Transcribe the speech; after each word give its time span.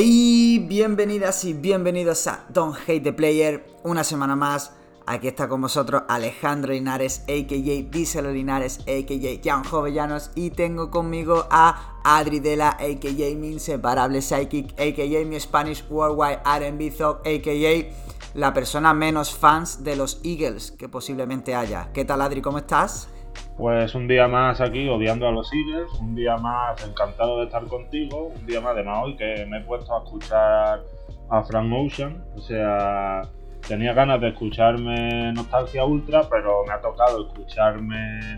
Bienvenidas 0.00 1.44
y 1.44 1.54
bienvenidos 1.54 2.28
a 2.28 2.44
Don't 2.50 2.76
Hate 2.86 3.00
the 3.00 3.12
Player. 3.12 3.66
Una 3.82 4.04
semana 4.04 4.36
más. 4.36 4.72
Aquí 5.06 5.26
está 5.26 5.48
con 5.48 5.60
vosotros 5.60 6.04
Alejandro 6.08 6.72
Linares, 6.72 7.22
a.k.a. 7.22 7.90
Díselo 7.90 8.30
Linares, 8.30 8.78
a.k.a. 8.82 9.40
Jan 9.42 9.64
Jovellanos. 9.64 10.30
Y 10.36 10.50
tengo 10.50 10.92
conmigo 10.92 11.48
a 11.50 12.00
Adri 12.04 12.38
Dela, 12.38 12.76
a.k.a. 12.78 13.36
mi 13.36 13.50
inseparable 13.50 14.22
psychic, 14.22 14.70
a.k.a. 14.78 15.24
mi 15.24 15.40
Spanish 15.40 15.84
Worldwide 15.90 16.42
R&B 16.44 16.92
a.k.a. 17.02 18.38
la 18.38 18.54
persona 18.54 18.94
menos 18.94 19.34
fans 19.34 19.82
de 19.82 19.96
los 19.96 20.20
Eagles 20.22 20.70
que 20.70 20.88
posiblemente 20.88 21.56
haya. 21.56 21.90
¿Qué 21.92 22.04
tal 22.04 22.22
Adri? 22.22 22.40
¿Cómo 22.40 22.58
estás? 22.58 23.08
Pues 23.56 23.94
un 23.94 24.06
día 24.06 24.28
más 24.28 24.60
aquí 24.60 24.88
odiando 24.88 25.26
a 25.26 25.32
los 25.32 25.50
Eagles, 25.52 25.92
un 26.00 26.14
día 26.14 26.36
más 26.36 26.86
encantado 26.86 27.38
de 27.40 27.46
estar 27.46 27.64
contigo, 27.64 28.32
un 28.38 28.46
día 28.46 28.60
más 28.60 28.76
de 28.76 28.84
más 28.84 29.04
hoy 29.04 29.16
que 29.16 29.46
me 29.46 29.58
he 29.58 29.60
puesto 29.62 29.94
a 29.94 30.04
escuchar 30.04 30.82
a 31.30 31.42
Frank 31.42 31.72
Ocean, 31.72 32.24
o 32.36 32.40
sea, 32.40 33.22
tenía 33.66 33.92
ganas 33.94 34.20
de 34.20 34.28
escucharme 34.28 35.32
Nostalgia 35.32 35.84
Ultra, 35.84 36.22
pero 36.30 36.64
me 36.66 36.72
ha 36.72 36.80
tocado 36.80 37.26
escucharme 37.26 38.36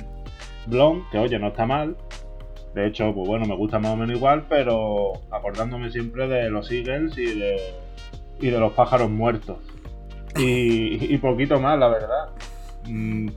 Blonde, 0.66 1.04
que 1.12 1.18
oye, 1.18 1.38
no 1.38 1.48
está 1.48 1.66
mal, 1.66 1.96
de 2.74 2.86
hecho, 2.86 3.12
pues 3.12 3.26
bueno, 3.26 3.46
me 3.46 3.56
gusta 3.56 3.78
más 3.78 3.92
o 3.92 3.96
menos 3.96 4.16
igual, 4.16 4.46
pero 4.48 5.12
acordándome 5.30 5.90
siempre 5.90 6.28
de 6.28 6.50
los 6.50 6.70
Eagles 6.70 7.18
y 7.18 7.38
de, 7.38 7.56
y 8.40 8.50
de 8.50 8.60
los 8.60 8.72
pájaros 8.72 9.10
muertos. 9.10 9.58
Y, 10.36 11.12
y 11.12 11.18
poquito 11.18 11.58
más, 11.58 11.78
la 11.78 11.88
verdad. 11.88 12.28
Mm, 12.88 13.28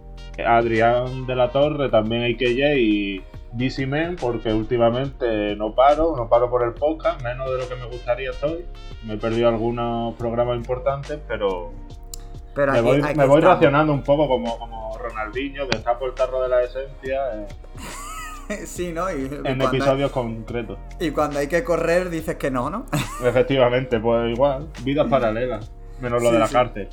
Adrián 0.45 1.25
de 1.25 1.35
la 1.35 1.51
Torre, 1.51 1.89
también 1.89 2.23
AKJ 2.23 2.77
y 2.77 3.23
DC 3.53 3.85
Men, 3.85 4.15
porque 4.15 4.51
últimamente 4.51 5.55
no 5.55 5.75
paro, 5.75 6.15
no 6.15 6.27
paro 6.27 6.49
por 6.49 6.63
el 6.63 6.73
podcast, 6.73 7.21
menos 7.21 7.51
de 7.51 7.57
lo 7.59 7.69
que 7.69 7.75
me 7.75 7.85
gustaría 7.85 8.31
estoy. 8.31 8.65
Me 9.05 9.13
he 9.13 9.17
perdido 9.17 9.47
algunos 9.47 10.15
programas 10.15 10.57
importantes, 10.57 11.19
pero, 11.27 11.71
me 12.55 12.81
voy, 12.81 13.41
racionando 13.41 13.93
un 13.93 14.03
poco 14.03 14.27
como, 14.27 14.57
como 14.57 14.97
Ronaldinho, 14.97 15.67
destapo 15.67 16.05
el 16.05 16.13
tarro 16.13 16.41
de 16.41 16.49
la 16.49 16.63
esencia. 16.63 17.47
Eh, 18.49 18.65
sí, 18.65 18.91
¿no? 18.91 19.07
en 19.07 19.61
episodios 19.61 20.11
concretos. 20.11 20.77
Y 20.99 21.11
cuando 21.11 21.39
hay 21.39 21.47
que 21.47 21.63
correr 21.63 22.09
dices 22.09 22.35
que 22.35 22.51
no, 22.51 22.69
¿no? 22.69 22.85
Efectivamente, 23.23 24.01
pues 24.01 24.33
igual, 24.33 24.67
vidas 24.83 25.07
paralelas, 25.09 25.71
menos 26.01 26.21
lo 26.21 26.29
de 26.29 26.39
la 26.39 26.49
cárcel. 26.49 26.89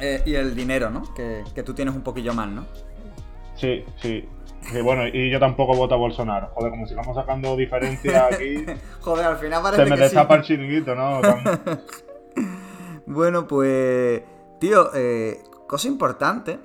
Eh, 0.00 0.22
y 0.26 0.34
el 0.34 0.54
dinero, 0.54 0.90
¿no? 0.90 1.02
Que, 1.14 1.44
tú 1.64 1.74
tienes 1.74 1.94
un 1.94 2.02
poquillo 2.02 2.34
más, 2.34 2.48
¿no? 2.48 2.66
Sí, 3.54 3.84
sí. 4.00 4.28
bueno, 4.82 5.06
y 5.06 5.30
yo 5.30 5.38
tampoco 5.38 5.74
voto 5.74 5.94
a 5.94 5.98
Bolsonaro. 5.98 6.48
Joder, 6.54 6.70
como 6.70 6.86
si 6.86 6.94
vamos 6.94 7.14
sacando 7.14 7.56
diferencias 7.56 8.32
aquí. 8.32 8.64
Joder, 9.00 9.26
al 9.26 9.36
final 9.38 9.62
parece 9.62 9.84
Se 9.84 9.90
me 9.90 9.96
destapa 9.96 10.34
el 10.36 10.42
chiringuito, 10.42 10.94
¿no? 10.94 11.20
bueno, 13.06 13.46
pues. 13.46 14.22
Tío, 14.58 14.90
eh, 14.94 15.42
cosa 15.66 15.88
importante, 15.88 16.58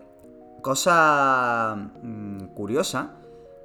cosa 0.61 1.75
mm, 2.01 2.45
curiosa, 2.55 3.15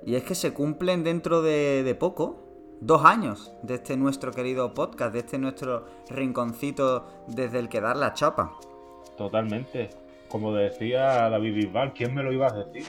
y 0.04 0.16
es 0.16 0.24
que 0.24 0.34
se 0.34 0.52
cumplen 0.52 1.04
dentro 1.04 1.40
de 1.40 1.96
poco 1.98 2.44
dos 2.80 3.04
años 3.04 3.52
de 3.62 3.74
este 3.74 3.96
nuestro 3.96 4.32
querido 4.32 4.74
podcast, 4.74 5.12
de 5.12 5.20
este 5.20 5.38
nuestro 5.38 5.86
rinconcito 6.10 7.06
desde 7.28 7.58
el 7.58 7.68
que 7.68 7.80
dar 7.80 7.96
la 7.96 8.12
chapa. 8.12 8.58
Totalmente. 9.16 9.90
Como 10.28 10.52
decía 10.52 11.28
David 11.28 11.54
Bisbal, 11.54 11.92
¿quién 11.92 12.14
me 12.14 12.22
lo 12.22 12.32
iba 12.32 12.48
a 12.48 12.52
decir? 12.52 12.84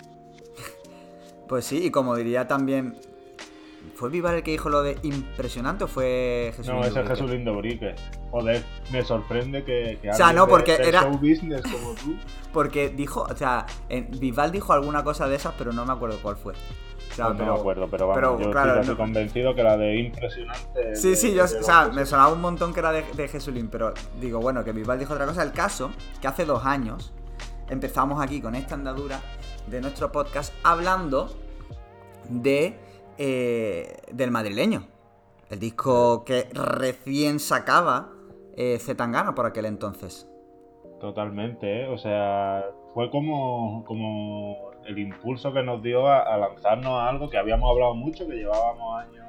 Pues 1.47 1.65
sí, 1.65 1.85
y 1.85 1.91
como 1.91 2.15
diría 2.15 2.47
también. 2.47 2.95
¿Fue 3.93 4.09
Bisbal 4.09 4.35
el 4.35 4.43
que 4.43 4.51
dijo 4.51 4.69
lo 4.69 4.81
de 4.81 4.97
impresionante 5.03 5.83
o 5.83 5.87
fue 5.87 6.51
Jesús 6.55 6.73
No, 6.73 6.83
ese 6.83 7.01
es 7.01 7.07
Jesús 7.07 7.29
Lindo 7.29 7.55
Brique. 7.55 7.95
Joder, 8.31 8.63
me 8.91 9.03
sorprende 9.03 9.63
que, 9.63 9.99
que 10.01 10.09
o 10.09 10.13
sea, 10.13 10.33
no, 10.33 10.47
porque 10.47 10.73
era... 10.73 11.03
show 11.03 11.11
business 11.11 11.61
como 11.61 11.93
tú. 11.93 12.15
Porque 12.51 12.87
dijo, 12.87 13.21
o 13.21 13.35
sea, 13.35 13.65
Bisbal 13.89 14.49
dijo 14.49 14.71
alguna 14.71 15.03
cosa 15.03 15.27
de 15.27 15.35
esas, 15.35 15.53
pero 15.57 15.73
no 15.73 15.85
me 15.85 15.91
acuerdo 15.91 16.17
cuál 16.21 16.37
fue. 16.37 16.53
No 17.17 17.33
me 17.33 17.45
acuerdo, 17.45 17.87
pero 17.89 18.07
vamos, 18.07 18.41
yo 18.41 18.51
estoy 18.51 18.95
convencido 18.95 19.55
que 19.55 19.63
la 19.63 19.77
de 19.77 19.97
impresionante. 19.99 20.95
Sí, 20.95 21.15
sí, 21.15 21.33
yo, 21.33 21.43
o 21.45 21.47
sea, 21.47 21.89
me 21.89 22.05
sonaba 22.05 22.33
un 22.33 22.41
montón 22.41 22.73
que 22.73 22.79
era 22.79 22.91
de, 22.91 23.03
de 23.03 23.27
Jesulín, 23.27 23.69
pero 23.69 23.93
digo, 24.19 24.39
bueno, 24.39 24.63
que 24.63 24.71
Bisbal 24.71 24.99
dijo 24.99 25.13
otra 25.13 25.25
cosa. 25.25 25.43
El 25.43 25.51
caso, 25.51 25.91
que 26.21 26.27
hace 26.27 26.45
dos 26.45 26.65
años 26.65 27.13
empezamos 27.69 28.21
aquí 28.21 28.41
con 28.41 28.55
esta 28.55 28.75
andadura 28.75 29.21
de 29.67 29.81
nuestro 29.81 30.11
podcast 30.11 30.53
hablando 30.63 31.29
de 32.29 32.77
eh, 33.17 33.97
del 34.11 34.31
madrileño. 34.31 34.87
El 35.49 35.59
disco 35.59 36.25
que 36.25 36.49
recién 36.53 37.39
sacaba 37.39 38.09
eh, 38.57 38.77
Zetangana 38.79 39.33
por 39.35 39.45
aquel 39.45 39.65
entonces. 39.65 40.27
Totalmente, 40.99 41.83
¿eh? 41.83 41.87
o 41.87 41.97
sea, 41.97 42.65
fue 42.93 43.09
como, 43.11 43.85
como 43.85 44.64
el 44.85 44.99
impulso 44.99 45.51
que 45.51 45.63
nos 45.63 45.81
dio 45.81 46.07
a, 46.07 46.37
lanzarnos 46.37 46.93
a 46.93 47.09
algo 47.09 47.29
que 47.29 47.37
habíamos 47.37 47.69
hablado 47.69 47.95
mucho, 47.95 48.27
que 48.27 48.35
llevábamos 48.35 49.03
años 49.03 49.25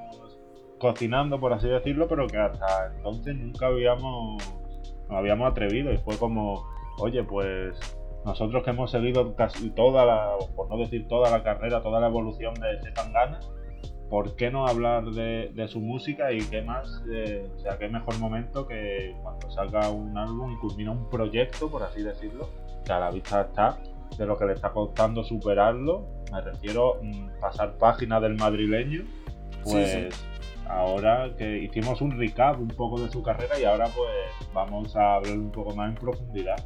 cocinando, 0.78 1.40
por 1.40 1.52
así 1.52 1.68
decirlo, 1.68 2.06
pero 2.08 2.26
que 2.26 2.36
hasta 2.36 2.92
entonces 2.94 3.34
nunca 3.34 3.66
habíamos, 3.66 4.42
habíamos 5.08 5.50
atrevido. 5.50 5.92
Y 5.92 5.98
fue 5.98 6.18
como, 6.18 6.66
oye, 6.98 7.22
pues 7.24 7.78
nosotros 8.24 8.62
que 8.64 8.70
hemos 8.70 8.90
seguido 8.90 9.34
casi 9.34 9.70
toda 9.70 10.04
la, 10.04 10.32
por 10.54 10.68
no 10.68 10.76
decir 10.78 11.08
toda 11.08 11.30
la 11.30 11.42
carrera, 11.42 11.82
toda 11.82 12.00
la 12.00 12.08
evolución 12.08 12.54
de 12.54 12.82
Zetangana, 12.82 13.40
¿por 14.10 14.36
qué 14.36 14.50
no 14.50 14.66
hablar 14.66 15.04
de, 15.06 15.68
su 15.68 15.80
música 15.80 16.32
y 16.32 16.40
qué 16.40 16.62
más, 16.62 17.02
eh, 17.10 17.48
o 17.54 17.58
sea, 17.58 17.78
qué 17.78 17.88
mejor 17.88 18.18
momento 18.18 18.66
que 18.66 19.16
cuando 19.22 19.50
salga 19.50 19.88
un 19.90 20.16
álbum 20.18 20.52
y 20.52 20.56
culmina 20.58 20.92
un 20.92 21.08
proyecto, 21.08 21.70
por 21.70 21.82
así 21.82 22.02
decirlo, 22.02 22.48
que 22.84 22.92
a 22.92 23.00
la 23.00 23.10
vista 23.10 23.42
está 23.42 23.78
de 24.16 24.26
lo 24.26 24.36
que 24.36 24.46
le 24.46 24.54
está 24.54 24.70
costando 24.70 25.24
superarlo. 25.24 26.06
Me 26.32 26.40
refiero 26.40 26.98
mm, 27.02 27.40
pasar 27.40 27.76
página 27.78 28.20
del 28.20 28.36
madrileño. 28.36 29.04
Pues 29.64 30.14
ahora 30.68 31.34
que 31.36 31.58
hicimos 31.58 32.00
un 32.00 32.18
recap 32.18 32.58
un 32.60 32.68
poco 32.68 33.00
de 33.00 33.10
su 33.10 33.22
carrera 33.22 33.58
y 33.58 33.64
ahora 33.64 33.86
pues 33.86 34.52
vamos 34.52 34.94
a 34.96 35.14
hablar 35.14 35.38
un 35.38 35.50
poco 35.50 35.74
más 35.74 35.88
en 35.90 35.94
profundidad. 35.94 36.56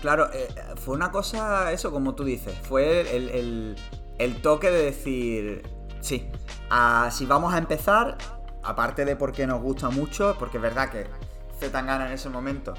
Claro, 0.00 0.28
eh, 0.32 0.48
fue 0.76 0.94
una 0.94 1.10
cosa, 1.12 1.70
eso 1.72 1.92
como 1.92 2.14
tú 2.14 2.24
dices, 2.24 2.54
fue 2.58 3.16
el, 3.16 3.76
toque 4.42 4.70
de 4.70 4.82
decir, 4.82 5.62
sí, 6.00 6.28
si 7.10 7.26
vamos 7.26 7.54
a 7.54 7.58
empezar, 7.58 8.18
aparte 8.64 9.04
de 9.04 9.14
porque 9.14 9.46
nos 9.46 9.62
gusta 9.62 9.90
mucho, 9.90 10.34
porque 10.38 10.56
es 10.56 10.62
verdad 10.62 10.90
que 10.90 11.06
Zetangana 11.60 12.08
en 12.08 12.14
ese 12.14 12.28
momento 12.28 12.74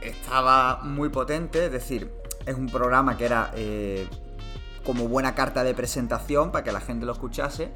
estaba 0.00 0.80
muy 0.82 1.08
potente, 1.10 1.66
es 1.66 1.72
decir, 1.72 2.12
es 2.50 2.58
un 2.58 2.68
programa 2.68 3.16
que 3.16 3.24
era 3.24 3.50
eh, 3.54 4.08
como 4.84 5.08
buena 5.08 5.34
carta 5.34 5.64
de 5.64 5.74
presentación 5.74 6.50
para 6.50 6.64
que 6.64 6.72
la 6.72 6.80
gente 6.80 7.06
lo 7.06 7.12
escuchase. 7.12 7.72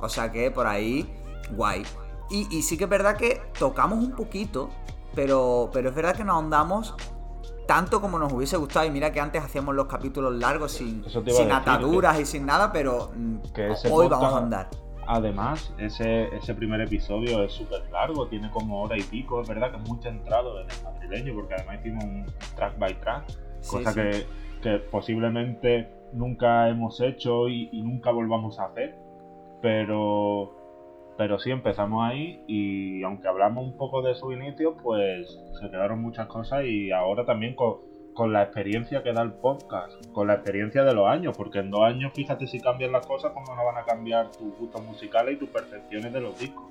O 0.00 0.08
sea 0.08 0.32
que 0.32 0.50
por 0.50 0.66
ahí, 0.66 1.08
guay. 1.52 1.84
Y, 2.30 2.62
sí 2.62 2.76
que 2.76 2.84
es 2.84 2.90
verdad 2.90 3.16
que 3.16 3.42
tocamos 3.58 3.98
un 3.98 4.12
poquito, 4.12 4.70
pero, 5.14 5.70
pero 5.72 5.90
es 5.90 5.94
verdad 5.94 6.16
que 6.16 6.24
nos 6.24 6.34
ahondamos 6.34 6.94
tanto 7.68 8.00
como 8.00 8.18
nos 8.18 8.32
hubiese 8.32 8.56
gustado. 8.56 8.86
Y 8.86 8.90
mira 8.90 9.12
que 9.12 9.20
antes 9.20 9.42
hacíamos 9.42 9.74
los 9.74 9.86
capítulos 9.86 10.34
largos 10.34 10.72
sin, 10.72 11.04
sin 11.08 11.52
ataduras 11.52 12.18
y 12.18 12.26
sin 12.26 12.46
nada, 12.46 12.72
pero 12.72 13.12
mm, 13.14 13.36
hoy 13.90 14.08
vamos 14.08 14.34
a 14.34 14.38
andar. 14.38 14.68
Además, 15.06 15.72
ese, 15.78 16.34
ese 16.34 16.54
primer 16.54 16.80
episodio 16.80 17.42
es 17.42 17.52
súper 17.52 17.88
largo, 17.90 18.26
tiene 18.26 18.50
como 18.50 18.82
hora 18.82 18.96
y 18.96 19.02
pico. 19.02 19.42
Es 19.42 19.48
verdad 19.48 19.70
que 19.70 19.76
es 19.76 19.88
muy 19.88 20.02
centrado 20.02 20.60
en 20.60 20.70
el 20.70 20.82
madrileño, 20.82 21.34
porque 21.34 21.54
además 21.54 21.78
hicimos 21.80 22.04
un 22.04 22.26
track 22.56 22.78
by 22.78 23.00
track 23.00 23.24
cosa 23.68 23.94
Que, 23.94 24.78
posiblemente 24.90 25.90
nunca 26.12 26.68
hemos 26.68 27.00
hecho 27.00 27.48
y, 27.48 27.68
nunca 27.82 28.10
volvamos 28.10 28.58
a 28.58 28.66
hacer, 28.66 28.94
pero, 29.60 30.54
pero 31.18 31.38
sí 31.38 31.50
empezamos 31.50 32.02
ahí 32.02 32.42
y 32.46 33.02
aunque 33.02 33.28
hablamos 33.28 33.64
un 33.64 33.76
poco 33.76 34.00
de 34.00 34.14
su 34.14 34.32
inicio, 34.32 34.76
pues 34.76 35.38
se 35.60 35.70
quedaron 35.70 36.00
muchas 36.00 36.26
cosas 36.28 36.64
y 36.64 36.92
ahora 36.92 37.26
también 37.26 37.54
con, 37.54 37.78
con 38.14 38.32
la 38.32 38.44
experiencia 38.44 39.02
que 39.02 39.12
da 39.12 39.22
el 39.22 39.32
podcast, 39.32 39.92
con 40.12 40.28
la 40.28 40.34
experiencia 40.34 40.82
de 40.82 40.94
los 40.94 41.06
años, 41.06 41.36
porque 41.36 41.58
en 41.58 41.70
dos 41.70 41.82
años 41.82 42.12
fíjate 42.14 42.46
si 42.46 42.60
cambian 42.60 42.92
las 42.92 43.06
cosas, 43.06 43.32
cómo 43.32 43.54
no 43.54 43.64
van 43.64 43.76
a 43.76 43.84
cambiar 43.84 44.30
tus 44.30 44.56
gustos 44.56 44.82
musicales 44.82 45.34
y 45.34 45.38
tus 45.38 45.48
percepciones 45.50 46.12
de 46.12 46.20
los 46.20 46.38
discos. 46.38 46.64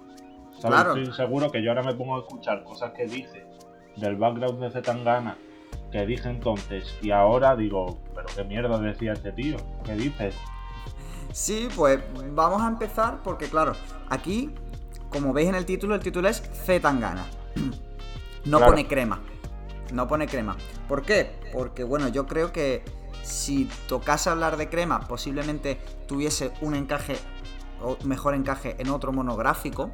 Estoy 0.55 1.11
seguro 1.13 1.51
que 1.51 1.61
yo 1.61 1.71
ahora 1.71 1.83
me 1.83 1.93
pongo 1.93 2.15
a 2.15 2.19
escuchar 2.19 2.63
cosas 2.63 2.91
que 2.93 3.05
dice 3.05 3.45
del 3.97 4.15
background 4.15 4.59
de 4.59 4.71
Zetangana 4.71 5.37
que 5.93 6.05
dije 6.07 6.27
entonces 6.27 6.93
y 7.03 7.11
ahora 7.11 7.55
digo, 7.55 7.99
pero 8.15 8.27
qué 8.35 8.43
mierda 8.43 8.79
decía 8.79 9.13
este 9.13 9.31
tío, 9.31 9.57
¿qué 9.85 9.93
dices? 9.93 10.35
Sí, 11.31 11.69
pues 11.75 11.99
vamos 12.31 12.63
a 12.63 12.67
empezar 12.67 13.21
porque 13.23 13.45
claro, 13.45 13.73
aquí, 14.09 14.49
como 15.09 15.33
veis 15.33 15.49
en 15.49 15.55
el 15.55 15.65
título, 15.65 15.93
el 15.93 16.01
título 16.01 16.27
es 16.27 16.41
Zetangana. 16.65 17.25
No 18.45 18.59
pone 18.59 18.85
crema. 18.85 19.21
No 19.93 20.05
pone 20.05 20.27
crema. 20.27 20.57
¿Por 20.89 21.03
qué? 21.03 21.31
Porque 21.53 21.85
bueno, 21.85 22.09
yo 22.09 22.27
creo 22.27 22.51
que 22.51 22.83
si 23.21 23.69
tocase 23.87 24.29
hablar 24.29 24.57
de 24.57 24.67
crema, 24.67 25.07
posiblemente 25.07 25.79
tuviese 26.09 26.51
un 26.59 26.75
encaje 26.75 27.15
o 27.81 27.95
mejor 28.03 28.35
encaje 28.35 28.75
en 28.79 28.89
otro 28.89 29.13
monográfico. 29.13 29.91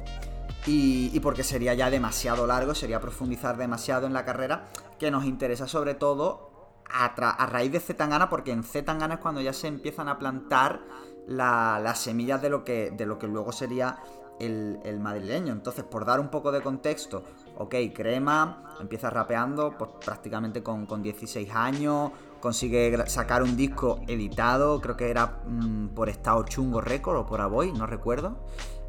Y, 0.66 1.18
porque 1.20 1.42
sería 1.42 1.74
ya 1.74 1.90
demasiado 1.90 2.46
largo, 2.46 2.74
sería 2.74 3.00
profundizar 3.00 3.56
demasiado 3.56 4.06
en 4.06 4.12
la 4.12 4.24
carrera, 4.24 4.66
que 4.98 5.10
nos 5.10 5.24
interesa 5.24 5.66
sobre 5.66 5.94
todo 5.94 6.50
a, 6.92 7.46
raíz 7.46 7.72
de 7.72 7.80
Zetangana, 7.80 8.28
porque 8.28 8.52
en 8.52 8.62
Zetangana 8.62 9.14
es 9.14 9.20
cuando 9.20 9.40
ya 9.40 9.52
se 9.52 9.68
empiezan 9.68 10.08
a 10.08 10.18
plantar 10.18 10.80
las 11.26 11.98
semillas 11.98 12.42
de 12.42 12.50
lo 12.50 12.64
que, 12.64 12.90
de 12.90 13.06
lo 13.06 13.18
que 13.18 13.26
luego 13.26 13.52
sería 13.52 13.98
el, 14.40 14.98
madrileño. 15.00 15.52
Entonces, 15.52 15.84
por 15.84 16.04
dar 16.04 16.18
un 16.20 16.28
poco 16.28 16.50
de 16.50 16.62
contexto, 16.62 17.22
ok, 17.58 17.74
Crema 17.94 18.74
empieza 18.80 19.10
rapeando 19.10 19.76
pues, 19.76 19.90
prácticamente 20.04 20.62
con, 20.62 21.02
16 21.02 21.50
años, 21.54 22.10
consigue 22.40 23.06
sacar 23.06 23.42
un 23.42 23.56
disco 23.56 24.00
editado, 24.08 24.80
creo 24.80 24.96
que 24.96 25.10
era 25.10 25.40
mm, 25.46 25.88
por 25.88 26.08
Estado 26.08 26.42
Chungo 26.44 26.80
Record 26.80 27.18
o 27.18 27.26
por 27.26 27.40
Aboy, 27.40 27.72
no 27.72 27.86
recuerdo. 27.86 28.38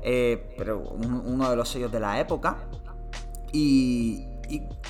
Eh, 0.03 0.53
pero 0.57 0.80
uno 0.80 1.50
de 1.50 1.56
los 1.56 1.69
sellos 1.69 1.92
de 1.92 2.00
la 2.00 2.19
época. 2.19 2.57
Y, 3.51 4.27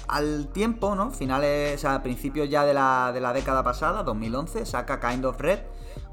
al 0.07 0.47
tiempo, 0.47 0.95
¿no? 0.95 1.11
Finales, 1.11 1.75
o 1.75 1.77
sea, 1.77 2.01
principios 2.01 2.49
ya 2.49 2.65
de 2.65 2.73
la, 2.73 3.11
de 3.13 3.21
la, 3.21 3.31
década 3.31 3.63
pasada, 3.63 4.01
2011, 4.03 4.65
saca 4.65 4.99
Kind 4.99 5.23
of 5.25 5.39
Red 5.39 5.59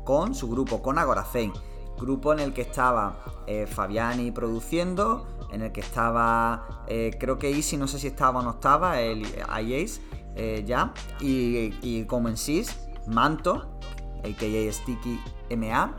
con 0.04 0.34
su 0.34 0.50
grupo, 0.50 0.82
con 0.82 0.98
Agoracein. 0.98 1.52
Grupo 1.98 2.32
en 2.32 2.40
el 2.40 2.52
que 2.52 2.62
estaba 2.62 3.24
eh, 3.46 3.66
Fabiani 3.66 4.30
produciendo, 4.32 5.26
en 5.50 5.62
el 5.62 5.72
que 5.72 5.80
estaba, 5.80 6.84
eh, 6.86 7.16
creo 7.18 7.38
que 7.38 7.50
Easy, 7.50 7.76
no 7.76 7.88
sé 7.88 7.98
si 7.98 8.08
estaba 8.08 8.40
o 8.40 8.42
no 8.42 8.50
estaba, 8.50 9.00
el 9.00 9.22
IACE, 9.22 10.64
ya, 10.64 10.92
y, 11.20 11.74
y 11.82 12.06
SIS, 12.34 12.78
Manto, 13.06 13.80
a.k.a. 14.22 14.72
Sticky 14.72 15.20
MA, 15.56 15.96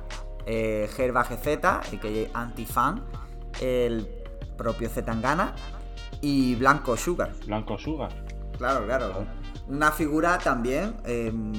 eh, 0.51 0.89
Gerba 0.95 1.23
GZ, 1.23 1.91
el 1.91 1.99
que 1.99 2.31
Antifan, 2.33 3.03
el 3.61 4.09
propio 4.57 4.89
Zetangana 4.89 5.53
y 6.21 6.55
Blanco 6.55 6.97
Sugar. 6.97 7.31
Blanco 7.45 7.77
Sugar. 7.77 8.09
Claro, 8.57 8.83
claro. 8.87 9.25
Una 9.67 9.91
figura 9.91 10.39
también 10.39 10.95
em, 11.05 11.53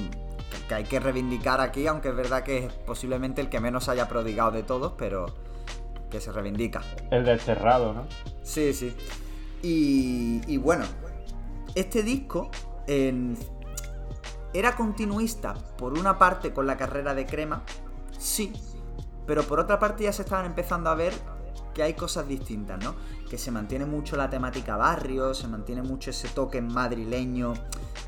que 0.67 0.73
hay 0.73 0.83
que 0.83 0.99
reivindicar 0.99 1.61
aquí, 1.61 1.87
aunque 1.87 2.09
es 2.09 2.15
verdad 2.17 2.43
que 2.43 2.65
es 2.65 2.73
posiblemente 2.73 3.39
el 3.39 3.47
que 3.47 3.61
menos 3.61 3.87
haya 3.87 4.09
prodigado 4.09 4.51
de 4.51 4.63
todos, 4.63 4.91
pero 4.97 5.25
que 6.09 6.19
se 6.19 6.33
reivindica. 6.33 6.81
El 7.11 7.23
desterrado, 7.23 7.93
¿no? 7.93 8.07
Sí, 8.43 8.73
sí. 8.73 8.93
Y, 9.63 10.57
bueno, 10.57 10.83
este 11.75 12.03
disco 12.03 12.51
era 14.53 14.75
continuista 14.75 15.53
por 15.77 15.97
una 15.97 16.19
parte 16.19 16.51
con 16.51 16.67
la 16.67 16.75
carrera 16.75 17.15
de 17.15 17.25
Crema, 17.25 17.63
sí, 18.17 18.51
pero 19.25 19.43
por 19.43 19.59
otra 19.59 19.79
parte 19.79 20.03
ya 20.03 20.13
se 20.13 20.23
estaban 20.23 20.45
empezando 20.45 20.89
a 20.89 20.95
ver 20.95 21.13
que 21.73 21.83
hay 21.83 21.93
cosas 21.93 22.27
distintas, 22.27 22.83
¿no? 22.83 22.95
Que 23.29 23.37
se 23.37 23.51
mantiene 23.51 23.85
mucho 23.85 24.15
la 24.17 24.29
temática 24.29 24.75
barrio, 24.75 25.33
se 25.33 25.47
mantiene 25.47 25.81
mucho 25.81 26.09
ese 26.09 26.27
toque 26.29 26.61
madrileño, 26.61 27.53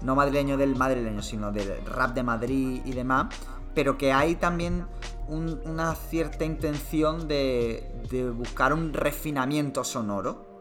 no 0.01 0.15
madrileño 0.15 0.57
del 0.57 0.75
madrileño, 0.75 1.21
sino 1.21 1.51
del 1.51 1.85
rap 1.85 2.13
de 2.13 2.23
Madrid 2.23 2.81
y 2.85 2.91
demás, 2.91 3.27
pero 3.73 3.97
que 3.97 4.11
hay 4.11 4.35
también 4.35 4.85
una 5.27 5.95
cierta 5.95 6.43
intención 6.43 7.27
de, 7.27 7.89
de 8.11 8.29
buscar 8.29 8.73
un 8.73 8.93
refinamiento 8.93 9.83
sonoro. 9.83 10.53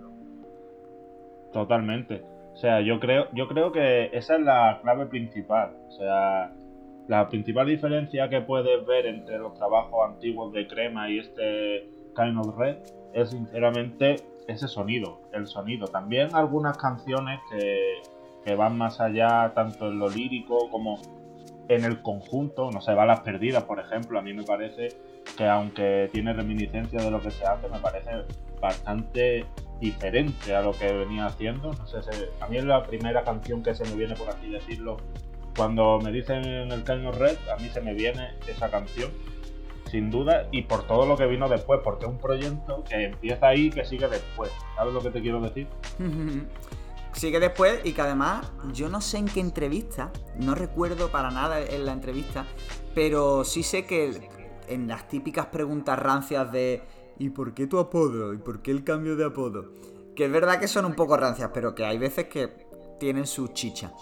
Totalmente. 1.52 2.24
O 2.52 2.56
sea, 2.56 2.80
yo 2.80 3.00
creo, 3.00 3.28
yo 3.32 3.48
creo 3.48 3.72
que 3.72 4.10
esa 4.12 4.36
es 4.36 4.42
la 4.42 4.78
clave 4.82 5.06
principal. 5.06 5.74
O 5.88 5.92
sea, 5.92 6.52
la 7.08 7.28
principal 7.28 7.66
diferencia 7.66 8.28
que 8.28 8.40
puedes 8.40 8.86
ver 8.86 9.06
entre 9.06 9.38
los 9.38 9.54
trabajos 9.54 10.08
antiguos 10.08 10.52
de 10.52 10.66
Crema 10.66 11.10
y 11.10 11.18
este 11.18 11.88
Kind 12.14 12.56
Red 12.56 12.76
es 13.12 13.30
sinceramente 13.30 14.16
ese 14.46 14.68
sonido, 14.68 15.20
el 15.32 15.46
sonido. 15.46 15.86
También 15.86 16.34
algunas 16.34 16.76
canciones 16.78 17.40
que, 17.50 18.54
van 18.54 18.76
más 18.76 19.00
allá 19.00 19.52
tanto 19.54 19.88
en 19.88 19.98
lo 19.98 20.08
lírico 20.08 20.68
como 20.70 21.00
en 21.68 21.84
el 21.84 22.02
conjunto, 22.02 22.70
no 22.70 22.80
sé, 22.80 22.92
Balas 22.92 23.20
Perdidas, 23.20 23.64
por 23.64 23.78
ejemplo, 23.78 24.18
a 24.18 24.22
mí 24.22 24.34
me 24.34 24.42
parece 24.42 24.88
que 25.36 25.46
aunque 25.46 26.10
tiene 26.12 26.32
reminiscencia 26.32 27.00
de 27.00 27.10
lo 27.10 27.20
que 27.20 27.30
se 27.30 27.46
hace, 27.46 27.68
me 27.68 27.78
parece 27.78 28.10
bastante 28.60 29.46
diferente 29.80 30.54
a 30.54 30.62
lo 30.62 30.72
que 30.72 30.92
venía 30.92 31.26
haciendo. 31.26 31.72
No 31.72 31.86
sé, 31.86 31.98
a 32.40 32.46
mí 32.48 32.56
es 32.56 32.64
la 32.64 32.82
primera 32.82 33.22
canción 33.22 33.62
que 33.62 33.74
se 33.74 33.84
me 33.84 33.96
viene, 33.96 34.14
por 34.14 34.28
así 34.28 34.50
decirlo, 34.50 34.96
cuando 35.56 36.00
me 36.00 36.10
dicen 36.12 36.44
en 36.44 36.72
el 36.72 36.84
Caño 36.84 37.12
Red, 37.12 37.36
a 37.54 37.56
mí 37.60 37.68
se 37.68 37.80
me 37.80 37.94
viene 37.94 38.30
esa 38.46 38.70
canción, 38.70 39.10
sin 39.90 40.10
duda, 40.10 40.48
y 40.50 40.62
por 40.62 40.86
todo 40.86 41.06
lo 41.06 41.16
que 41.16 41.26
vino 41.26 41.48
después, 41.48 41.80
porque 41.84 42.06
es 42.06 42.10
un 42.10 42.18
proyecto 42.18 42.82
que 42.88 43.04
empieza 43.04 43.48
ahí 43.48 43.66
y 43.66 43.70
que 43.70 43.84
sigue 43.84 44.08
después. 44.08 44.50
¿Sabes 44.76 44.94
lo 44.94 45.00
que 45.00 45.10
te 45.10 45.20
quiero 45.20 45.40
decir? 45.40 45.68
sigue 47.12 47.40
después 47.40 47.80
y 47.84 47.92
que 47.92 48.00
además, 48.00 48.50
yo 48.72 48.88
no 48.88 49.00
sé 49.00 49.18
en 49.18 49.26
qué 49.26 49.40
entrevista, 49.40 50.10
no 50.38 50.54
recuerdo 50.54 51.10
para 51.10 51.30
nada 51.30 51.60
en 51.60 51.84
la 51.84 51.92
entrevista, 51.92 52.46
pero 52.94 53.44
sí 53.44 53.62
sé 53.62 53.84
que 53.84 54.28
en 54.68 54.88
las 54.88 55.08
típicas 55.08 55.46
preguntas 55.46 55.98
rancias 55.98 56.50
de 56.52 56.82
¿y 57.18 57.30
por 57.30 57.54
qué 57.54 57.66
tu 57.66 57.78
apodo? 57.78 58.32
¿y 58.32 58.38
por 58.38 58.62
qué 58.62 58.70
el 58.70 58.84
cambio 58.84 59.16
de 59.16 59.26
apodo? 59.26 59.72
Que 60.16 60.26
es 60.26 60.32
verdad 60.32 60.58
que 60.58 60.68
son 60.68 60.84
un 60.84 60.94
poco 60.94 61.16
rancias, 61.16 61.50
pero 61.52 61.74
que 61.74 61.84
hay 61.84 61.98
veces 61.98 62.26
que 62.26 62.66
tienen 62.98 63.26
su 63.26 63.48
chicha. 63.48 63.92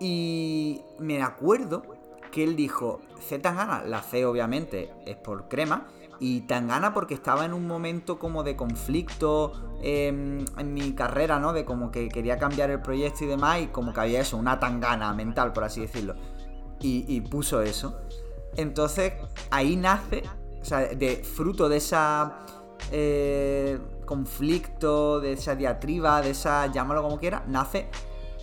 Y 0.00 0.82
me 0.98 1.22
acuerdo 1.22 1.82
que 2.30 2.44
él 2.44 2.56
dijo, 2.56 3.00
C 3.20 3.38
Tangana, 3.38 3.82
la 3.84 4.02
C 4.02 4.26
obviamente 4.26 4.92
es 5.06 5.16
por 5.16 5.48
crema, 5.48 5.86
y 6.18 6.42
Tangana 6.42 6.94
porque 6.94 7.14
estaba 7.14 7.44
en 7.44 7.52
un 7.52 7.66
momento 7.66 8.18
como 8.18 8.42
de 8.42 8.56
conflicto 8.56 9.52
em, 9.82 10.44
en 10.56 10.74
mi 10.74 10.92
carrera, 10.92 11.38
¿no? 11.38 11.52
De 11.52 11.64
como 11.64 11.90
que 11.90 12.08
quería 12.08 12.38
cambiar 12.38 12.70
el 12.70 12.80
proyecto 12.80 13.24
y 13.24 13.26
demás, 13.26 13.60
y 13.60 13.66
como 13.68 13.92
que 13.92 14.00
había 14.00 14.20
eso, 14.20 14.36
una 14.36 14.58
tangana 14.58 15.12
mental, 15.12 15.52
por 15.52 15.64
así 15.64 15.80
decirlo. 15.80 16.14
Y, 16.80 17.20
puso 17.22 17.62
eso. 17.62 17.98
Entonces 18.56 19.14
ahí 19.50 19.76
nace, 19.76 20.22
o 20.60 20.64
sea, 20.64 20.80
de 20.80 21.16
fruto 21.16 21.68
de 21.68 21.78
esa 21.78 22.44
eh, 22.92 23.78
conflicto, 24.04 25.20
de 25.20 25.32
esa 25.32 25.56
diatriba, 25.56 26.22
de 26.22 26.30
esa, 26.30 26.66
llámalo 26.66 27.02
como 27.02 27.18
quiera, 27.18 27.44
nace 27.48 27.88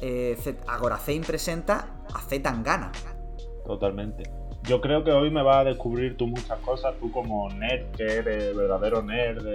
eh, 0.03 0.55
Agoracein 0.67 1.21
presenta 1.23 1.87
a 2.13 2.19
Zetangana. 2.21 2.91
Totalmente. 3.65 4.23
Yo 4.63 4.81
creo 4.81 5.03
que 5.03 5.11
hoy 5.11 5.31
me 5.31 5.41
vas 5.41 5.57
a 5.57 5.63
descubrir 5.63 6.17
tú 6.17 6.27
muchas 6.27 6.59
cosas, 6.59 6.95
tú 6.99 7.11
como 7.11 7.49
nerd, 7.49 7.91
que 7.91 8.03
eres 8.03 8.55
verdadero 8.55 9.01
nerd 9.01 9.45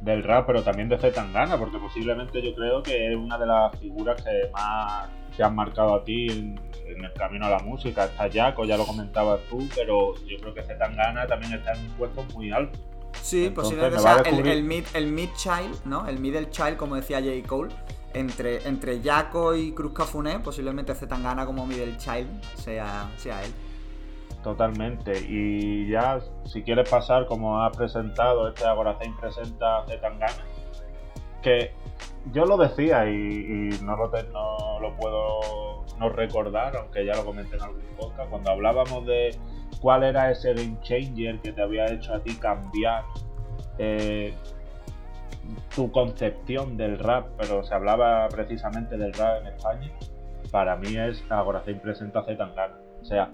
del 0.00 0.22
rap, 0.22 0.46
pero 0.46 0.62
también 0.62 0.88
de 0.88 0.98
Zetangana, 0.98 1.58
porque 1.58 1.78
posiblemente 1.78 2.40
yo 2.42 2.54
creo 2.54 2.82
que 2.82 3.10
es 3.10 3.16
una 3.16 3.38
de 3.38 3.46
las 3.46 3.76
figuras 3.78 4.22
que 4.22 4.50
más 4.52 5.08
te 5.36 5.42
han 5.42 5.54
marcado 5.54 5.96
a 5.96 6.04
ti 6.04 6.26
en, 6.28 6.60
el 7.04 7.12
camino 7.14 7.46
a 7.46 7.50
la 7.50 7.58
música. 7.58 8.04
Está 8.04 8.30
Jaco, 8.30 8.64
ya 8.64 8.76
lo 8.76 8.86
comentabas 8.86 9.40
tú, 9.50 9.66
pero 9.74 10.14
yo 10.26 10.38
creo 10.38 10.54
que 10.54 10.62
Zetangana 10.62 11.26
también 11.26 11.54
está 11.54 11.72
en 11.72 11.80
un 11.80 11.92
puesto 11.92 12.24
muy 12.34 12.52
alto. 12.52 12.78
Sí, 13.20 13.50
posiblemente 13.50 13.98
sea 13.98 14.18
el, 14.18 14.46
el, 14.46 14.62
mid, 14.62 14.84
el 14.94 15.06
mid 15.08 15.28
child, 15.36 15.84
¿no? 15.84 16.06
El 16.06 16.20
middle 16.20 16.50
child, 16.50 16.76
como 16.76 16.94
decía 16.94 17.20
J. 17.20 17.46
Cole 17.48 17.74
entre, 18.18 18.66
entre 18.66 19.02
Jaco 19.02 19.54
y 19.54 19.72
Cruz 19.72 19.92
Cafuné, 19.92 20.38
posiblemente 20.40 20.94
Zetangana 20.94 21.44
como 21.44 21.66
Middle 21.66 21.96
Child 21.98 22.42
sea, 22.56 23.10
sea 23.16 23.44
él. 23.44 23.52
Totalmente. 24.42 25.12
Y 25.28 25.88
ya, 25.90 26.20
si 26.44 26.62
quieres 26.62 26.88
pasar, 26.88 27.26
como 27.26 27.62
ha 27.62 27.70
presentado, 27.72 28.48
este 28.48 28.64
Agoracein 28.64 29.14
presenta 29.16 29.84
Zetangana, 29.86 30.44
que 31.42 31.72
yo 32.32 32.44
lo 32.46 32.56
decía 32.56 33.08
y, 33.08 33.70
no, 33.82 33.96
lo 33.96 34.10
no 34.32 34.80
lo 34.80 34.96
puedo 34.96 35.84
no 35.98 36.08
recordar, 36.10 36.76
aunque 36.76 37.04
ya 37.04 37.14
lo 37.16 37.24
comenté 37.24 37.56
en 37.56 37.62
algún 37.62 37.82
podcast, 37.98 38.30
cuando 38.30 38.50
hablábamos 38.50 39.06
de 39.06 39.36
cuál 39.80 40.04
era 40.04 40.30
ese 40.30 40.54
game 40.54 40.78
changer 40.82 41.38
que 41.40 41.52
te 41.52 41.62
había 41.62 41.86
hecho 41.86 42.14
a 42.14 42.20
ti 42.20 42.34
cambiar. 42.36 43.04
Eh, 43.78 44.34
tu 45.74 45.90
concepción 45.90 46.76
del 46.76 46.98
rap, 46.98 47.28
pero 47.38 47.62
se 47.62 47.74
hablaba 47.74 48.28
precisamente 48.28 48.96
del 48.96 49.12
rap 49.12 49.42
en 49.42 49.48
España, 49.48 49.90
para 50.50 50.76
mí 50.76 50.96
es 50.96 51.22
Agoracein 51.30 51.80
presenta 51.80 52.22
Zetangana. 52.24 52.78
O 53.00 53.04
sea, 53.04 53.30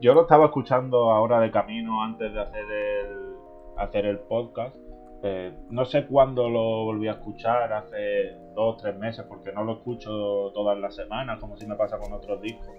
yo 0.00 0.14
lo 0.14 0.22
estaba 0.22 0.46
escuchando 0.46 1.10
ahora 1.12 1.40
de 1.40 1.50
camino 1.50 2.02
antes 2.02 2.32
de 2.32 2.40
hacer 2.40 2.64
el, 2.70 3.34
hacer 3.76 4.06
el 4.06 4.18
podcast. 4.18 4.76
Eh, 5.24 5.52
no 5.70 5.84
sé 5.84 6.06
cuándo 6.06 6.48
lo 6.48 6.84
volví 6.84 7.08
a 7.08 7.12
escuchar, 7.12 7.72
hace 7.72 8.36
dos 8.54 8.78
tres 8.78 8.96
meses, 8.98 9.24
porque 9.28 9.52
no 9.52 9.64
lo 9.64 9.74
escucho 9.74 10.50
todas 10.52 10.78
las 10.78 10.96
semanas, 10.96 11.38
como 11.40 11.56
si 11.56 11.66
me 11.66 11.76
pasa 11.76 11.98
con 11.98 12.12
otros 12.12 12.40
discos. 12.40 12.74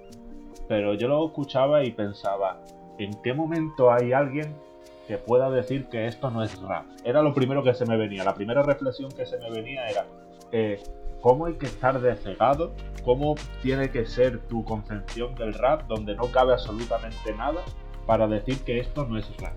Pero 0.68 0.94
yo 0.94 1.08
lo 1.08 1.26
escuchaba 1.26 1.84
y 1.84 1.92
pensaba, 1.92 2.60
¿en 2.98 3.12
qué 3.22 3.34
momento 3.34 3.92
hay 3.92 4.12
alguien 4.12 4.56
que 5.08 5.18
pueda 5.18 5.50
decir 5.50 5.88
que 5.90 6.08
esto 6.08 6.32
no 6.32 6.44
es 6.44 6.60
rap. 6.62 6.86
Era 7.04 7.22
lo 7.22 7.34
primero 7.34 7.64
que 7.64 7.74
se 7.74 7.86
me 7.86 7.98
venía. 7.98 8.24
La 8.24 8.34
primera 8.34 8.64
reflexión 8.64 9.12
que 9.12 9.26
se 9.26 9.38
me 9.38 9.50
venía 9.50 9.88
era 9.88 10.06
eh, 10.52 10.82
cómo 11.22 11.46
hay 11.46 11.56
que 11.56 11.66
estar 11.66 12.00
cegado, 12.22 12.74
cómo 13.04 13.36
tiene 13.62 13.90
que 13.92 14.06
ser 14.06 14.40
tu 14.48 14.64
concepción 14.64 15.36
del 15.36 15.54
rap, 15.54 15.88
donde 15.88 16.16
no 16.16 16.32
cabe 16.32 16.54
absolutamente 16.54 17.34
nada 17.36 17.62
para 18.06 18.28
decir 18.28 18.60
que 18.64 18.80
esto 18.80 19.06
no 19.06 19.18
es 19.18 19.38
rap. 19.38 19.54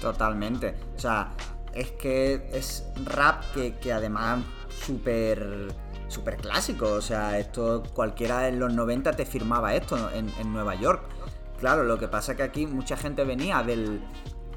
Totalmente. 0.00 0.74
O 0.96 0.98
sea, 0.98 1.30
es 1.74 1.90
que 1.92 2.48
es 2.52 2.90
rap 3.04 3.42
que, 3.52 3.74
que 3.74 3.92
además 3.92 4.40
súper 4.68 5.68
súper 6.08 6.36
clásico. 6.36 6.92
O 6.92 7.00
sea, 7.00 7.38
esto 7.38 7.82
cualquiera 7.94 8.48
en 8.48 8.58
los 8.58 8.72
90 8.72 9.12
te 9.12 9.24
firmaba 9.24 9.74
esto 9.74 10.10
en, 10.12 10.30
en, 10.38 10.52
Nueva 10.52 10.74
York. 10.74 11.02
Claro, 11.60 11.84
lo 11.84 11.98
que 11.98 12.08
pasa 12.08 12.32
es 12.32 12.36
que 12.36 12.44
aquí 12.44 12.66
mucha 12.66 12.96
gente 12.96 13.24
venía 13.24 13.62
del, 13.62 14.00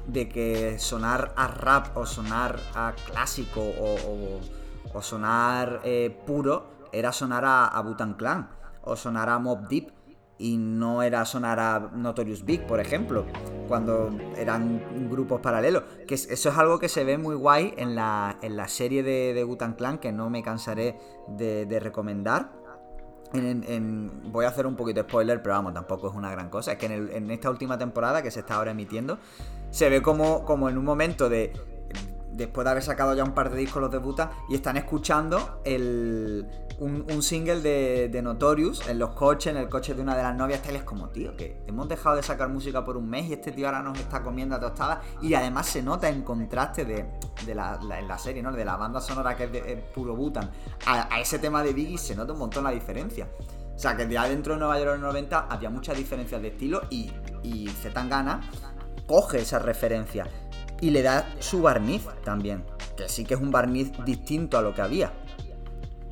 de 0.06 0.28
que 0.28 0.78
sonar 0.78 1.32
a 1.36 1.46
rap 1.48 1.96
o 1.96 2.06
sonar 2.06 2.58
a 2.74 2.92
clásico 2.92 3.60
o, 3.60 4.40
sonar 5.00 5.80
eh, 5.84 6.14
puro 6.26 6.88
era 6.92 7.12
sonar 7.12 7.44
a, 7.44 7.66
a 7.66 7.80
Butan 7.80 8.14
Clan 8.14 8.50
o 8.82 8.94
sonar 8.94 9.30
a 9.30 9.38
Mob 9.38 9.68
Deep 9.68 9.90
y 10.42 10.56
no 10.56 11.04
era 11.04 11.24
sonar 11.24 11.60
a 11.60 11.78
Notorious 11.94 12.44
Big, 12.44 12.66
por 12.66 12.80
ejemplo, 12.80 13.24
cuando 13.68 14.10
eran 14.36 15.08
grupos 15.08 15.40
paralelos. 15.40 15.84
Que 16.06 16.14
eso 16.14 16.48
es 16.48 16.58
algo 16.58 16.80
que 16.80 16.88
se 16.88 17.04
ve 17.04 17.16
muy 17.16 17.36
guay 17.36 17.74
en 17.76 17.94
la, 17.94 18.38
en 18.42 18.56
la 18.56 18.66
serie 18.66 19.04
de, 19.04 19.34
de 19.34 19.44
Gutan 19.44 19.74
Clan, 19.74 19.98
que 19.98 20.10
no 20.10 20.30
me 20.30 20.42
cansaré 20.42 20.98
de, 21.28 21.78
recomendar. 21.80 22.50
Voy 24.24 24.44
a 24.44 24.48
hacer 24.48 24.66
un 24.66 24.76
poquito 24.76 25.02
de 25.02 25.08
spoiler, 25.08 25.42
pero 25.42 25.54
vamos, 25.54 25.74
tampoco 25.74 26.08
es 26.08 26.14
una 26.14 26.30
gran 26.30 26.48
cosa. 26.50 26.72
Es 26.72 26.78
que 26.78 26.86
en, 26.86 27.30
esta 27.30 27.50
última 27.50 27.78
temporada 27.78 28.22
que 28.22 28.30
se 28.30 28.40
está 28.40 28.56
ahora 28.56 28.72
emitiendo, 28.72 29.18
se 29.70 29.88
ve 29.88 30.02
como, 30.02 30.44
como 30.44 30.68
en 30.68 30.78
un 30.78 30.84
momento 30.84 31.28
de 31.28 31.52
después 32.32 32.64
de 32.64 32.70
haber 32.70 32.82
sacado 32.82 33.14
ya 33.14 33.24
un 33.24 33.32
par 33.32 33.50
de 33.50 33.56
discos 33.56 33.80
los 33.80 33.90
debutan 33.90 34.30
y 34.48 34.54
están 34.54 34.76
escuchando 34.76 35.60
el, 35.64 36.46
un, 36.78 37.22
single 37.22 37.60
de, 37.60 38.22
Notorious 38.22 38.88
en 38.88 38.98
los 38.98 39.10
coches, 39.10 39.52
en 39.52 39.56
el 39.56 39.68
coche 39.68 39.94
de 39.94 40.02
una 40.02 40.16
de 40.16 40.22
las 40.22 40.34
novias, 40.34 40.62
tal 40.62 40.76
es 40.76 40.82
como, 40.82 41.08
tío, 41.08 41.36
que 41.36 41.62
hemos 41.66 41.88
dejado 41.88 42.16
de 42.16 42.22
sacar 42.22 42.48
música 42.48 42.84
por 42.84 42.96
un 42.96 43.08
mes 43.08 43.26
y 43.26 43.32
este 43.34 43.52
tío 43.52 43.66
ahora 43.66 43.82
nos 43.82 43.98
está 43.98 44.22
comiendo 44.22 44.56
a 44.56 44.60
tostadas 44.60 44.98
y 45.20 45.34
además 45.34 45.66
se 45.66 45.82
nota 45.82 46.08
en 46.08 46.22
contraste 46.22 46.84
de, 46.84 47.06
la, 47.54 47.78
en 47.98 48.08
la 48.08 48.18
serie, 48.18 48.42
¿no? 48.42 48.52
De 48.52 48.64
la 48.64 48.76
banda 48.76 49.00
sonora 49.00 49.36
que 49.36 49.44
es 49.44 49.52
de 49.52 49.84
puro 49.94 50.14
Butan 50.16 50.50
a, 50.86 51.20
ese 51.20 51.38
tema 51.38 51.62
de 51.62 51.72
Biggie 51.72 51.98
se 51.98 52.14
nota 52.14 52.32
un 52.32 52.38
montón 52.38 52.64
la 52.64 52.70
diferencia. 52.70 53.28
O 53.74 53.78
sea, 53.78 53.96
que 53.96 54.08
ya 54.08 54.28
dentro 54.28 54.54
de 54.54 54.60
Nueva 54.60 54.78
York 54.78 54.94
en 54.94 55.02
los 55.02 55.12
90 55.12 55.46
había 55.48 55.70
muchas 55.70 55.96
diferencias 55.96 56.40
de 56.42 56.48
estilo 56.48 56.82
y, 56.90 57.10
y 57.42 57.68
Zetangana 57.68 58.40
coge 59.06 59.40
esa 59.40 59.58
referencia 59.58 60.26
y 60.82 60.90
le 60.90 61.00
da 61.02 61.24
su 61.38 61.62
barniz 61.62 62.08
también, 62.24 62.64
que 62.96 63.08
sí 63.08 63.24
que 63.24 63.34
es 63.34 63.40
un 63.40 63.52
barniz 63.52 63.92
distinto 64.04 64.58
a 64.58 64.62
lo 64.62 64.74
que 64.74 64.82
había. 64.82 65.12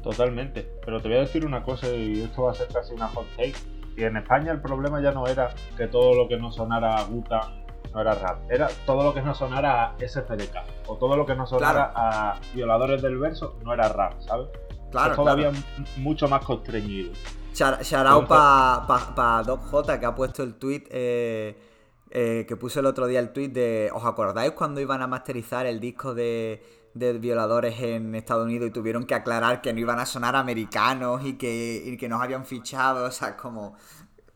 Totalmente, 0.00 0.70
pero 0.84 1.02
te 1.02 1.08
voy 1.08 1.16
a 1.18 1.20
decir 1.22 1.44
una 1.44 1.64
cosa 1.64 1.88
y 1.88 2.22
esto 2.22 2.44
va 2.44 2.52
a 2.52 2.54
ser 2.54 2.68
casi 2.68 2.94
una 2.94 3.08
hot 3.08 3.26
take. 3.36 3.56
Y 3.96 4.04
en 4.04 4.16
España 4.16 4.52
el 4.52 4.62
problema 4.62 5.02
ya 5.02 5.10
no 5.10 5.26
era 5.26 5.52
que 5.76 5.88
todo 5.88 6.14
lo 6.14 6.28
que 6.28 6.36
no 6.36 6.52
sonara 6.52 6.98
a 6.98 7.04
Guta 7.04 7.52
no 7.92 8.00
era 8.00 8.14
rap, 8.14 8.48
era 8.48 8.68
todo 8.86 9.02
lo 9.02 9.12
que 9.12 9.20
no 9.20 9.34
sonara 9.34 9.86
a 9.86 9.96
SFDK 9.98 10.54
o 10.86 10.96
todo 10.96 11.16
lo 11.16 11.26
que 11.26 11.34
no 11.34 11.48
sonara 11.48 11.92
a 11.92 12.38
Violadores 12.54 13.02
del 13.02 13.18
Verso 13.18 13.56
no 13.64 13.74
era 13.74 13.88
rap, 13.88 14.20
¿sabes? 14.20 14.46
Claro, 14.92 15.10
es 15.10 15.16
todavía 15.16 15.50
mucho 15.96 16.28
más 16.28 16.44
constreñido. 16.44 17.10
Shout 17.52 18.28
para 18.28 18.86
pa, 18.86 19.42
Doc 19.44 19.62
J 19.62 19.98
que 19.98 20.06
ha 20.06 20.14
puesto 20.14 20.44
el 20.44 20.54
tweet 20.54 20.84
eh, 20.90 21.69
eh, 22.11 22.45
que 22.49 22.57
puso 22.57 22.81
el 22.81 22.87
otro 22.87 23.07
día 23.07 23.21
el 23.21 23.33
tweet 23.33 23.49
de. 23.49 23.90
¿Os 23.95 24.05
acordáis 24.05 24.52
cuando 24.52 24.81
iban 24.81 25.00
a 25.00 25.07
masterizar 25.07 25.67
el 25.67 25.79
disco 25.79 26.12
de, 26.14 26.61
violadores 26.95 27.81
en 27.81 28.14
Estados 28.17 28.45
Unidos 28.45 28.69
y 28.69 28.73
tuvieron 28.73 29.07
que 29.07 29.14
aclarar 29.14 29.61
que 29.61 29.73
no 29.73 29.79
iban 29.79 30.00
a 30.00 30.07
sonar 30.07 30.35
americanos 30.35 31.25
y 31.25 31.38
que, 31.38 31.83
y 31.85 31.97
que 31.97 32.09
nos 32.09 32.21
habían 32.21 32.45
fichado? 32.47 33.07
O 33.07 33.11
sea, 33.11 33.37
como. 33.37 33.76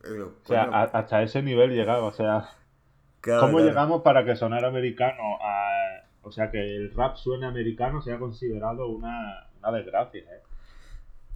Eh, 0.04 0.22
o 0.22 0.46
sea, 0.46 0.64
hasta 0.64 1.22
ese 1.22 1.42
nivel 1.42 1.70
llegaba, 1.70 2.04
o 2.04 2.12
sea. 2.12 2.48
¿Cómo 3.40 3.58
llegamos 3.60 4.02
para 4.02 4.24
que 4.24 4.36
sonara 4.36 4.68
americano? 4.68 5.22
o 6.22 6.30
sea, 6.30 6.50
que 6.50 6.58
el 6.58 6.92
rap 6.94 7.16
suene 7.16 7.46
americano 7.46 8.00
sea 8.00 8.18
considerado 8.18 8.88
una, 8.88 9.48
una 9.58 9.72
desgracia, 9.72 10.20
¿eh? 10.20 10.42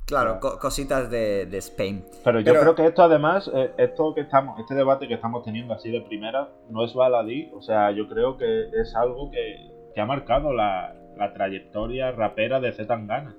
Claro, 0.08 0.40
cositas 0.40 1.10
de, 1.10 1.46
Spain. 1.58 2.02
Pero 2.24 2.40
yo 2.40 2.58
creo 2.58 2.74
que 2.74 2.86
esto 2.86 3.02
además, 3.02 3.50
eh, 3.52 3.72
esto 3.76 4.14
que 4.14 4.22
estamos, 4.22 4.58
este 4.58 4.74
debate 4.74 5.06
que 5.06 5.12
estamos 5.12 5.44
teniendo 5.44 5.74
así 5.74 5.90
de 5.90 6.00
primera, 6.00 6.48
no 6.70 6.82
es 6.82 6.94
baladí. 6.94 7.50
O 7.54 7.60
sea, 7.60 7.90
yo 7.90 8.08
creo 8.08 8.38
que 8.38 8.70
es 8.70 8.96
algo 8.96 9.30
que, 9.30 10.00
ha 10.00 10.06
marcado 10.06 10.54
la, 10.54 10.94
trayectoria 11.34 12.10
rapera 12.12 12.58
de 12.58 12.72
Zetangana. 12.72 13.36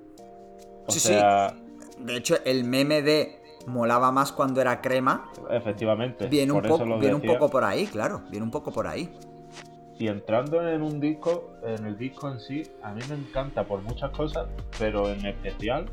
O 0.86 0.92
sí, 0.92 1.00
sea... 1.00 1.48
sí. 1.50 2.04
De 2.04 2.16
hecho, 2.16 2.36
el 2.44 2.62
meme 2.64 3.02
de 3.02 3.40
molaba 3.66 4.12
más 4.12 4.30
cuando 4.30 4.60
era 4.60 4.80
crema. 4.80 5.28
Efectivamente. 5.50 6.28
Viene, 6.28 6.52
un, 6.52 6.62
poco, 6.62 6.98
viene 6.98 7.16
un 7.16 7.22
poco 7.22 7.50
por 7.50 7.64
ahí, 7.64 7.86
claro. 7.86 8.22
Viene 8.30 8.44
un 8.44 8.52
poco 8.52 8.70
por 8.70 8.86
ahí. 8.86 9.12
Y 9.98 10.06
entrando 10.06 10.66
en 10.66 10.82
un 10.82 11.00
disco, 11.00 11.50
en 11.64 11.84
el 11.84 11.98
disco 11.98 12.30
en 12.30 12.38
sí, 12.38 12.62
a 12.82 12.92
mí 12.92 13.02
me 13.08 13.16
encanta 13.16 13.64
por 13.64 13.82
muchas 13.82 14.12
cosas, 14.12 14.46
pero 14.78 15.10
en 15.10 15.26
especial 15.26 15.86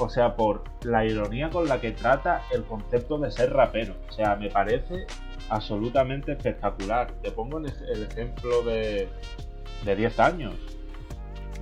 o 0.00 0.08
sea, 0.08 0.36
por 0.36 0.64
la 0.82 1.04
ironía 1.04 1.50
con 1.50 1.68
la 1.68 1.80
que 1.80 1.92
trata 1.92 2.42
el 2.52 2.64
concepto 2.64 3.18
de 3.18 3.30
ser 3.30 3.52
rapero. 3.52 3.94
O 4.08 4.12
sea, 4.12 4.36
me 4.36 4.50
parece 4.50 5.06
absolutamente 5.48 6.32
espectacular. 6.32 7.12
Te 7.22 7.30
pongo 7.30 7.58
el, 7.58 7.66
ejemplo 8.10 8.62
de, 8.62 9.08
de 9.84 9.96
10 9.96 10.20
años. 10.20 10.54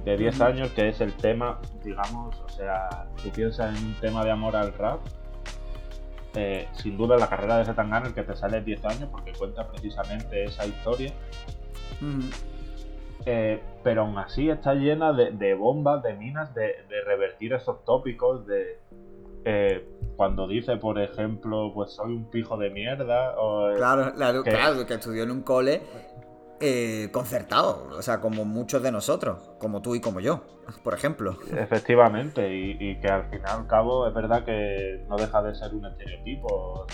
De 0.04 0.16
10 0.16 0.40
años, 0.40 0.70
que 0.70 0.88
es 0.88 1.00
el 1.00 1.12
tema, 1.14 1.60
digamos, 1.84 2.38
o 2.40 2.48
sea, 2.48 3.06
tú 3.22 3.30
piensas 3.30 3.76
en 3.76 3.84
un 3.84 3.94
tema 3.94 4.24
de 4.24 4.30
amor 4.30 4.56
al 4.56 4.72
rap. 4.74 5.00
Eh, 6.34 6.68
sin 6.74 6.96
duda 6.96 7.16
la 7.16 7.28
carrera 7.28 7.58
de 7.58 7.64
Zetangana 7.64 8.08
el 8.08 8.14
que 8.14 8.22
te 8.22 8.36
sale 8.36 8.60
10 8.60 8.84
años 8.84 9.08
porque 9.10 9.32
cuenta 9.32 9.66
precisamente 9.66 10.44
esa 10.44 10.66
historia. 10.66 11.12
Eh, 13.26 13.60
pero 13.82 14.02
aún 14.02 14.18
así 14.18 14.48
está 14.48 14.74
llena 14.74 15.12
de, 15.12 15.54
bombas, 15.54 16.02
de 16.02 16.14
minas, 16.14 16.54
de, 16.54 16.74
revertir 17.04 17.52
esos 17.52 17.84
tópicos, 17.84 18.46
de 18.46 18.78
eh, 19.44 19.86
cuando 20.16 20.46
dice, 20.48 20.76
por 20.76 21.00
ejemplo, 21.00 21.72
pues 21.74 21.92
soy 21.92 22.14
un 22.14 22.30
pijo 22.30 22.56
de 22.56 22.70
mierda. 22.70 23.34
O, 23.38 23.72
claro, 23.74 24.42
que, 24.42 24.50
claro, 24.50 24.86
que 24.86 24.94
estudió 24.94 25.22
en 25.22 25.30
un 25.30 25.42
cole 25.42 25.82
eh, 26.60 27.08
concertado, 27.12 27.88
o 27.96 28.02
sea, 28.02 28.20
como 28.20 28.44
muchos 28.44 28.82
de 28.82 28.90
nosotros, 28.90 29.50
como 29.58 29.80
tú 29.80 29.94
y 29.94 30.00
como 30.00 30.20
yo, 30.20 30.42
por 30.82 30.94
ejemplo. 30.94 31.36
Efectivamente, 31.56 32.52
y, 32.52 32.76
y 32.80 33.00
que 33.00 33.08
al 33.08 33.30
fin 33.30 33.40
y 33.46 33.50
al 33.50 33.66
cabo 33.66 34.08
es 34.08 34.14
verdad 34.14 34.44
que 34.44 35.04
no 35.08 35.16
deja 35.16 35.42
de 35.42 35.54
ser 35.54 35.74
un 35.74 35.86
estereotipo 35.86 36.86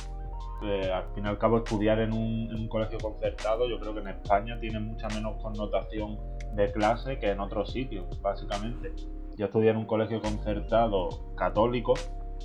al 0.65 1.15
fin 1.15 1.25
y 1.25 1.29
al 1.29 1.39
cabo 1.39 1.59
estudiar 1.59 2.01
en 2.01 2.13
un, 2.13 2.69
colegio 2.69 2.99
concertado 2.99 3.69
yo 3.69 3.79
creo 3.79 3.95
que 3.95 4.01
en 4.01 4.09
España 4.09 4.59
tiene 4.59 4.81
mucha 4.81 5.09
menos 5.09 5.41
connotación 5.41 6.19
de 6.55 6.73
clase 6.73 7.19
que 7.19 7.31
en 7.31 7.41
otros 7.41 7.73
sitios, 7.73 8.21
básicamente. 8.21 8.93
Yo 9.37 9.47
estudié 9.47 9.71
en 9.71 9.77
un 9.77 9.87
colegio 9.87 10.21
concertado 10.21 11.35
católico, 11.37 11.95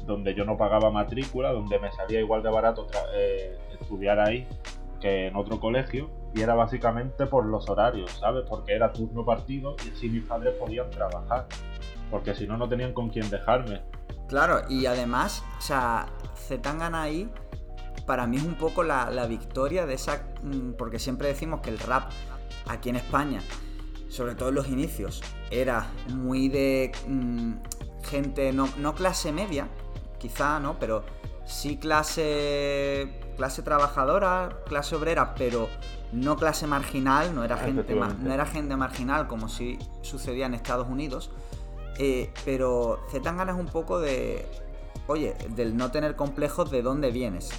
donde 0.06 0.34
yo 0.34 0.46
no 0.46 0.58
pagaba 0.58 0.92
matrícula, 0.92 1.52
donde 1.52 1.80
me 1.80 1.92
salía 1.92 2.20
igual 2.20 2.44
de 2.44 2.50
barato 2.50 2.88
eh, 3.14 3.58
estudiar 3.80 4.20
ahí 4.20 4.48
que 5.00 5.28
en 5.28 5.36
otro 5.36 5.60
colegio, 5.60 6.10
y 6.36 6.42
era 6.42 6.56
básicamente 6.56 7.26
por 7.26 7.46
los 7.46 7.70
horarios, 7.70 8.12
¿sabes? 8.20 8.44
Porque 8.48 8.74
era 8.74 8.92
turno 8.92 9.26
partido 9.26 9.76
y 9.86 9.92
así 9.92 10.10
mis 10.10 10.26
padres 10.26 10.54
podían 10.56 10.90
trabajar, 10.90 11.48
porque 12.12 12.36
si 12.36 12.46
no, 12.46 12.58
no 12.58 12.68
tenían 12.68 12.94
con 12.94 13.10
quién 13.10 13.30
dejarme. 13.30 13.82
Claro, 14.28 14.62
y 14.70 14.86
además, 14.86 15.44
o 15.58 15.62
sea, 15.62 16.08
Zetangana 16.36 17.04
ahí 17.04 17.32
para 18.06 18.28
mí 18.28 18.38
es 18.38 18.44
un 18.44 18.56
poco 18.56 18.84
la, 18.84 19.26
victoria 19.28 19.86
de 19.86 19.94
esa... 19.94 20.24
Mm, 20.44 20.74
porque 20.74 21.00
siempre 21.00 21.28
decimos 21.28 21.62
que 21.62 21.70
el 21.70 21.80
rap 21.80 22.12
aquí 22.68 22.90
en 22.90 22.96
España, 22.96 23.42
sobre 24.10 24.36
todo 24.36 24.50
en 24.50 24.56
los 24.56 24.68
inicios, 24.68 25.22
era 25.52 25.88
muy 26.10 26.50
de 26.50 26.92
mm, 27.08 27.54
gente, 28.04 28.52
no, 28.54 28.96
clase 28.96 29.32
media, 29.32 29.68
quizá, 30.18 30.60
¿no? 30.60 30.80
Pero 30.80 31.04
sí 31.46 31.78
clase, 31.78 33.20
clase 33.38 33.62
trabajadora, 33.62 34.64
clase 34.66 34.96
obrera, 34.96 35.36
pero 35.36 35.70
no 36.12 36.36
clase 36.36 36.68
marginal, 36.68 37.36
no 37.36 37.44
era 37.44 37.58
gente, 37.58 37.96
no 37.96 38.34
era 38.34 38.46
gente 38.46 38.76
marginal 38.76 39.28
como 39.28 39.50
si 39.50 39.78
sucedía 40.02 40.46
en 40.46 40.54
Estados 40.54 40.88
Unidos. 40.88 41.32
Eh, 42.00 42.32
pero 42.46 43.06
Zetangana 43.12 43.52
es 43.52 43.58
un 43.60 43.68
poco 43.68 44.00
de, 44.00 44.48
oye, 45.08 45.36
del 45.50 45.76
no 45.76 45.92
tener 45.92 46.16
complejos 46.16 46.72
de 46.72 46.82
dónde 46.82 47.12
vienes. 47.12 47.52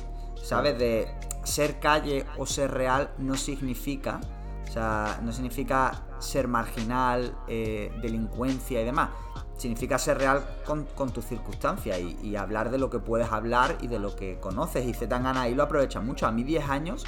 ¿Sabes? 0.43 0.79
De 0.79 1.09
ser 1.45 1.79
calle 1.81 2.27
o 2.37 2.47
ser 2.47 2.71
real 2.71 3.11
no 3.19 3.35
significa, 3.35 4.21
o 4.69 4.73
sea, 4.73 5.21
no 5.23 5.33
significa 5.33 6.05
ser 6.19 6.49
marginal, 6.49 7.35
eh, 7.49 7.93
delincuencia 8.03 8.81
y 8.81 8.85
demás. 8.85 9.11
Significa 9.57 9.99
ser 9.99 10.19
real 10.19 10.43
con, 10.65 10.87
tus 11.13 11.27
circunstancias 11.27 11.99
y, 12.01 12.37
hablar 12.37 12.71
de 12.71 12.79
lo 12.79 12.89
que 12.89 12.99
puedes 12.99 13.31
hablar 13.31 13.77
y 13.83 13.89
de 13.89 13.99
lo 13.99 14.17
que 14.17 14.39
conoces. 14.39 14.87
Y 14.87 14.95
Zetangana 14.95 15.43
ahí 15.43 15.55
lo 15.55 15.63
aprovecha 15.63 16.01
mucho. 16.01 16.27
A 16.27 16.33
mí 16.33 16.45
10 16.45 16.69
años 16.71 17.05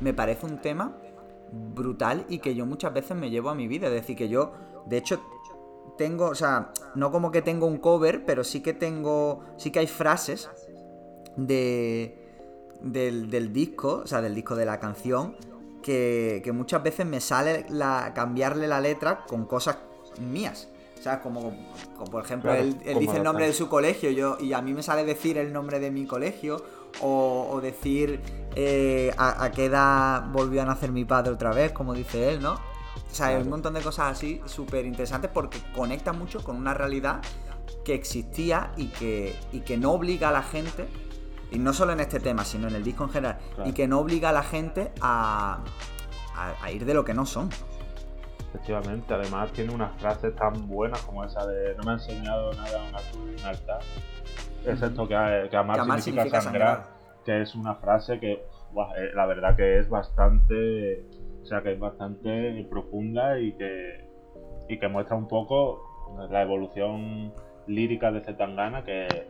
me 0.00 0.14
parece 0.14 0.46
un 0.46 0.60
tema 0.60 0.96
brutal 1.50 2.24
y 2.28 2.38
que 2.38 2.54
yo 2.54 2.64
muchas 2.64 2.92
veces 2.92 3.16
me 3.16 3.30
llevo 3.30 3.50
a 3.50 3.56
mi 3.56 3.66
vida. 3.66 3.88
Es 3.88 3.92
decir, 3.92 4.16
que 4.16 4.28
yo, 4.28 4.52
de 4.86 4.98
hecho, 4.98 5.20
tengo, 5.98 6.26
o 6.26 6.34
sea, 6.34 6.70
no 6.94 7.10
como 7.10 7.32
que 7.32 7.42
tengo 7.42 7.66
un 7.66 7.78
cover, 7.78 8.24
pero 8.24 8.44
sí 8.44 8.60
que 8.60 8.72
tengo, 8.72 9.40
sí 9.56 9.72
que 9.72 9.80
hay 9.80 9.86
frases 9.88 10.48
de, 11.36 12.25
del, 12.80 13.52
disco, 13.52 14.02
o 14.04 14.06
sea, 14.06 14.20
del 14.20 14.34
disco 14.34 14.56
de 14.56 14.64
la 14.64 14.78
canción, 14.78 15.36
que, 15.82 16.40
que 16.44 16.52
muchas 16.52 16.82
veces 16.82 17.06
me 17.06 17.20
sale 17.20 17.66
la, 17.68 18.12
cambiarle 18.14 18.66
la 18.66 18.80
letra 18.80 19.24
con 19.26 19.46
cosas 19.46 19.78
mías. 20.20 20.68
O 20.98 21.02
sea, 21.02 21.20
como, 21.20 21.54
como 21.94 22.10
por 22.10 22.24
ejemplo, 22.24 22.50
Claro, 22.50 22.64
él, 22.64 22.98
dice 22.98 23.18
el 23.18 23.22
nombre 23.22 23.46
de 23.46 23.52
su 23.52 23.68
colegio 23.68 24.10
yo, 24.10 24.38
y 24.40 24.52
a 24.52 24.62
mí 24.62 24.72
me 24.72 24.82
sale 24.82 25.04
decir 25.04 25.38
el 25.38 25.52
nombre 25.52 25.78
de 25.78 25.90
mi 25.90 26.06
colegio 26.06 26.64
o, 27.00 27.48
o 27.52 27.60
decir 27.60 28.20
eh, 28.56 29.12
a, 29.16 29.44
a 29.44 29.52
qué 29.52 29.66
edad 29.66 30.24
volvió 30.32 30.62
a 30.62 30.64
nacer 30.64 30.90
mi 30.90 31.04
padre 31.04 31.32
otra 31.32 31.52
vez, 31.52 31.72
como 31.72 31.94
dice 31.94 32.30
él, 32.30 32.40
¿no? 32.40 32.54
O 32.54 33.14
sea, 33.14 33.28
hay 33.28 33.42
un 33.42 33.48
montón 33.48 33.74
de 33.74 33.80
cosas 33.80 34.12
así 34.12 34.40
súper 34.46 34.84
interesantes 34.84 35.30
porque 35.32 35.58
conecta 35.74 36.12
mucho 36.12 36.42
con 36.42 36.56
una 36.56 36.74
realidad 36.74 37.20
que 37.84 37.94
existía 37.94 38.72
y 38.76 38.88
que, 38.88 39.38
y 39.52 39.60
que 39.60 39.76
no 39.76 39.92
obliga 39.92 40.30
a 40.30 40.32
la 40.32 40.42
gente, 40.42 40.88
y 41.50 41.58
no 41.58 41.72
solo 41.72 41.92
en 41.92 42.00
este 42.00 42.20
tema, 42.20 42.44
sino 42.44 42.68
en 42.68 42.74
el 42.74 42.82
disco 42.84 43.04
en 43.04 43.10
general, 43.10 43.38
Claro. 43.54 43.70
y 43.70 43.72
que 43.72 43.86
no 43.88 44.00
obliga 44.00 44.30
a 44.30 44.32
la 44.32 44.42
gente 44.42 44.92
a, 45.00 45.60
a- 46.34 46.54
a 46.64 46.70
ir 46.72 46.84
de 46.84 46.94
lo 46.94 47.04
que 47.04 47.14
no 47.14 47.24
son. 47.26 47.48
Efectivamente, 48.54 49.12
además 49.12 49.52
tiene 49.52 49.74
unas 49.74 49.94
frases 50.00 50.34
tan 50.34 50.66
buenas 50.66 51.00
como 51.02 51.24
esa 51.24 51.46
de 51.46 51.74
no 51.76 51.82
me 51.84 51.90
ha 51.90 51.94
enseñado 51.94 52.52
nada 52.54 52.82
una 52.88 52.98
cruz 53.12 53.30
y 53.36 53.40
un 53.40 53.46
altar. 53.46 53.80
Excepto 54.64 55.06
que, 55.06 55.48
que 55.50 55.56
amar, 55.56 55.76
Que 55.76 55.82
amar 55.82 56.00
significa, 56.00 56.40
significa 56.40 56.40
sangrar, 56.40 56.76
sangrar. 56.84 56.96
que 57.24 57.42
es 57.42 57.54
una 57.54 57.74
frase 57.76 58.18
que 58.18 58.32
eh, 58.32 59.10
la 59.14 59.26
verdad 59.26 59.56
que 59.56 59.78
es 59.78 59.88
bastante, 59.88 61.04
o 61.42 61.46
sea 61.46 61.62
que 61.62 61.72
es 61.74 61.78
bastante 61.78 62.66
profunda 62.70 63.38
y 63.38 63.52
que, 63.52 64.08
y 64.68 64.78
que 64.78 64.88
muestra 64.88 65.16
un 65.16 65.28
poco 65.28 65.82
la 66.30 66.42
evolución 66.42 67.32
lírica 67.66 68.10
de 68.10 68.20
Zetangana 68.22 68.84
que 68.84 69.28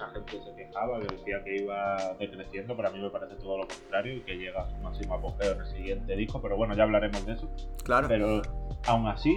mucha 0.00 0.12
gente 0.12 0.40
se 0.42 0.54
quejaba, 0.54 1.00
que 1.00 1.16
decía 1.16 1.42
que 1.44 1.56
iba 1.56 2.14
decreciendo, 2.18 2.76
pero 2.76 2.88
a 2.88 2.92
mí 2.92 3.00
me 3.00 3.10
parece 3.10 3.34
todo 3.36 3.58
lo 3.58 3.68
contrario 3.68 4.14
y 4.14 4.20
que 4.20 4.36
llega 4.36 4.62
a 4.62 4.70
su 4.70 4.76
máximo 4.78 5.14
apogeo 5.14 5.52
en 5.52 5.60
el 5.60 5.66
siguiente 5.66 6.16
disco, 6.16 6.40
pero 6.40 6.56
bueno, 6.56 6.74
ya 6.74 6.84
hablaremos 6.84 7.24
de 7.26 7.32
eso. 7.32 7.50
Claro. 7.84 8.08
Pero 8.08 8.42
aún 8.86 9.06
así, 9.08 9.36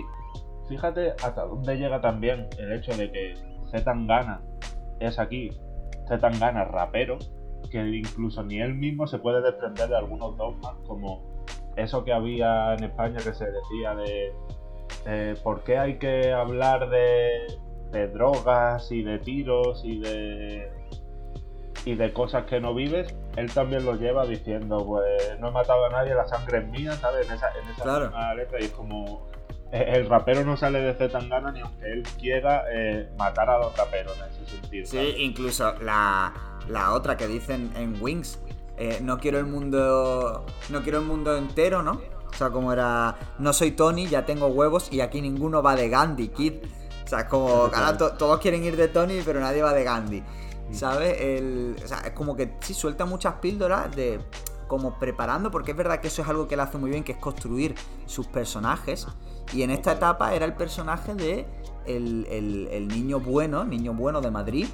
fíjate 0.70 1.12
hasta 1.12 1.43
dónde 1.43 1.77
llega 1.77 2.01
también 2.01 2.48
el 2.58 2.72
hecho 2.74 2.96
de 2.96 3.12
que 3.12 3.34
Zetangana 3.72 4.41
es 5.00 5.20
aquí 5.20 5.50
Zetangana 6.08 6.65
rapero, 6.65 7.17
que 7.70 7.79
incluso 7.79 8.43
ni 8.43 8.60
él 8.60 8.75
mismo 8.75 9.08
se 9.08 9.20
puede 9.20 9.41
desprender 9.41 9.89
de 9.89 9.98
algunos 9.98 10.38
dogmas, 10.38 10.75
como 10.88 11.34
eso 11.75 12.03
que 12.03 12.13
había 12.13 12.75
en 12.75 12.84
España 12.84 13.17
que 13.17 13.34
se 13.34 13.46
decía 13.46 13.96
de 13.96 14.34
eh, 15.05 15.36
por 15.43 15.63
qué 15.63 15.77
hay 15.77 15.98
que 15.98 16.32
hablar 16.32 16.89
de, 16.89 17.48
de 17.94 18.08
drogas 18.10 18.92
y 18.92 19.04
de 19.04 19.20
tiros 19.20 19.82
y 19.86 20.00
de 20.00 20.70
y 21.86 21.96
de 21.96 22.14
cosas 22.14 22.46
que 22.46 22.62
no 22.62 22.74
vives, 22.74 23.14
él 23.36 23.52
también 23.54 23.84
lo 23.86 23.96
lleva 23.96 24.26
diciendo, 24.26 24.86
pues 24.86 25.38
no 25.42 25.50
he 25.50 25.52
matado 25.52 25.86
a 25.86 25.90
nadie, 25.90 26.16
la 26.16 26.26
sangre 26.26 26.60
es 26.60 26.68
mía, 26.70 26.94
¿sabes? 26.94 27.28
En 27.28 27.34
esa, 27.36 27.50
en 27.62 27.70
esa 27.70 27.84
Claro. 27.84 28.12
letra 28.38 28.60
y 28.62 28.64
es 28.66 28.72
como 28.72 29.28
eh, 29.74 29.86
el 29.96 30.08
rapero 30.08 30.46
no 30.46 30.56
sale 30.56 30.80
de 30.80 30.94
Zetangana 30.94 31.52
ni 31.52 31.60
aunque 31.60 31.86
él 31.92 32.04
quiera 32.18 32.64
eh, 32.74 33.10
matar 33.18 33.50
a 33.50 33.58
los 33.60 33.76
raperos 33.78 34.18
en 34.18 34.32
ese 34.32 34.46
sentido. 34.62 34.86
Sí, 34.86 34.96
¿sabes? 34.98 35.16
incluso 35.20 35.74
la, 35.80 36.34
la 36.70 36.94
otra 36.94 37.18
que 37.18 37.28
dicen 37.28 37.72
en 37.76 38.02
Wings, 38.02 38.40
eh, 38.78 39.00
no 39.02 39.18
quiero 39.20 39.40
el 39.40 39.46
mundo, 39.46 40.46
no 40.70 40.82
quiero 40.84 41.00
el 41.00 41.06
mundo 41.06 41.36
entero, 41.36 41.84
¿no? 41.84 42.00
O 42.32 42.36
sea, 42.36 42.50
como 42.50 42.72
era, 42.72 43.16
no 43.40 43.52
soy 43.52 43.72
Tony, 43.72 44.08
ya 44.08 44.26
tengo 44.26 44.48
huevos 44.48 44.92
y 44.92 45.02
aquí 45.02 45.22
ninguno 45.22 45.62
va 45.62 45.76
de 45.76 45.90
Gandhi, 45.90 46.30
kid. 46.30 46.54
O 47.03 47.07
sea, 47.07 47.19
es 47.22 47.25
como, 47.25 47.48
ahora 47.50 47.98
to- 47.98 48.13
todos 48.13 48.39
quieren 48.39 48.63
ir 48.63 48.75
de 48.77 48.88
Tony, 48.88 49.22
pero 49.25 49.39
nadie 49.39 49.62
va 49.62 49.74
de 49.74 49.83
Gandhi. 49.83 50.24
¿Sabes? 50.72 51.17
El, 51.19 51.75
o 51.83 51.88
sea, 51.88 52.00
es 52.00 52.12
como 52.12 52.36
que 52.36 52.55
sí 52.62 52.74
suelta 52.74 53.05
muchas 53.05 53.36
píldoras 53.36 53.93
de 53.95 54.19
como 54.67 54.98
preparando, 54.98 55.51
porque 55.51 55.72
es 55.72 55.77
verdad 55.77 56.00
que 56.00 56.07
eso 56.07 56.22
es 56.24 56.27
algo 56.27 56.48
que 56.48 56.55
él 56.55 56.62
hace 56.62 56.77
muy 56.79 56.89
bien, 56.89 57.03
que 57.03 57.12
es 57.12 57.17
construir 57.19 57.75
sus 58.07 58.25
personajes. 58.27 59.05
Y 59.53 59.61
en 59.61 59.70
esta 59.70 59.92
etapa 59.92 60.33
era 60.33 60.46
el 60.46 60.53
personaje 60.53 61.13
de 61.13 61.46
el, 61.85 62.25
el- 62.31 62.68
el 62.72 62.87
niño 62.87 63.20
bueno, 63.20 63.66
niño 63.66 63.94
bueno 63.94 64.22
de 64.22 64.31
Madrid, 64.31 64.68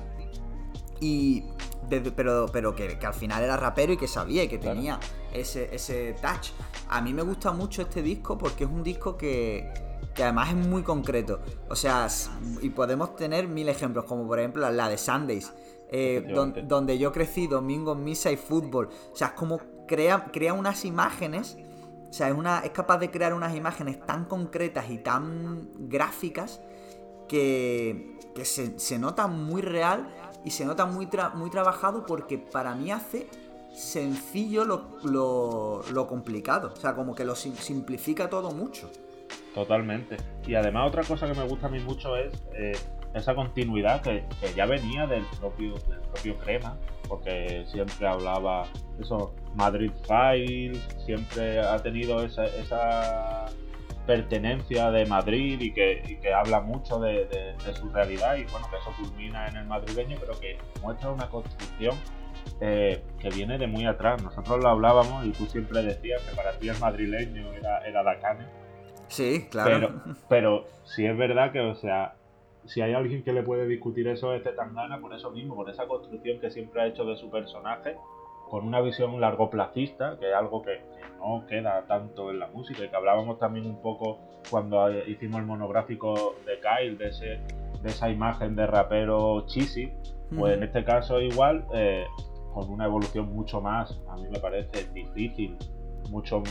y 1.01 1.43
de- 1.89 2.11
pero, 2.11 2.45
pero 2.51 2.75
que, 2.75 2.99
que 2.99 3.05
al 3.05 3.13
final 3.13 3.43
era 3.43 3.57
rapero 3.57 3.91
y 3.93 3.97
que 3.97 4.07
sabía 4.07 4.43
y 4.43 4.47
que 4.47 4.59
Claro. 4.59 4.75
tenía 4.75 4.99
ese, 5.33 5.73
ese 5.73 6.15
touch. 6.21 6.49
A 6.87 7.01
mí 7.01 7.13
me 7.13 7.23
gusta 7.23 7.51
mucho 7.51 7.81
este 7.81 8.01
disco 8.01 8.37
porque 8.37 8.63
es 8.65 8.69
un 8.69 8.83
disco 8.83 9.17
que, 9.17 9.71
que 10.19 10.23
además 10.25 10.49
es 10.49 10.55
muy 10.67 10.83
concreto. 10.83 11.39
O 11.69 11.77
sea, 11.77 12.05
y 12.61 12.71
podemos 12.71 13.15
tener 13.15 13.47
mil 13.47 13.69
ejemplos, 13.69 14.03
como 14.03 14.27
por 14.27 14.37
ejemplo 14.37 14.69
la 14.69 14.89
de 14.89 14.97
Sundays, 14.97 15.53
eh, 15.89 16.25
don- 16.35 16.67
donde 16.67 16.97
yo 16.97 17.13
crecí, 17.13 17.47
domingo, 17.47 17.95
misa 17.95 18.29
y 18.29 18.35
fútbol. 18.35 18.89
O 19.13 19.15
sea, 19.15 19.27
es 19.27 19.33
como 19.35 19.61
crea, 19.87 20.25
crea 20.33 20.51
unas 20.53 20.83
imágenes. 20.83 21.55
O 22.09 22.11
sea, 22.11 22.27
es, 22.27 22.35
una, 22.35 22.59
es 22.59 22.71
capaz 22.71 22.97
de 22.97 23.09
crear 23.11 23.33
unas 23.33 23.55
imágenes 23.55 24.05
tan 24.05 24.25
concretas 24.25 24.89
y 24.89 24.97
tan 24.97 25.69
gráficas 25.87 26.59
que, 27.29 28.19
que 28.35 28.43
se, 28.43 28.77
se 28.77 28.99
nota 28.99 29.27
muy 29.27 29.61
real 29.61 30.13
y 30.43 30.51
se 30.51 30.65
nota 30.65 30.85
muy, 30.85 31.05
tra- 31.05 31.33
muy 31.33 31.49
trabajado 31.49 32.05
porque 32.05 32.37
para 32.37 32.75
mí 32.75 32.91
hace 32.91 33.29
sencillo 33.73 34.65
lo, 34.65 34.97
lo- 35.05 35.81
lo 35.93 36.07
complicado. 36.07 36.73
O 36.73 36.75
sea, 36.75 36.93
como 36.93 37.15
que 37.15 37.23
lo 37.23 37.35
sim- 37.37 37.55
simplifica 37.55 38.29
todo 38.29 38.51
mucho. 38.51 38.89
Totalmente. 39.53 40.17
Y 40.47 40.55
además 40.55 40.87
otra 40.87 41.03
cosa 41.03 41.27
que 41.27 41.33
me 41.39 41.45
gusta 41.47 41.67
a 41.67 41.69
mí 41.69 41.79
mucho 41.79 42.15
es 42.15 42.31
eh, 42.53 42.77
esa 43.13 43.33
continuidad 43.35 44.01
que, 44.01 44.23
que 44.39 44.53
ya 44.53 44.65
venía 44.65 45.07
del 45.07 45.23
propio, 45.39 45.73
del 45.89 45.99
propio 46.01 46.37
Crema, 46.37 46.77
porque 47.07 47.65
siempre 47.67 48.07
hablaba 48.07 48.67
eso, 48.99 49.33
Madrid 49.55 49.91
Files, 50.07 50.79
siempre 51.05 51.59
ha 51.59 51.77
tenido 51.79 52.23
esa, 52.23 52.45
esa 52.45 53.45
pertenencia 54.05 54.89
de 54.91 55.05
Madrid 55.05 55.59
y 55.61 55.71
que, 55.73 56.01
y 56.07 56.15
que 56.17 56.33
habla 56.33 56.61
mucho 56.61 56.99
de, 56.99 57.25
de- 57.25 57.55
su 57.75 57.89
realidad 57.89 58.35
y 58.37 58.43
bueno, 58.45 58.67
que 58.69 58.77
eso 58.77 58.91
culmina 58.97 59.47
en 59.47 59.57
el 59.57 59.65
madrileño, 59.65 60.17
pero 60.19 60.39
que 60.39 60.57
muestra 60.81 61.11
una 61.11 61.29
construcción 61.29 61.95
eh, 62.61 63.03
que 63.19 63.29
viene 63.29 63.57
de 63.59 63.67
muy 63.67 63.85
atrás. 63.85 64.21
Nosotros 64.23 64.59
lo 64.63 64.69
hablábamos 64.69 65.25
y 65.25 65.31
tú 65.31 65.45
siempre 65.45 65.83
decías 65.83 66.21
que 66.23 66.35
para 66.35 66.53
ti 66.57 66.69
el 66.69 66.79
madrileño 66.79 67.53
era, 67.53 67.79
era 67.85 68.01
Dacane. 68.03 68.45
Sí, 69.09 69.47
claro. 69.49 69.69
Pero, 69.69 70.15
pero 70.29 70.65
si 70.85 71.05
es 71.05 71.17
verdad 71.17 71.51
que, 71.51 71.59
o 71.59 71.75
sea, 71.75 72.15
si 72.65 72.81
hay 72.81 72.93
alguien 72.93 73.23
que 73.23 73.33
le 73.33 73.43
puede 73.43 73.67
discutir 73.67 74.07
eso 74.07 74.33
es 74.33 74.43
Tangana 74.55 74.99
por 74.99 75.13
eso 75.13 75.31
mismo, 75.31 75.55
por 75.55 75.69
esa 75.69 75.87
construcción 75.87 76.39
que 76.39 76.51
siempre 76.51 76.81
ha 76.81 76.87
hecho 76.87 77.03
de 77.03 77.17
su 77.17 77.29
personaje, 77.29 77.97
con 78.49 78.65
una 78.65 78.81
visión 78.81 79.19
largoplacista, 79.19 80.17
que 80.19 80.29
es 80.29 80.35
algo 80.35 80.61
que, 80.61 80.77
que 80.77 81.17
no 81.19 81.45
queda 81.47 81.83
tanto 81.87 82.31
en 82.31 82.39
la 82.39 82.47
música, 82.47 82.83
y 82.83 82.89
que 82.89 82.95
hablábamos 82.95 83.39
también 83.39 83.65
un 83.65 83.81
poco 83.81 84.19
cuando 84.49 84.91
hicimos 85.07 85.39
el 85.39 85.45
monográfico 85.45 86.35
de 86.45 86.59
Kyle, 86.59 86.97
de, 86.97 87.09
ese, 87.09 87.25
de 87.81 87.89
esa 87.89 88.09
imagen 88.09 88.55
de 88.55 88.67
rapero 88.67 89.45
cheesy, 89.47 89.91
pues 90.37 90.55
en 90.55 90.63
este 90.63 90.83
caso 90.83 91.19
igual, 91.19 91.65
eh, 91.73 92.05
con 92.53 92.69
una 92.69 92.85
evolución 92.85 93.33
mucho 93.33 93.61
más, 93.61 93.99
a 94.09 94.15
mí 94.15 94.27
me 94.31 94.39
parece 94.39 94.85
difícil, 94.93 95.57
mucho 96.09 96.41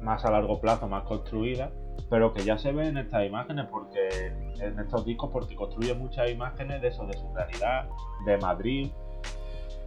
más 0.00 0.24
a 0.24 0.30
largo 0.30 0.60
plazo, 0.60 0.88
más 0.88 1.04
construida, 1.04 1.70
pero 2.08 2.32
que 2.32 2.42
ya 2.42 2.58
se 2.58 2.72
ve 2.72 2.88
en 2.88 2.98
estas 2.98 3.26
imágenes, 3.26 3.66
porque 3.70 4.08
en 4.60 4.78
estos 4.78 5.04
discos, 5.04 5.30
porque 5.32 5.54
construye 5.54 5.94
muchas 5.94 6.30
imágenes 6.30 6.82
de 6.82 6.88
eso, 6.88 7.06
de 7.06 7.14
su 7.14 7.32
realidad, 7.34 7.88
de 8.26 8.36
Madrid. 8.38 8.90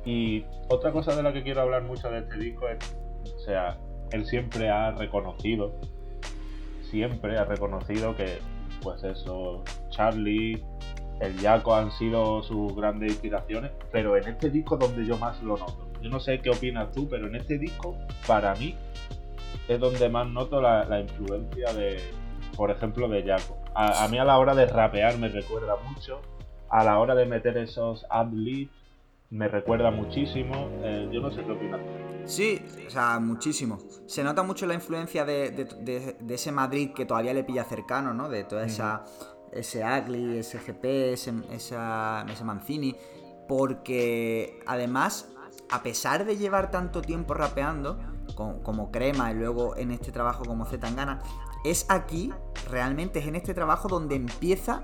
Y 0.05 0.45
otra 0.69 0.91
cosa 0.91 1.15
de 1.15 1.23
la 1.23 1.33
que 1.33 1.43
quiero 1.43 1.61
hablar 1.61 1.83
mucho 1.83 2.09
de 2.09 2.19
este 2.19 2.37
disco 2.37 2.67
es, 2.67 2.95
o 3.35 3.39
sea, 3.39 3.77
él 4.11 4.25
siempre 4.25 4.69
ha 4.69 4.91
reconocido, 4.91 5.73
siempre 6.89 7.37
ha 7.37 7.45
reconocido 7.45 8.15
que, 8.15 8.39
pues 8.81 9.03
eso, 9.03 9.63
Charlie, 9.89 10.63
el 11.19 11.39
Jaco 11.39 11.75
han 11.75 11.91
sido 11.91 12.43
sus 12.43 12.75
grandes 12.75 13.11
inspiraciones, 13.11 13.71
pero 13.91 14.17
en 14.17 14.27
este 14.27 14.49
disco 14.49 14.77
donde 14.77 15.05
yo 15.05 15.17
más 15.17 15.41
lo 15.41 15.57
noto. 15.57 15.87
Yo 16.01 16.09
no 16.09 16.19
sé 16.19 16.39
qué 16.39 16.49
opinas 16.49 16.91
tú, 16.91 17.07
pero 17.07 17.27
en 17.27 17.35
este 17.35 17.57
disco, 17.57 17.95
para 18.27 18.53
mí, 18.55 18.75
es 19.67 19.79
donde 19.79 20.09
más 20.09 20.27
noto 20.27 20.61
la, 20.61 20.85
la 20.85 20.99
influencia 21.01 21.73
de, 21.73 22.01
por 22.55 22.71
ejemplo, 22.71 23.07
de 23.07 23.23
Jaco. 23.23 23.57
A, 23.75 24.03
a 24.03 24.07
mí 24.07 24.17
a 24.17 24.23
la 24.25 24.37
hora 24.37 24.53
de 24.55 24.65
rapear 24.65 25.17
me 25.17 25.29
recuerda 25.29 25.75
mucho, 25.89 26.21
a 26.69 26.83
la 26.83 26.99
hora 26.99 27.15
de 27.15 27.25
meter 27.25 27.57
esos 27.57 28.05
ad-libs 28.09 28.71
me 29.29 29.47
recuerda 29.47 29.89
muchísimo. 29.89 30.69
Eh, 30.83 31.09
yo 31.11 31.19
no 31.21 31.31
sé 31.31 31.43
qué 31.43 31.51
opinas. 31.51 31.79
Sí, 32.25 32.63
o 32.87 32.89
sea, 32.89 33.19
muchísimo. 33.19 33.79
Se 34.05 34.23
nota 34.23 34.43
mucho 34.43 34.65
la 34.67 34.75
influencia 34.75 35.25
de, 35.25 35.49
de- 35.51 35.65
de- 35.65 36.17
de 36.19 36.33
ese 36.35 36.51
Madrid 36.51 36.91
que 36.93 37.05
todavía 37.05 37.33
le 37.33 37.43
pilla 37.43 37.63
cercano, 37.63 38.13
¿no? 38.13 38.29
De 38.29 38.43
toda 38.43 38.65
esa. 38.65 39.03
Ese 39.51 39.83
Agli, 39.83 40.37
ese 40.39 40.57
GP, 40.59 41.13
ese, 41.13 41.33
esa- 41.51 42.25
ese 42.31 42.43
Mancini. 42.43 42.95
Porque 43.47 44.59
además, 44.65 45.29
a 45.69 45.83
pesar 45.83 46.25
de 46.25 46.37
llevar 46.37 46.71
tanto 46.71 47.01
tiempo 47.01 47.33
rapeando, 47.33 47.99
co- 48.35 48.61
como 48.63 48.91
Crema 48.91 49.31
y 49.31 49.35
luego 49.35 49.75
en 49.75 49.91
este 49.91 50.11
trabajo 50.11 50.43
como 50.45 50.65
Zetangana, 50.65 51.21
es 51.63 51.85
aquí, 51.89 52.31
realmente 52.69 53.19
es 53.19 53.27
en 53.27 53.35
este 53.35 53.53
trabajo 53.53 53.87
donde 53.87 54.15
empieza 54.15 54.81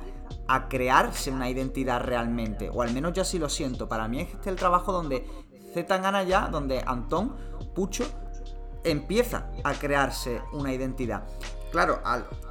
a 0.48 0.68
crearse 0.70 1.32
una 1.32 1.50
identidad 1.50 2.02
realmente. 2.02 2.70
O 2.74 2.82
al 2.82 2.94
menos 2.94 3.14
yo 3.14 3.22
así 3.22 3.38
lo 3.40 3.50
siento. 3.50 3.88
Para 3.90 4.08
mí 4.08 4.22
es 4.22 4.34
este 4.34 4.50
el 4.50 4.56
trabajo 4.56 4.92
donde 4.92 5.26
Zetangana 5.74 6.24
ya, 6.24 6.48
donde 6.48 6.82
Antón, 6.86 7.36
Pucho, 7.76 8.06
empieza 8.84 9.50
a 9.64 9.74
crearse 9.74 10.42
una 10.54 10.74
identidad. 10.74 11.24
Claro, 11.72 12.02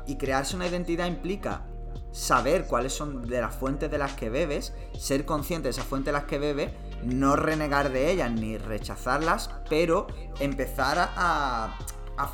y 0.07 0.17
crearse 0.17 0.55
una 0.57 0.67
identidad 0.67 1.07
implica 1.07 1.67
saber 2.13 2.67
cuáles 2.67 2.93
son 2.93 3.27
de 3.27 3.41
las 3.41 3.55
fuentes 3.55 3.91
de 3.91 3.99
las 3.99 4.13
que 4.15 4.31
bebes, 4.31 4.75
ser 4.99 5.25
consciente 5.25 5.69
de 5.69 5.71
esas 5.71 5.85
fuentes 5.85 6.07
de 6.07 6.13
las 6.13 6.25
que 6.25 6.39
bebes, 6.39 6.71
no 7.05 7.37
renegar 7.37 7.91
de 7.91 8.11
ellas 8.11 8.31
ni 8.31 8.59
rechazarlas, 8.59 9.51
pero 9.69 10.07
empezar 10.41 11.11
a, 11.17 11.79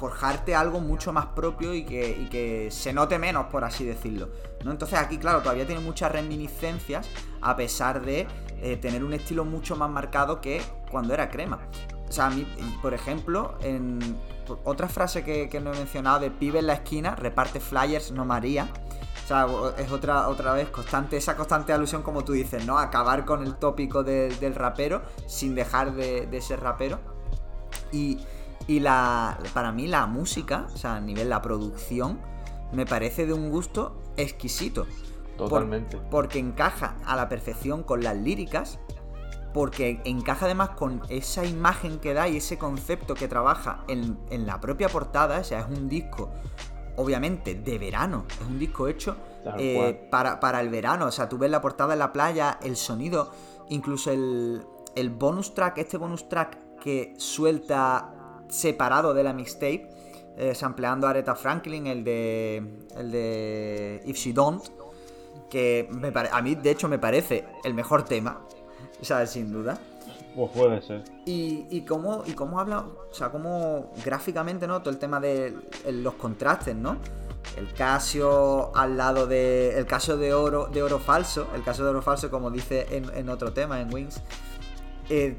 forjarte 0.01 0.55
algo 0.55 0.81
mucho 0.81 1.13
más 1.13 1.27
propio 1.27 1.75
y 1.75 1.85
que, 1.85 2.27
que, 2.31 2.71
se 2.71 2.93
note 2.95 3.19
menos, 3.19 3.47
por 3.47 3.65
así 3.65 3.85
decirlo. 3.85 4.31
¿no? 4.65 4.71
Entonces 4.71 4.99
aquí, 4.99 5.19
claro, 5.19 5.41
todavía 5.41 5.67
tiene 5.67 5.83
muchas 5.83 6.11
reminiscencias, 6.11 7.07
a 7.43 7.55
pesar 7.55 8.01
de 8.03 8.27
eh, 8.63 8.79
tener 8.79 9.05
un 9.05 9.13
estilo 9.13 9.45
mucho 9.45 9.77
más 9.77 9.91
marcado 9.91 10.41
que 10.41 10.63
cuando 10.91 11.13
era 11.13 11.29
crema. 11.29 11.59
O 12.09 12.13
sea, 12.13 12.27
a 12.27 12.31
mí, 12.31 12.47
por 12.81 12.95
ejemplo, 12.95 13.59
en 13.61 13.99
otra 14.65 14.89
frase 14.89 15.23
que, 15.25 15.61
no 15.61 15.73
he 15.73 15.77
mencionado 15.77 16.21
de 16.21 16.31
pibe 16.31 16.61
en 16.61 16.69
la 16.69 16.75
esquina, 16.75 17.15
reparte 17.15 17.61
flyers, 17.61 18.13
no 18.13 18.25
María. 18.25 18.69
O 19.25 19.27
sea, 19.27 19.47
es 19.79 19.91
otra, 19.91 20.29
otra 20.29 20.53
vez 20.53 20.69
constante, 20.69 21.17
esa 21.17 21.35
constante 21.35 21.73
alusión 21.73 22.03
como 22.03 22.25
tú 22.25 22.33
dices, 22.33 22.67
¿no? 22.67 22.79
Acabar 22.79 23.25
con 23.25 23.43
el 23.43 23.57
tópico 23.57 24.05
del 24.05 24.55
rapero 24.55 25.03
sin 25.27 25.55
dejar 25.55 25.95
de, 25.95 26.27
de 26.27 26.41
ser 26.43 26.61
rapero. 26.61 27.01
Y, 27.91 28.19
y 28.67 28.81
la, 28.81 29.39
para 29.55 29.73
mí 29.73 29.87
la 29.87 30.07
música, 30.07 30.67
o 30.75 30.77
sea, 30.77 30.97
a 30.97 31.01
nivel 31.01 31.31
la 31.31 31.41
producción, 31.41 32.21
me 32.73 32.85
parece 32.85 33.27
de 33.27 33.33
un 33.33 33.51
gusto 33.51 33.97
exquisito. 34.17 34.87
Totalmente. 35.37 35.99
porque 36.11 36.39
encaja 36.39 36.97
a 37.05 37.17
la 37.17 37.29
perfección 37.29 37.83
con 37.83 38.05
las 38.05 38.17
líricas, 38.17 38.79
porque 39.53 40.01
encaja 40.05 40.47
además 40.47 40.71
con 40.71 41.03
esa 41.09 41.45
imagen 41.45 41.99
que 41.99 42.15
da 42.15 42.29
y 42.29 42.37
ese 42.37 42.59
concepto 42.59 43.15
que 43.15 43.29
trabaja 43.29 43.85
en, 43.89 44.19
la 44.47 44.61
propia 44.61 44.89
portada, 44.89 45.41
o 45.41 45.45
sea, 45.45 45.61
es 45.61 45.67
un 45.67 45.89
disco, 45.89 46.31
obviamente, 46.97 47.55
de 47.55 47.79
verano, 47.79 48.25
es 48.29 48.47
un 48.47 48.59
disco 48.59 48.89
hecho 48.89 49.17
eh, 49.59 50.09
para, 50.11 50.41
para, 50.41 50.61
el 50.61 50.69
verano, 50.69 51.07
o 51.07 51.13
sea, 51.13 51.29
tú 51.29 51.39
ves 51.39 51.51
la 51.51 51.61
portada 51.61 51.93
en 51.93 51.99
la 51.99 52.13
playa, 52.13 52.59
el 52.63 52.77
sonido, 52.77 53.31
incluso 53.69 54.11
el, 54.11 54.63
el 54.95 55.11
bonus 55.11 55.55
track, 55.55 55.79
este 55.79 55.97
bonus 55.97 56.29
track 56.29 56.79
que 56.81 57.15
suelta 57.19 58.15
separado 58.49 59.15
de 59.15 59.23
la 59.23 59.33
mixtape, 59.33 59.91
eh, 60.37 60.55
sampleando 60.55 61.07
a 61.07 61.11
Aretha 61.11 61.35
Franklin, 61.35 61.87
el 61.87 62.05
de, 62.05 62.57
el 62.97 63.11
de 63.11 64.03
If 64.05 64.17
She 64.17 64.33
Don't, 64.33 64.65
que 65.49 65.89
me 65.91 66.13
a 66.15 66.43
mí 66.43 66.55
de 66.55 66.71
hecho 66.71 66.89
me 66.89 66.99
parece 66.99 67.45
el 67.65 67.75
mejor 67.75 68.05
tema, 68.05 68.41
¿sabes? 69.01 69.31
Sin 69.31 69.53
duda. 69.53 69.79
Pues 70.35 70.51
puede 70.51 70.83
ser. 70.83 71.05
Y, 71.27 71.67
y 71.71 71.83
cómo, 71.83 72.25
y 72.27 72.33
cómo 72.33 72.59
habla, 72.59 72.81
o 72.81 73.15
sea, 73.15 73.31
cómo 73.31 73.93
gráficamente, 74.05 74.67
¿no? 74.67 74.81
Todo 74.81 74.91
el 74.91 74.99
tema 74.99 75.21
de 75.21 75.55
los 75.87 76.15
contrastes, 76.15 76.75
¿no? 76.75 76.97
El 77.57 77.73
Casio 77.73 78.75
al 78.75 78.97
lado 78.97 79.27
de. 79.27 79.79
El 79.79 79.87
caso 79.87 80.17
de 80.17 80.35
oro, 80.35 80.67
de 80.67 80.83
oro 80.83 80.99
falso. 80.99 81.49
El 81.55 81.63
caso 81.63 81.85
de 81.85 81.91
oro 81.91 82.03
falso, 82.03 82.31
como 82.31 82.51
dice 82.51 82.87
en, 82.91 83.29
otro 83.29 83.53
tema, 83.53 83.81
en 83.81 83.93
Wings. 83.93 84.21
Eh, 85.09 85.37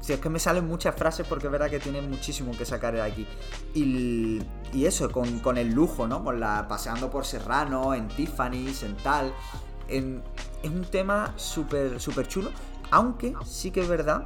si 0.00 0.12
es 0.12 0.18
que 0.18 0.28
me 0.28 0.40
salen 0.40 0.66
muchas 0.66 0.96
frases 0.96 1.24
porque 1.28 1.46
es 1.46 1.52
verdad 1.52 1.70
que 1.70 1.78
tiene 1.78 2.02
muchísimo 2.02 2.52
que 2.56 2.64
sacar 2.64 2.94
de 2.94 3.02
aquí. 3.02 3.26
Y, 3.74 4.42
eso, 4.84 5.12
con, 5.12 5.56
el 5.58 5.72
lujo, 5.72 6.08
¿no? 6.08 6.24
Con 6.24 6.40
la 6.40 6.66
paseando 6.66 7.10
por 7.10 7.24
Serrano, 7.24 7.94
en 7.94 8.08
Tiffany's, 8.08 8.82
en 8.82 8.96
tal. 8.96 9.32
es 9.88 10.02
un 10.02 10.84
tema 10.90 11.32
súper 11.36 12.00
súper 12.00 12.26
chulo. 12.26 12.50
Aunque 12.92 13.34
sí 13.46 13.70
que 13.70 13.80
es 13.80 13.88
verdad 13.88 14.24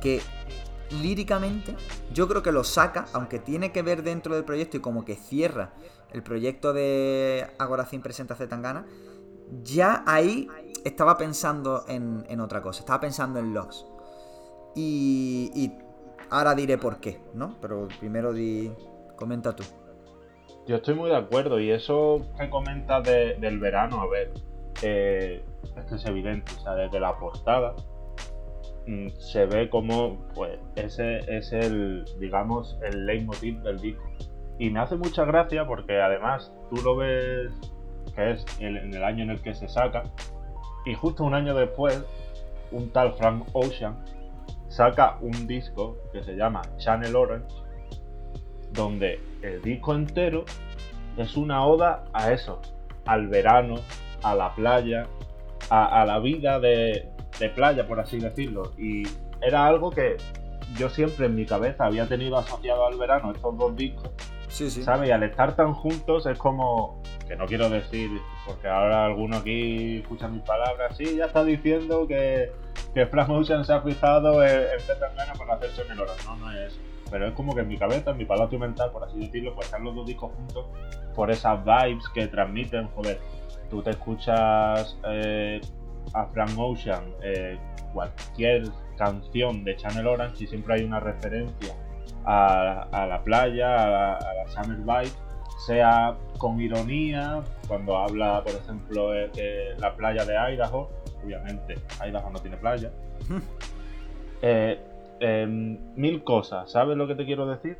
que 0.00 0.22
líricamente 1.02 1.74
yo 2.14 2.28
creo 2.28 2.40
que 2.40 2.52
lo 2.52 2.62
saca, 2.62 3.06
aunque 3.12 3.40
tiene 3.40 3.72
que 3.72 3.82
ver 3.82 4.04
dentro 4.04 4.36
del 4.36 4.44
proyecto 4.44 4.76
y 4.76 4.80
como 4.80 5.04
que 5.04 5.16
cierra 5.16 5.72
el 6.12 6.22
proyecto 6.22 6.72
de 6.72 7.48
Agorazín 7.58 8.00
presenta 8.00 8.36
Zetangana, 8.36 8.86
ya 9.64 10.04
ahí 10.06 10.48
estaba 10.84 11.18
pensando 11.18 11.84
en, 11.88 12.40
otra 12.40 12.62
cosa, 12.62 12.78
estaba 12.80 13.00
pensando 13.00 13.40
en 13.40 13.52
Lost. 13.52 13.88
Y, 14.76 15.72
ahora 16.30 16.54
diré 16.54 16.78
por 16.78 17.00
qué, 17.00 17.20
¿no? 17.34 17.56
Pero 17.60 17.88
primero 17.98 18.32
di, 18.32 18.70
comenta 19.16 19.56
tú. 19.56 19.64
Yo 20.68 20.76
estoy 20.76 20.94
muy 20.94 21.10
de 21.10 21.16
acuerdo 21.16 21.58
y 21.58 21.72
eso 21.72 22.24
que 22.38 22.48
comentas 22.48 23.02
del 23.02 23.58
verano, 23.58 24.00
a 24.00 24.06
ver, 24.06 24.32
eh, 24.82 25.44
esto 25.76 25.96
es 25.96 26.06
evidente, 26.06 26.52
o 26.58 26.62
sea, 26.62 26.74
desde 26.74 27.00
la 27.00 27.16
portada 27.18 27.74
mm, 28.86 29.08
se 29.18 29.46
ve 29.46 29.68
como, 29.70 30.18
pues, 30.34 30.58
ese 30.76 31.18
es 31.36 31.52
el, 31.52 32.04
digamos, 32.18 32.78
el 32.82 33.06
leitmotiv 33.06 33.60
del 33.62 33.78
disco. 33.78 34.04
Y 34.58 34.70
me 34.70 34.80
hace 34.80 34.96
mucha 34.96 35.24
gracia 35.24 35.66
porque 35.66 36.00
además 36.00 36.52
tú 36.70 36.82
lo 36.82 36.96
ves 36.96 37.52
que 38.14 38.32
es 38.32 38.44
en 38.58 38.76
el 38.76 39.04
año 39.04 39.22
en 39.22 39.30
el 39.30 39.40
que 39.40 39.54
se 39.54 39.68
saca 39.68 40.02
y 40.88 40.94
justo 40.94 41.22
un 41.24 41.34
año 41.34 41.54
después 41.54 42.02
un 42.70 42.90
tal 42.90 43.12
Frank 43.14 43.46
Ocean 43.52 43.96
saca 44.68 45.18
un 45.20 45.46
disco 45.46 45.98
que 46.12 46.22
se 46.22 46.34
llama 46.34 46.62
Channel 46.78 47.14
Orange, 47.14 47.54
donde 48.72 49.20
el 49.42 49.60
disco 49.62 49.94
entero 49.94 50.44
es 51.16 51.36
una 51.36 51.66
oda 51.66 52.04
a 52.12 52.32
eso, 52.32 52.60
al 53.06 53.28
verano, 53.28 53.76
a 54.22 54.34
la 54.34 54.54
playa, 54.54 55.06
a, 55.70 56.04
la 56.04 56.18
vida 56.18 56.60
de, 56.60 57.08
playa, 57.54 57.86
por 57.86 58.00
así 58.00 58.18
decirlo. 58.18 58.72
Y 58.78 59.04
era 59.40 59.66
algo 59.66 59.90
que 59.90 60.16
yo 60.76 60.88
siempre 60.88 61.26
en 61.26 61.36
mi 61.36 61.46
cabeza 61.46 61.86
había 61.86 62.06
tenido 62.06 62.36
asociado 62.36 62.86
al 62.86 62.96
verano 62.96 63.32
estos 63.32 63.56
dos 63.56 63.76
discos. 63.76 64.10
Sí, 64.48 64.70
sí. 64.70 64.82
¿Sabes? 64.82 65.08
Y 65.08 65.12
al 65.12 65.22
estar 65.22 65.54
tan 65.56 65.74
juntos 65.74 66.26
es 66.26 66.38
como, 66.38 67.02
que 67.26 67.36
no 67.36 67.46
quiero 67.46 67.68
decir, 67.68 68.10
porque 68.46 68.66
ahora 68.66 69.04
alguno 69.04 69.36
aquí 69.36 69.98
escucha 69.98 70.26
mis 70.28 70.42
palabras, 70.42 70.96
sí, 70.96 71.16
ya 71.16 71.26
está 71.26 71.44
diciendo 71.44 72.06
que 72.08 72.50
que 72.94 73.06
Frank 73.06 73.30
Ocean 73.30 73.64
se 73.64 73.72
ha 73.72 73.80
fijado 73.80 74.44
en, 74.44 74.60
en 74.60 75.38
para 75.38 75.54
hacerse 75.54 75.82
en 75.82 75.92
el 75.92 76.00
oro. 76.00 76.12
No, 76.24 76.36
no 76.36 76.52
es. 76.52 76.78
Pero 77.10 77.28
es 77.28 77.34
como 77.34 77.54
que 77.54 77.62
en 77.62 77.68
mi 77.68 77.78
cabeza, 77.78 78.10
en 78.10 78.18
mi 78.18 78.24
palacio 78.24 78.58
mental, 78.58 78.90
por 78.90 79.04
así 79.04 79.18
decirlo, 79.18 79.54
pues 79.54 79.66
están 79.66 79.84
los 79.84 79.94
dos 79.94 80.06
discos 80.06 80.32
juntos 80.32 80.66
por 81.14 81.30
esas 81.30 81.64
vibes 81.64 82.08
que 82.12 82.26
transmiten. 82.26 82.88
Joder, 82.88 83.18
tú 83.70 83.82
te 83.82 83.90
escuchas 83.90 84.96
eh, 85.08 85.60
a 86.14 86.26
Frank 86.26 86.58
Ocean 86.58 87.04
eh, 87.22 87.58
cualquier 87.92 88.64
canción 88.96 89.64
de 89.64 89.76
Channel 89.76 90.06
Orange 90.06 90.44
y 90.44 90.46
siempre 90.46 90.74
hay 90.74 90.84
una 90.84 91.00
referencia 91.00 91.74
a, 92.24 93.06
la 93.08 93.22
playa, 93.24 93.84
a 93.84 93.88
la, 93.88 94.14
a 94.14 94.34
la 94.34 94.48
Summer 94.48 94.78
Vibe 94.78 95.28
sea 95.58 96.16
con 96.38 96.60
ironía, 96.60 97.42
cuando 97.66 97.96
habla, 97.96 98.42
por 98.44 98.54
ejemplo, 98.54 99.10
de 99.10 99.74
la 99.78 99.94
playa 99.94 100.24
de 100.24 100.34
Idaho, 100.54 100.88
obviamente 101.24 101.74
Idaho 102.06 102.30
no 102.30 102.38
tiene 102.38 102.56
playa. 102.56 102.90
Eh, 104.40 104.80
em, 105.18 105.76
mil 105.96 106.22
cosas, 106.22 106.70
¿sabes 106.70 106.96
lo 106.96 107.08
que 107.08 107.16
te 107.16 107.24
quiero 107.24 107.44
decir? 107.46 107.76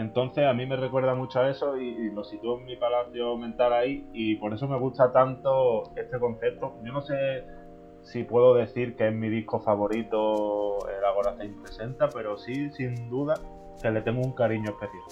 Entonces 0.00 0.46
a 0.46 0.54
mí 0.54 0.66
me 0.66 0.76
recuerda 0.76 1.14
mucho 1.14 1.40
a 1.40 1.50
eso 1.50 1.76
y, 1.76 2.10
lo 2.10 2.24
sitúo 2.24 2.58
en 2.58 2.64
mi 2.64 2.76
palacio 2.76 3.36
mental 3.36 3.72
ahí 3.72 4.08
y 4.12 4.36
por 4.36 4.54
eso 4.54 4.66
me 4.66 4.78
gusta 4.78 5.12
tanto 5.12 5.82
este 5.94 6.18
concepto. 6.18 6.76
Yo 6.82 6.92
no 6.92 7.02
sé 7.02 7.44
si 8.02 8.24
puedo 8.24 8.54
decir 8.54 8.96
que 8.96 9.08
es 9.08 9.14
mi 9.14 9.28
disco 9.28 9.60
favorito 9.60 10.88
el 10.88 11.04
Agora 11.04 11.36
presenta, 11.62 12.08
pero 12.08 12.38
sí, 12.38 12.70
sin 12.70 13.10
duda, 13.10 13.34
que 13.80 13.90
le 13.90 14.00
tengo 14.00 14.22
un 14.22 14.32
cariño 14.32 14.70
especial. 14.70 15.02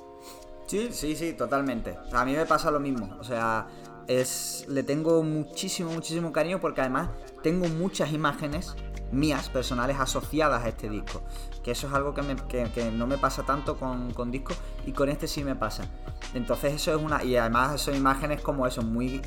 Sí, 0.66 0.88
sí, 0.90 1.16
sí, 1.16 1.34
totalmente. 1.34 1.96
A 2.12 2.24
mí 2.24 2.32
me 2.32 2.46
pasa 2.46 2.70
lo 2.70 2.80
mismo. 2.80 3.16
O 3.20 3.24
sea, 3.24 3.66
es, 4.06 4.66
le 4.68 4.82
tengo 4.82 5.22
muchísimo, 5.22 5.90
muchísimo 5.92 6.32
cariño 6.32 6.60
porque 6.60 6.80
además 6.80 7.10
tengo 7.42 7.68
muchas 7.68 8.12
imágenes 8.12 8.74
mías, 9.12 9.48
personales, 9.48 9.98
asociadas 9.98 10.64
a 10.64 10.68
este 10.68 10.88
disco. 10.88 11.22
Que 11.68 11.72
eso 11.72 11.86
es 11.86 11.92
algo 11.92 12.14
que, 12.14 12.90
no 12.94 13.06
me 13.06 13.18
pasa 13.18 13.42
tanto 13.42 13.76
con, 13.76 14.14
con, 14.14 14.30
discos 14.30 14.56
y 14.86 14.92
con 14.92 15.10
este 15.10 15.28
sí 15.28 15.44
me 15.44 15.54
pasa. 15.54 15.84
Entonces 16.32 16.72
eso 16.72 16.96
es 16.96 16.96
una... 16.96 17.22
Y 17.22 17.36
además 17.36 17.78
son 17.78 17.94
imágenes 17.94 18.40
como 18.40 18.66
eso, 18.66 18.80
muy, 18.80 19.20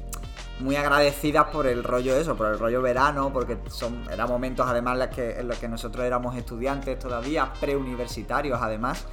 muy 0.59 0.75
agradecidas 0.75 1.49
por 1.49 1.67
el 1.67 1.83
rollo 1.83 2.15
eso, 2.15 2.35
por 2.35 2.47
el 2.47 2.57
rollo 2.57 2.81
verano, 2.81 3.31
porque 3.31 3.59
son, 3.69 4.03
eran 4.11 4.27
momentos 4.27 4.65
además 4.67 4.93
en 4.93 4.99
los 5.01 5.07
que, 5.09 5.39
en 5.39 5.47
los 5.49 5.59
que 5.59 5.67
nosotros 5.67 6.03
éramos 6.03 6.35
estudiantes 6.35 6.97
todavía, 6.97 7.53
preuniversitarios 7.59 8.59
además. 8.59 9.05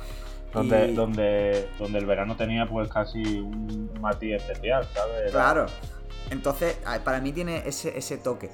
Donde, 0.50 0.94
donde, 0.94 1.68
donde 1.78 1.98
el 1.98 2.06
verano 2.06 2.34
tenía 2.34 2.66
pues 2.66 2.88
casi 2.88 3.20
un 3.40 3.90
matiz 4.00 4.36
especial, 4.36 4.88
¿sabes? 4.94 5.32
Claro. 5.32 5.66
Entonces, 6.30 6.78
para 7.04 7.20
mí 7.20 7.32
tiene 7.32 7.62
ese, 7.66 7.98
ese 7.98 8.16
toque. 8.16 8.48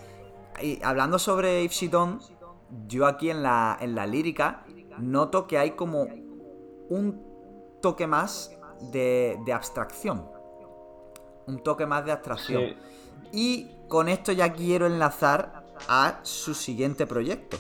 Y 0.61 0.81
hablando 0.83 1.21
sobre 1.21 1.63
If 1.63 1.71
She 1.71 1.89
Don't, 1.89 2.21
yo 2.87 3.07
aquí 3.07 3.31
en 3.31 3.43
la, 3.43 3.77
en 3.81 3.95
la 3.95 4.07
lírica 4.07 4.65
noto 4.99 5.47
que 5.47 5.59
hay 5.59 5.73
como 5.73 6.07
un 6.89 7.79
toque 7.81 8.07
más 8.07 8.57
de, 8.93 9.39
de 9.45 9.53
abstracción. 9.53 10.27
Un 11.47 11.63
toque 11.63 11.87
más 11.87 12.05
de 12.05 12.13
abstracción. 12.13 12.75
Y 13.33 13.71
con 13.89 14.09
esto 14.09 14.33
ya 14.33 14.53
quiero 14.53 14.87
enlazar 14.87 15.65
a 15.89 16.21
su 16.23 16.55
siguiente 16.55 17.07
proyecto. 17.07 17.57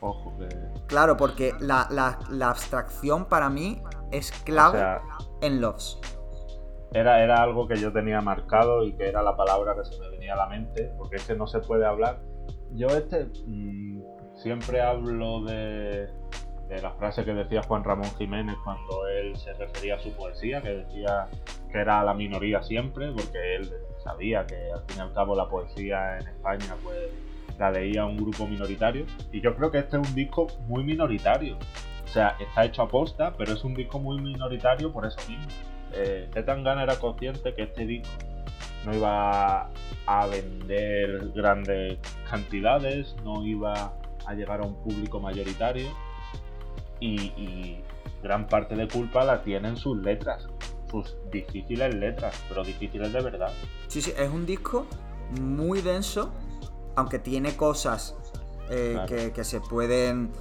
Ojo, 0.00 0.36
que... 0.38 0.48
Claro, 0.86 1.16
porque 1.16 1.52
la, 1.60 2.18
abstracción 2.42 3.26
para 3.26 3.50
mí 3.50 3.82
es 4.10 4.32
clave 4.44 5.00
en 5.40 5.60
Loves. 5.60 5.98
Era, 6.92 7.22
era 7.22 7.42
algo 7.42 7.68
que 7.68 7.76
yo 7.76 7.92
tenía 7.92 8.20
marcado 8.20 8.84
y 8.84 8.94
que 8.94 9.08
era 9.08 9.22
la 9.22 9.36
palabra 9.36 9.76
que 9.76 9.84
se 9.84 9.98
me 10.00 10.08
venía 10.10 10.34
a 10.34 10.38
la 10.38 10.46
mente, 10.46 10.92
porque 10.98 11.16
es 11.16 11.26
que 11.26 11.36
no 11.36 11.46
se 11.46 11.60
puede 11.60 11.86
hablar. 11.86 12.20
Yo 12.72 12.88
este 12.88 13.30
mm, 13.46 14.02
siempre 14.42 14.80
hablo 14.80 15.42
de, 15.42 16.08
de 16.68 16.82
la 16.82 16.92
frase 16.92 17.24
que 17.24 17.34
decía 17.34 17.62
Juan 17.62 17.84
Ramón 17.84 18.10
Jiménez 18.16 18.56
cuando 18.64 19.06
él 19.08 19.36
se 19.36 19.52
refería 19.54 19.96
a 19.96 20.00
su 20.00 20.12
poesía, 20.12 20.62
que 20.62 20.70
decía 20.70 21.28
que 21.70 21.78
era 21.78 22.02
la 22.02 22.14
minoría 22.14 22.62
siempre, 22.62 23.10
porque 23.12 23.56
él 23.56 23.72
sabía 24.02 24.46
que 24.46 24.72
al 24.72 24.82
fin 24.86 24.98
y 24.98 25.00
al 25.00 25.12
cabo 25.12 25.34
la 25.34 25.48
poesía 25.48 26.18
en 26.18 26.28
España 26.28 26.74
pues 26.82 27.10
la 27.58 27.70
leía 27.70 28.06
un 28.06 28.16
grupo 28.16 28.46
minoritario. 28.46 29.04
Y 29.32 29.40
yo 29.40 29.54
creo 29.54 29.70
que 29.70 29.78
este 29.78 30.00
es 30.00 30.08
un 30.08 30.14
disco 30.14 30.46
muy 30.66 30.82
minoritario. 30.82 31.58
O 32.04 32.08
sea, 32.08 32.36
está 32.40 32.64
hecho 32.64 32.82
a 32.82 32.88
posta, 32.88 33.34
pero 33.36 33.52
es 33.52 33.62
un 33.62 33.74
disco 33.74 33.98
muy 33.98 34.20
minoritario 34.20 34.92
por 34.92 35.06
eso 35.06 35.18
mismo. 35.28 35.46
Eh, 35.92 36.30
era 36.34 36.96
consciente 36.98 37.54
que 37.54 37.64
este 37.64 37.84
disco 37.84 38.10
no 38.86 38.94
iba 38.94 39.68
a 40.06 40.26
vender 40.26 41.30
grandes 41.34 41.98
cantidades, 42.28 43.14
no 43.22 43.44
iba 43.44 43.92
a 44.26 44.34
llegar 44.34 44.60
a 44.60 44.64
un 44.64 44.74
público 44.82 45.20
mayoritario 45.20 45.88
y, 47.00 47.78
gran 48.22 48.46
parte 48.46 48.76
de 48.76 48.86
culpa 48.86 49.24
la 49.24 49.42
tienen 49.42 49.78
sus 49.78 49.96
letras, 49.96 50.46
sus 50.90 51.16
difíciles 51.32 51.94
letras, 51.94 52.34
pero 52.48 52.62
difíciles 52.62 53.10
de 53.14 53.22
verdad. 53.22 53.50
Sí, 53.88 54.02
sí, 54.02 54.12
es 54.14 54.28
un 54.28 54.44
disco 54.44 54.86
muy 55.40 55.80
denso, 55.80 56.30
aunque 56.96 57.18
tiene 57.18 57.56
cosas 57.56 58.14
eh, 58.68 59.32
que, 59.34 59.42
se 59.42 59.60
pueden 59.60 60.32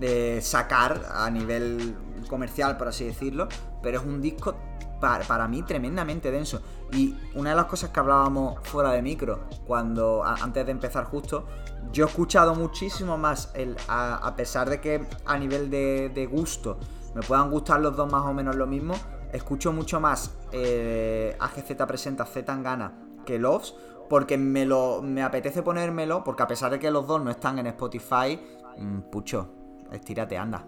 eh, 0.00 0.40
sacar 0.42 1.00
a 1.12 1.30
nivel 1.30 1.94
comercial, 2.28 2.76
por 2.76 2.88
así 2.88 3.04
decirlo, 3.04 3.46
pero 3.82 3.98
es 3.98 4.04
un 4.04 4.20
disco 4.20 4.56
para, 5.00 5.48
mí 5.48 5.62
tremendamente 5.62 6.30
denso. 6.30 6.62
Y 6.92 7.14
una 7.34 7.50
de 7.50 7.56
las 7.56 7.66
cosas 7.66 7.90
que 7.90 8.00
hablábamos 8.00 8.58
fuera 8.62 8.92
de 8.92 9.02
micro, 9.02 9.40
cuando 9.66 10.24
antes 10.24 10.64
de 10.64 10.72
empezar 10.72 11.04
justo, 11.04 11.46
yo 11.92 12.06
he 12.06 12.08
escuchado 12.08 12.54
muchísimo 12.54 13.16
más, 13.16 13.50
el, 13.54 13.76
a, 13.88 14.34
pesar 14.36 14.68
de 14.68 14.80
que 14.80 15.04
a 15.26 15.38
nivel 15.38 15.70
de, 15.70 16.28
gusto 16.30 16.78
me 17.14 17.22
puedan 17.22 17.50
gustar 17.50 17.80
los 17.80 17.96
dos 17.96 18.10
más 18.10 18.24
o 18.24 18.32
menos 18.32 18.56
lo 18.56 18.66
mismo, 18.66 18.94
escucho 19.32 19.72
mucho 19.72 20.00
más 20.00 20.36
eh, 20.52 21.36
AGZ 21.38 21.86
presenta 21.86 22.24
Z 22.24 22.56
Gana 22.62 22.92
que 23.24 23.38
Loves, 23.38 23.74
porque 24.08 24.38
me, 24.38 24.64
lo, 24.64 25.02
me 25.02 25.22
apetece 25.22 25.62
ponérmelo, 25.62 26.24
porque 26.24 26.42
a 26.42 26.46
pesar 26.46 26.70
de 26.70 26.78
que 26.78 26.90
los 26.90 27.06
dos 27.06 27.22
no 27.22 27.30
están 27.30 27.58
en 27.58 27.66
Spotify, 27.66 28.40
mm, 28.78 29.00
pucho, 29.10 29.50
estírate, 29.92 30.36
anda. 30.38 30.64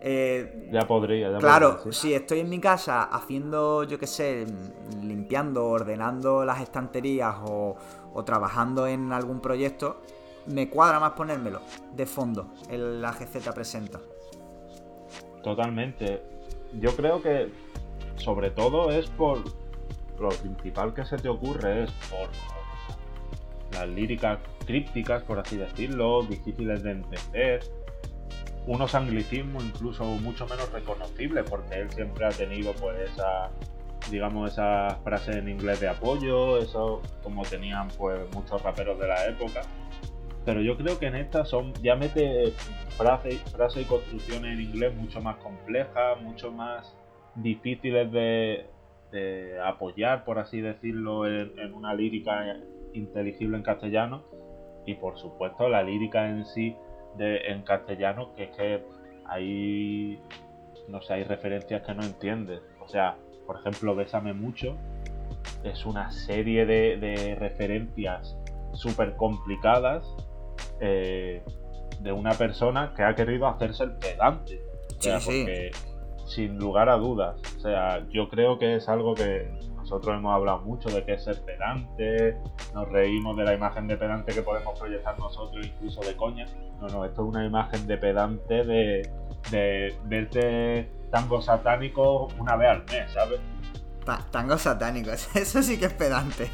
Eh, 0.00 0.68
ya 0.72 0.86
podría, 0.86 1.32
ya 1.32 1.38
Claro, 1.38 1.92
si 1.92 2.14
estoy 2.14 2.40
en 2.40 2.48
mi 2.48 2.60
casa 2.60 3.02
haciendo, 3.02 3.82
yo 3.82 3.98
qué 3.98 4.06
sé, 4.06 4.46
limpiando, 5.02 5.66
ordenando 5.66 6.44
las 6.44 6.60
estanterías 6.60 7.34
o, 7.44 7.76
trabajando 8.24 8.86
en 8.86 9.12
algún 9.12 9.40
proyecto, 9.40 10.02
me 10.46 10.68
cuadra 10.68 10.98
más 10.98 11.12
ponérmelo 11.12 11.60
de 11.94 12.06
fondo, 12.06 12.52
el 12.68 13.04
AGZ 13.04 13.52
presenta. 13.54 14.00
Totalmente. 15.42 16.22
Yo 16.74 16.94
creo 16.96 17.22
que 17.22 17.50
sobre 18.16 18.50
todo 18.50 18.90
es 18.90 19.08
por 19.10 19.38
lo 20.18 20.28
principal 20.30 20.94
que 20.94 21.04
se 21.04 21.16
te 21.16 21.28
ocurre 21.28 21.84
es 21.84 21.92
por 22.10 22.28
las 23.72 23.88
líricas 23.88 24.38
crípticas, 24.66 25.22
por 25.22 25.38
así 25.38 25.56
decirlo, 25.56 26.22
difíciles 26.22 26.82
de 26.82 26.90
entender, 26.90 27.60
unos 28.68 28.94
anglicismos 28.94 29.64
incluso 29.64 30.04
mucho 30.04 30.46
menos 30.46 30.70
reconocibles, 30.70 31.44
porque 31.48 31.74
él 31.74 31.90
siempre 31.90 32.26
ha 32.26 32.28
tenido 32.28 32.74
pues 32.74 33.10
digamos, 34.10 34.52
esas 34.52 34.96
frases 34.98 35.36
en 35.36 35.48
inglés 35.48 35.80
de 35.80 35.88
apoyo, 35.88 36.58
eso 36.58 37.00
como 37.22 37.42
tenían 37.44 37.88
pues 37.96 38.20
muchos 38.34 38.62
raperos 38.62 38.98
de 38.98 39.08
la 39.08 39.26
época. 39.26 39.62
Pero 40.44 40.60
yo 40.60 40.76
creo 40.76 40.98
que 40.98 41.06
en 41.06 41.16
esta 41.16 41.44
son, 41.46 41.72
ya 41.82 41.96
mete 41.96 42.52
frases 42.96 43.40
frase 43.52 43.82
y 43.82 43.84
construcciones 43.84 44.52
en 44.52 44.60
inglés 44.60 44.94
mucho 44.94 45.20
más 45.20 45.36
complejas, 45.36 46.20
mucho 46.22 46.52
más 46.52 46.94
difíciles 47.36 48.12
de, 48.12 48.66
apoyar, 49.64 50.24
por 50.24 50.38
así 50.38 50.60
decirlo, 50.60 51.26
en 51.26 51.72
una 51.72 51.94
lírica 51.94 52.58
inteligible 52.92 53.56
en 53.56 53.62
castellano. 53.62 54.24
Y 54.84 54.94
por 54.94 55.18
supuesto 55.18 55.68
la 55.68 55.82
lírica 55.82 56.28
en 56.28 56.44
sí 56.46 56.76
en 57.20 57.62
castellano 57.62 58.34
que 58.34 58.44
es 58.44 58.56
que 58.56 58.84
hay, 59.26 60.20
no 60.88 61.02
sé, 61.02 61.14
hay 61.14 61.24
referencias 61.24 61.82
que 61.82 61.94
no 61.94 62.02
entiendes. 62.02 62.60
O 62.80 62.88
sea, 62.88 63.16
por 63.46 63.60
ejemplo, 63.60 63.94
Bésame 63.94 64.32
mucho 64.32 64.76
es 65.64 65.84
una 65.86 66.10
serie 66.10 66.66
de, 66.66 67.36
referencias 67.38 68.36
súper 68.72 69.16
complicadas 69.16 70.04
eh, 70.80 71.42
de 72.00 72.12
una 72.12 72.32
persona 72.32 72.92
que 72.96 73.02
ha 73.02 73.14
querido 73.14 73.46
hacerse 73.46 73.84
el 73.84 73.92
pedante. 73.92 74.60
porque, 75.24 75.70
sin 76.26 76.58
lugar 76.58 76.88
a 76.88 76.96
dudas. 76.96 77.40
O 77.56 77.60
sea, 77.60 78.06
yo 78.10 78.28
creo 78.28 78.58
que 78.58 78.76
es 78.76 78.88
algo 78.88 79.14
que 79.14 79.50
nosotros 79.88 80.18
hemos 80.18 80.34
hablado 80.34 80.60
mucho 80.60 80.90
de 80.90 81.02
que 81.02 81.14
es 81.14 81.24
ser 81.24 81.40
pedante, 81.40 82.36
nos 82.74 82.86
reímos 82.90 83.34
de 83.38 83.44
la 83.44 83.54
imagen 83.54 83.86
de 83.86 83.96
pedante 83.96 84.34
que 84.34 84.42
podemos 84.42 84.78
proyectar 84.78 85.18
nosotros, 85.18 85.64
incluso 85.64 86.02
de 86.02 86.14
coña. 86.14 86.44
No, 86.78 86.88
no, 86.88 87.06
esto 87.06 87.22
es 87.22 87.28
una 87.28 87.46
imagen 87.46 87.86
de 87.86 87.96
pedante 87.96 88.64
de, 88.64 89.10
de 89.50 89.98
verte 90.04 90.90
tango 91.10 91.40
satánico 91.40 92.28
una 92.38 92.56
vez 92.56 92.68
al 92.68 92.84
mes, 92.84 93.10
¿sabes? 93.12 93.40
tango 94.30 94.58
satánico, 94.58 95.10
eso 95.34 95.62
sí 95.62 95.78
que 95.78 95.86
es 95.86 95.94
pedante. 95.94 96.50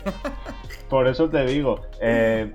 Por 0.89 1.09
eso 1.09 1.29
te 1.29 1.45
digo, 1.45 1.81
eh, 2.01 2.53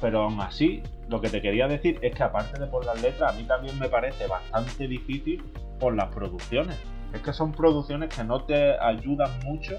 pero 0.00 0.22
aún 0.22 0.40
así, 0.40 0.82
lo 1.10 1.20
que 1.20 1.28
te 1.28 1.42
quería 1.42 1.68
decir 1.68 1.98
es 2.00 2.14
que 2.14 2.22
aparte 2.22 2.58
de 2.58 2.66
por 2.68 2.86
las 2.86 3.02
letras, 3.02 3.34
a 3.34 3.36
mí 3.36 3.44
también 3.44 3.78
me 3.78 3.90
parece 3.90 4.26
bastante 4.28 4.88
difícil 4.88 5.44
por 5.78 5.94
las 5.94 6.06
producciones 6.06 6.78
es 7.12 7.20
que 7.22 7.32
son 7.32 7.52
producciones 7.52 8.14
que 8.14 8.24
no 8.24 8.44
te 8.44 8.78
ayudan 8.78 9.30
mucho 9.44 9.76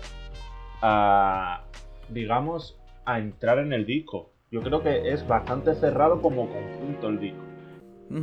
a, 0.81 1.63
digamos, 2.09 2.77
a 3.05 3.19
entrar 3.19 3.59
en 3.59 3.73
el 3.73 3.85
disco. 3.85 4.31
Yo 4.51 4.61
creo 4.61 4.81
que 4.81 5.11
es 5.13 5.27
bastante 5.27 5.75
cerrado 5.75 6.21
como 6.21 6.49
conjunto 6.49 7.07
el 7.09 7.19
disco. 7.19 7.43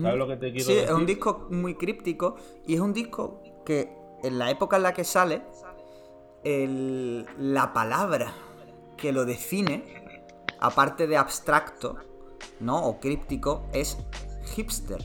¿Sabes 0.03 0.19
lo 0.19 0.27
que 0.27 0.37
te 0.37 0.51
quiero 0.51 0.66
sí, 0.66 0.75
decir? 0.75 0.88
es 0.88 0.90
un 0.90 1.07
disco 1.07 1.47
muy 1.51 1.77
críptico 1.77 2.37
y 2.66 2.75
es 2.75 2.81
un 2.81 2.92
disco 2.92 3.40
que 3.64 3.92
en 4.25 4.38
la 4.38 4.51
época 4.51 4.79
en 4.79 4.83
la 4.83 4.92
que 4.92 5.05
sale, 5.05 5.42
la 6.42 7.73
palabra 7.73 8.33
que 8.97 9.12
lo 9.12 9.25
define, 9.25 9.85
aparte 10.59 11.07
de 11.07 11.16
abstracto, 11.16 11.97
¿no? 12.61 12.85
O 12.85 12.99
críptico, 12.99 13.66
es 13.73 13.99
hipster. 14.55 15.01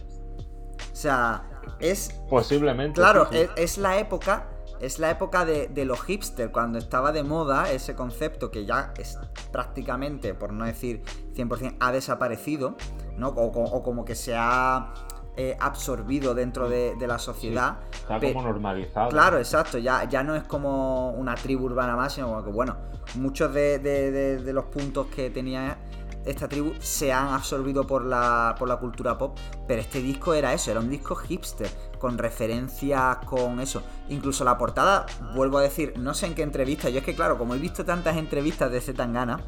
O 0.92 0.96
sea, 0.96 1.51
es. 1.80 2.10
Posiblemente. 2.30 3.00
Claro, 3.00 3.30
Es, 3.32 3.78
la 3.78 3.98
época. 3.98 4.48
Es 4.80 4.98
la 4.98 5.12
época 5.12 5.46
de, 5.46 5.68
de 5.68 5.86
los 5.86 6.02
hipster, 6.02 6.52
cuando 6.52 6.80
estaba 6.80 7.12
de 7.12 7.22
moda 7.22 7.72
ese 7.72 7.96
concepto 7.96 8.50
que 8.50 8.66
ya 8.66 8.94
es 8.98 9.20
prácticamente, 9.52 10.34
por 10.34 10.54
no 10.54 10.66
decir 10.66 11.04
100%, 11.36 11.76
ha 11.80 11.92
desaparecido, 11.92 12.76
¿no? 13.16 13.28
O, 13.28 13.84
como 13.84 14.06
que 14.06 14.16
se 14.16 14.34
ha 14.36 14.92
eh, 15.38 15.56
absorbido 15.60 16.34
dentro 16.34 16.68
de, 16.68 16.96
la 17.00 17.20
sociedad. 17.20 17.78
está 17.94 18.20
como 18.20 18.42
normalizado. 18.42 19.10
Claro, 19.10 19.38
exacto. 19.38 19.78
Ya, 19.78 20.06
ya 20.06 20.24
no 20.24 20.36
es 20.36 20.44
como 20.44 21.12
una 21.12 21.36
tribu 21.36 21.66
urbana 21.66 21.96
más, 21.96 22.14
sino 22.14 22.44
que, 22.44 22.50
bueno, 22.50 22.78
muchos 23.16 23.54
de, 23.54 23.78
de 23.78 24.54
los 24.54 24.66
puntos 24.66 25.08
que 25.08 25.30
tenía 25.30 25.78
esta 26.26 26.48
tribu 26.48 26.74
se 26.80 27.12
han 27.12 27.30
absorbido 27.30 27.88
por 27.88 28.06
la, 28.06 28.56
por 28.58 28.68
la 28.68 28.78
cultura 28.78 29.18
pop, 29.18 29.38
pero 29.68 29.82
este 29.82 30.02
disco 30.02 30.34
era 30.34 30.54
eso, 30.54 30.72
era 30.72 30.80
un 30.80 30.90
disco 30.90 31.16
hipster, 31.16 31.70
con 32.00 32.18
referencias, 32.18 33.18
con 33.26 33.60
eso. 33.60 33.82
Incluso 34.10 34.44
la 34.44 34.58
portada, 34.58 35.06
vuelvo 35.36 35.58
a 35.58 35.62
decir, 35.62 35.94
no 35.98 36.14
sé 36.14 36.28
en 36.28 36.36
qué 36.36 36.44
entrevista, 36.44 36.90
yo 36.90 37.00
es 37.00 37.06
que 37.06 37.16
claro, 37.16 37.38
como 37.38 37.56
he 37.56 37.60
visto 37.60 37.86
tantas 37.86 38.18
entrevistas 38.18 38.72
de 38.72 38.82
Zetangana, 38.82 39.40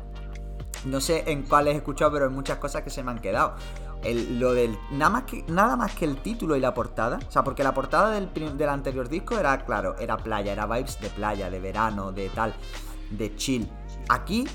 no 0.86 1.00
sé 1.00 1.24
en 1.28 1.44
cuáles 1.44 1.76
he 1.76 1.78
escuchado, 1.78 2.12
pero 2.12 2.26
hay 2.26 2.32
muchas 2.32 2.58
cosas 2.58 2.82
que 2.84 2.90
se 2.90 3.04
me 3.04 3.12
han 3.12 3.20
quedado. 3.20 3.56
lo 4.04 4.54
del, 4.54 4.78
nada, 4.92 5.12
más 5.12 5.24
que, 5.24 5.44
nada 5.48 5.76
más 5.76 5.94
que 5.96 6.06
el 6.06 6.18
título 6.18 6.56
y 6.56 6.60
la 6.60 6.74
portada, 6.74 7.20
o 7.28 7.32
sea, 7.32 7.44
porque 7.44 7.64
la 7.64 7.74
portada 7.74 8.12
del, 8.12 8.30
del 8.58 8.70
anterior 8.70 9.08
disco 9.08 9.38
era, 9.38 9.64
claro, 9.66 9.96
era 10.00 10.18
playa, 10.18 10.52
era 10.52 10.66
vibes 10.66 11.00
de 11.00 11.10
playa, 11.10 11.50
de 11.50 11.60
verano, 11.60 12.12
de 12.12 12.30
tal, 12.30 12.54
de 13.12 13.36
chill. 13.36 13.70
Aquí 14.10 14.46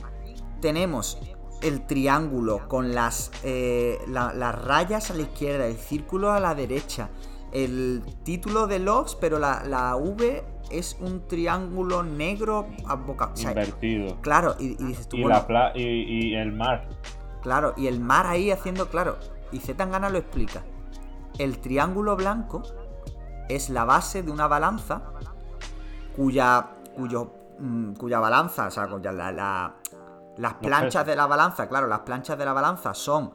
tenemos 0.61 1.19
el 1.63 1.87
triángulo 1.87 2.69
con 2.69 2.95
las, 2.95 3.31
eh, 3.43 3.99
las 4.09 4.65
rayas 4.65 5.11
a 5.11 5.15
la 5.15 5.23
izquierda, 5.23 5.67
el 5.67 5.77
círculo 5.77 6.31
a 6.31 6.41
la 6.41 6.55
derecha, 6.55 7.11
el 7.53 8.03
título 8.25 8.67
de 8.67 8.79
Logs, 8.79 9.15
pero 9.15 9.39
la, 9.39 9.97
V 9.97 10.45
es 10.71 10.97
un 11.01 11.27
triángulo 11.27 12.03
negro 12.03 12.67
a 12.87 12.95
boca. 12.95 13.33
Invertido. 13.37 14.21
Claro, 14.21 14.55
y, 14.59 14.75
dices 14.77 15.09
tú. 15.09 15.17
Y, 15.17 15.25
la 15.25 15.73
y, 15.75 16.35
el 16.35 16.53
mar. 16.53 16.89
Claro, 17.43 17.75
y 17.77 17.87
el 17.87 18.01
mar 18.01 18.27
ahí 18.27 18.51
haciendo, 18.51 18.89
claro. 18.89 19.17
Y 19.51 19.59
Zetangana 19.59 20.11
lo 20.11 20.19
explica. 20.19 20.63
El 21.39 21.59
triángulo 21.59 22.17
blanco 22.17 22.63
es 23.49 23.71
la 23.71 23.85
base 23.85 24.23
de 24.23 24.31
una 24.31 24.47
balanza 24.47 25.03
cuya, 26.15 26.71
cuyo, 26.95 27.33
mm, 27.59 27.93
cuya 27.95 28.21
balanza, 28.21 28.67
o 28.67 28.71
sea, 28.71 28.89
cuya 28.89 29.13
la, 29.13 29.75
las 30.39 30.55
planchas 30.55 31.05
de 31.05 31.17
la 31.17 31.27
balanza, 31.27 31.69
claro, 31.69 31.89
las 31.89 32.01
planchas 32.01 32.39
de 32.39 32.45
la 32.45 32.53
balanza 32.53 32.95
son 32.95 33.35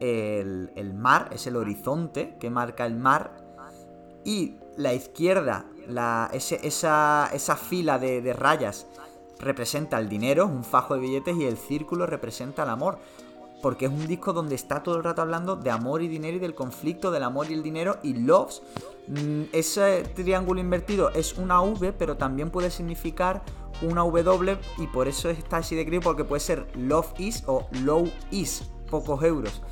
el, 0.00 0.92
mar, 0.94 1.28
es 1.32 1.46
el 1.46 1.56
horizonte 1.56 2.36
que 2.40 2.50
marca 2.50 2.84
el 2.86 2.96
mar, 2.96 3.36
y 4.24 4.56
la 4.76 4.92
izquierda, 4.92 5.64
la, 5.86 6.28
esa, 6.32 7.26
esa, 7.32 7.56
fila 7.56 7.98
de, 7.98 8.20
de, 8.20 8.32
rayas 8.32 8.86
representa 9.38 9.98
el 9.98 10.08
dinero, 10.08 10.46
un 10.46 10.64
fajo 10.64 10.94
de 10.94 11.00
billetes, 11.00 11.36
y 11.36 11.44
el 11.44 11.56
círculo 11.56 12.06
representa 12.06 12.64
el 12.64 12.70
amor. 12.70 12.98
Porque 13.62 13.86
es 13.86 13.92
un 13.92 14.06
disco 14.06 14.32
donde 14.32 14.54
está 14.54 14.82
todo 14.82 14.96
el 14.96 15.04
rato 15.04 15.22
hablando 15.22 15.56
de 15.56 15.70
amor 15.70 16.02
y 16.02 16.08
dinero 16.08 16.36
y 16.36 16.40
del 16.40 16.54
conflicto 16.54 17.10
del 17.10 17.22
amor 17.22 17.50
y 17.50 17.54
el 17.54 17.62
dinero 17.62 17.98
y 18.02 18.14
loves. 18.14 18.62
Mm, 19.08 19.42
ese 19.52 20.02
triángulo 20.14 20.60
invertido 20.60 21.10
es 21.10 21.36
una 21.36 21.60
V, 21.60 21.92
pero 21.92 22.16
también 22.16 22.50
puede 22.50 22.70
significar 22.70 23.42
una 23.82 24.02
W 24.02 24.58
y 24.78 24.86
por 24.86 25.08
eso 25.08 25.30
está 25.30 25.58
así 25.58 25.74
de 25.74 25.84
gris 25.84 26.00
porque 26.02 26.24
puede 26.24 26.40
ser 26.40 26.66
love 26.76 27.12
is 27.18 27.42
o 27.46 27.66
low 27.82 28.10
is, 28.30 28.70
pocos 28.90 29.22
euros. 29.22 29.62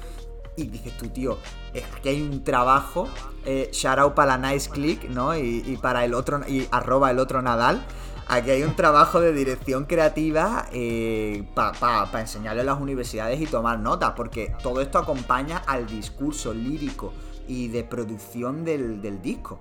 Y 0.57 0.65
dices 0.65 0.97
tú, 0.97 1.09
tío, 1.09 1.39
es 1.73 1.85
que 2.03 2.09
hay 2.09 2.21
un 2.21 2.43
trabajo, 2.43 3.07
eh, 3.45 3.71
shout 3.73 3.99
out 3.99 4.15
para 4.15 4.37
la 4.37 4.53
nice 4.53 4.69
click, 4.69 5.09
¿no? 5.09 5.37
Y, 5.37 5.79
para 5.81 6.05
el 6.05 6.15
otro, 6.15 6.41
y 6.49 6.67
arroba 6.73 7.13
el 7.13 7.21
otro 7.21 7.41
Nadal. 7.43 7.87
Aquí 8.31 8.51
hay 8.51 8.63
un 8.63 8.77
trabajo 8.77 9.21
de 9.21 9.33
dirección 9.33 9.87
creativa 9.87 10.67
eh, 10.73 11.45
para 11.55 12.21
enseñarle 12.21 12.61
a 12.61 12.65
las 12.65 12.81
universidades 12.81 13.41
y 13.41 13.47
tomar 13.47 13.79
notas, 13.79 14.13
porque 14.17 14.53
todo 14.63 14.83
esto 14.83 14.99
acompaña 14.99 15.59
al 15.67 15.87
discurso 15.87 16.53
lírico 16.53 17.15
y 17.47 17.69
de 17.69 17.85
producción 17.85 18.65
del, 18.65 19.01
del 19.01 19.23
disco. 19.23 19.61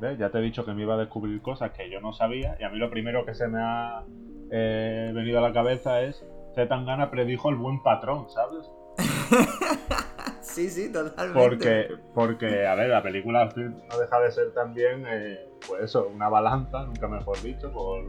Ya 0.00 0.30
te 0.30 0.38
he 0.38 0.40
dicho 0.40 0.64
que 0.64 0.72
me 0.72 0.82
iba 0.82 0.94
a 0.94 0.96
descubrir 0.96 1.42
cosas 1.42 1.72
que 1.72 1.90
yo 1.90 2.00
no 2.00 2.14
sabía 2.14 2.56
y 2.58 2.64
a 2.64 2.70
mí 2.70 2.78
lo 2.78 2.88
primero 2.88 3.26
que 3.26 3.34
se 3.34 3.46
me 3.48 3.60
ha 3.60 4.02
eh, 4.50 5.12
venido 5.14 5.38
a 5.38 5.42
la 5.42 5.52
cabeza 5.52 6.00
es 6.00 6.24
Zetangana 6.54 7.10
predijo 7.10 7.50
el 7.50 7.56
buen 7.56 7.82
patrón, 7.82 8.26
¿sabes? 8.30 8.70
sí, 10.40 10.70
sí, 10.70 10.90
totalmente. 10.90 11.38
Porque, 11.38 11.88
porque, 12.14 12.66
a 12.66 12.74
ver, 12.74 12.88
la 12.88 13.02
película 13.02 13.50
no 13.54 13.98
deja 13.98 14.20
de 14.20 14.30
ser 14.30 14.52
también, 14.54 15.04
eh, 15.06 15.49
pues 15.66 15.82
eso, 15.82 16.08
una 16.14 16.28
balanza, 16.28 16.84
nunca 16.84 17.08
mejor 17.08 17.40
dicho, 17.42 17.70
por, 17.72 18.04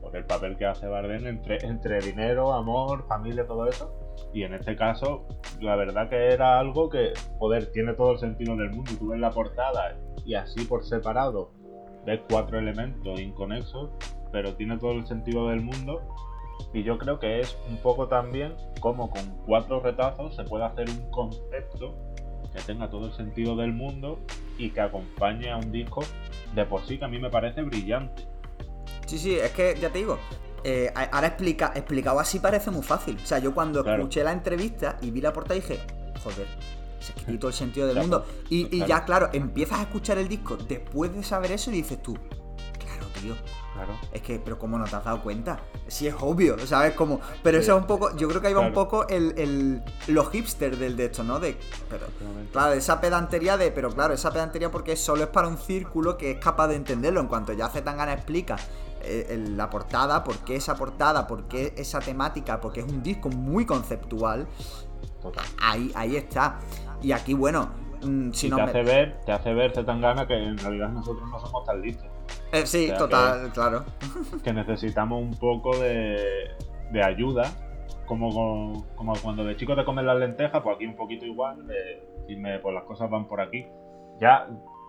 por 0.00 0.16
el 0.16 0.24
papel 0.24 0.56
que 0.56 0.66
hace 0.66 0.86
Bardem 0.86 1.26
entre, 1.26 1.58
entre 1.64 2.00
dinero, 2.00 2.52
amor, 2.52 3.06
familia, 3.06 3.46
todo 3.46 3.66
eso. 3.68 3.92
Y 4.32 4.42
en 4.42 4.54
este 4.54 4.76
caso, 4.76 5.26
la 5.60 5.76
verdad 5.76 6.08
que 6.08 6.28
era 6.28 6.58
algo 6.58 6.88
que, 6.88 7.12
joder, 7.38 7.70
tiene 7.72 7.94
todo 7.94 8.12
el 8.12 8.18
sentido 8.18 8.56
del 8.56 8.70
mundo. 8.70 8.90
Tú 8.98 9.08
ves 9.08 9.20
la 9.20 9.30
portada 9.30 9.96
y 10.24 10.34
así 10.34 10.64
por 10.64 10.84
separado 10.84 11.50
ves 12.04 12.20
cuatro 12.28 12.58
elementos 12.58 13.20
inconexos, 13.20 13.90
pero 14.32 14.54
tiene 14.54 14.78
todo 14.78 14.92
el 14.92 15.06
sentido 15.06 15.48
del 15.48 15.60
mundo. 15.62 16.02
Y 16.72 16.82
yo 16.82 16.98
creo 16.98 17.18
que 17.18 17.40
es 17.40 17.56
un 17.68 17.76
poco 17.78 18.08
también 18.08 18.54
como 18.80 19.10
con 19.10 19.22
cuatro 19.46 19.80
retazos 19.80 20.36
se 20.36 20.44
puede 20.44 20.64
hacer 20.64 20.88
un 20.90 21.10
concepto 21.10 21.94
que 22.54 22.62
tenga 22.62 22.88
todo 22.88 23.06
el 23.06 23.12
sentido 23.12 23.56
del 23.56 23.72
mundo 23.72 24.20
y 24.58 24.70
que 24.70 24.80
acompañe 24.80 25.50
a 25.50 25.56
un 25.56 25.72
disco 25.72 26.04
de 26.54 26.64
por 26.64 26.86
sí 26.86 26.98
que 26.98 27.04
a 27.04 27.08
mí 27.08 27.18
me 27.18 27.30
parece 27.30 27.62
brillante. 27.62 28.26
Sí, 29.06 29.18
sí, 29.18 29.34
es 29.34 29.50
que 29.50 29.76
ya 29.78 29.90
te 29.90 29.98
digo, 29.98 30.18
eh, 30.62 30.92
ahora 31.12 31.26
explica, 31.26 31.72
explicado 31.74 32.20
así 32.20 32.38
parece 32.38 32.70
muy 32.70 32.82
fácil. 32.82 33.18
O 33.22 33.26
sea, 33.26 33.38
yo 33.38 33.52
cuando 33.52 33.84
escuché 33.84 34.22
la 34.24 34.32
entrevista 34.32 34.98
y 35.02 35.10
vi 35.10 35.20
la 35.20 35.32
portada 35.32 35.56
dije, 35.56 35.80
joder, 36.22 36.46
se 37.00 37.12
tiene 37.12 37.38
todo 37.38 37.48
el 37.48 37.54
sentido 37.54 37.86
del 37.86 37.98
mundo. 37.98 38.24
Y, 38.48 38.84
ya, 38.86 39.04
claro, 39.04 39.28
empiezas 39.32 39.80
a 39.80 39.82
escuchar 39.82 40.18
el 40.18 40.28
disco 40.28 40.56
después 40.56 41.14
de 41.14 41.22
saber 41.22 41.52
eso 41.52 41.70
y 41.70 41.74
dices 41.74 42.02
tú, 42.02 42.14
claro, 42.14 43.06
tío. 43.20 43.34
Claro. 43.74 43.92
Es 44.12 44.22
que, 44.22 44.38
pero 44.38 44.56
¿cómo 44.58 44.78
no 44.78 44.84
te 44.84 44.94
has 44.94 45.04
dado 45.04 45.20
cuenta? 45.20 45.58
Sí, 45.88 46.06
es 46.06 46.14
obvio, 46.20 46.56
¿sabes? 46.64 46.94
Como, 46.94 47.20
pero 47.42 47.58
eso 47.58 47.74
es 47.74 47.80
un 47.80 47.86
poco, 47.88 48.16
yo 48.16 48.28
creo 48.28 48.40
que 48.40 48.46
ahí 48.46 48.54
va 48.54 48.60
un 48.60 48.72
poco 48.72 49.08
el, 49.08 49.34
el, 49.36 49.82
lo 50.06 50.24
hipster 50.26 50.76
del 50.76 50.96
de 50.96 51.06
esto, 51.06 51.24
¿no? 51.24 51.40
De, 51.40 51.56
pero, 51.90 52.06
claro, 52.52 52.74
esa 52.74 53.00
pedantería 53.00 53.56
de, 53.56 53.72
pero 53.72 53.90
claro, 53.90 54.14
esa 54.14 54.32
pedantería 54.32 54.70
porque 54.70 54.94
solo 54.94 55.24
es 55.24 55.28
para 55.28 55.48
un 55.48 55.58
círculo 55.58 56.16
que 56.16 56.32
es 56.32 56.38
capaz 56.38 56.68
de 56.68 56.76
entenderlo. 56.76 57.20
En 57.20 57.26
cuanto 57.26 57.52
ya 57.52 57.68
Zetangana 57.68 58.12
explica 58.12 58.56
eh, 59.02 59.44
la 59.50 59.68
portada, 59.68 60.22
por 60.24 60.38
qué 60.38 60.56
esa 60.56 60.76
portada, 60.76 61.26
por 61.26 61.44
qué 61.48 61.74
esa 61.76 61.98
temática, 61.98 62.60
porque 62.60 62.80
es 62.80 62.86
un 62.86 63.02
disco 63.02 63.28
muy 63.28 63.66
conceptual. 63.66 64.46
Ahí, 65.60 65.90
ahí 65.94 66.16
está. 66.16 66.60
Y 67.02 67.12
aquí, 67.12 67.34
bueno, 67.34 67.70
mm, 68.02 68.30
si 68.32 68.48
no 68.48 68.56
te 68.56 68.62
hace 68.62 68.82
ver, 68.82 69.20
te 69.26 69.32
hace 69.32 69.52
ver 69.52 69.72
Zetangana 69.72 70.26
que 70.26 70.34
en 70.34 70.56
realidad 70.58 70.90
nosotros 70.90 71.28
no 71.28 71.40
somos 71.40 71.64
tan 71.64 71.80
listos. 71.82 72.13
Eh, 72.52 72.66
sí, 72.66 72.90
total, 72.96 73.50
claro. 73.52 73.84
Que 74.42 74.52
necesitamos 74.52 75.22
un 75.22 75.34
poco 75.38 75.76
de, 75.78 76.50
de 76.92 77.02
ayuda, 77.02 77.50
como, 78.06 78.84
como 78.94 79.12
cuando 79.22 79.44
de 79.44 79.56
chico 79.56 79.74
te 79.74 79.84
comes 79.84 80.04
las 80.04 80.18
lentejas, 80.18 80.62
pues 80.62 80.76
aquí 80.76 80.86
un 80.86 80.96
poquito 80.96 81.26
igual, 81.26 81.66
de, 81.66 82.36
me 82.36 82.58
pues 82.58 82.74
las 82.74 82.84
cosas 82.84 83.10
van 83.10 83.26
por 83.26 83.40
aquí. 83.40 83.66
Ya 84.20 84.48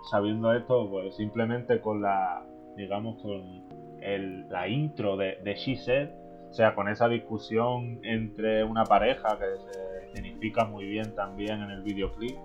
sabiendo 0.09 0.53
esto, 0.53 0.89
pues 0.89 1.15
simplemente 1.15 1.81
con 1.81 2.01
la, 2.01 2.45
digamos, 2.75 3.21
con 3.21 3.65
el, 4.01 4.47
la 4.49 4.67
intro 4.67 5.17
de, 5.17 5.37
de 5.43 5.55
She 5.55 5.75
Said, 5.77 6.09
o 6.49 6.53
sea, 6.53 6.75
con 6.75 6.87
esa 6.87 7.07
discusión 7.07 7.99
entre 8.03 8.63
una 8.63 8.85
pareja 8.85 9.37
que 9.37 9.45
se 9.71 10.15
significa 10.15 10.65
muy 10.65 10.85
bien 10.85 11.15
también 11.15 11.61
en 11.63 11.71
el 11.71 11.81
videoclip. 11.81 12.37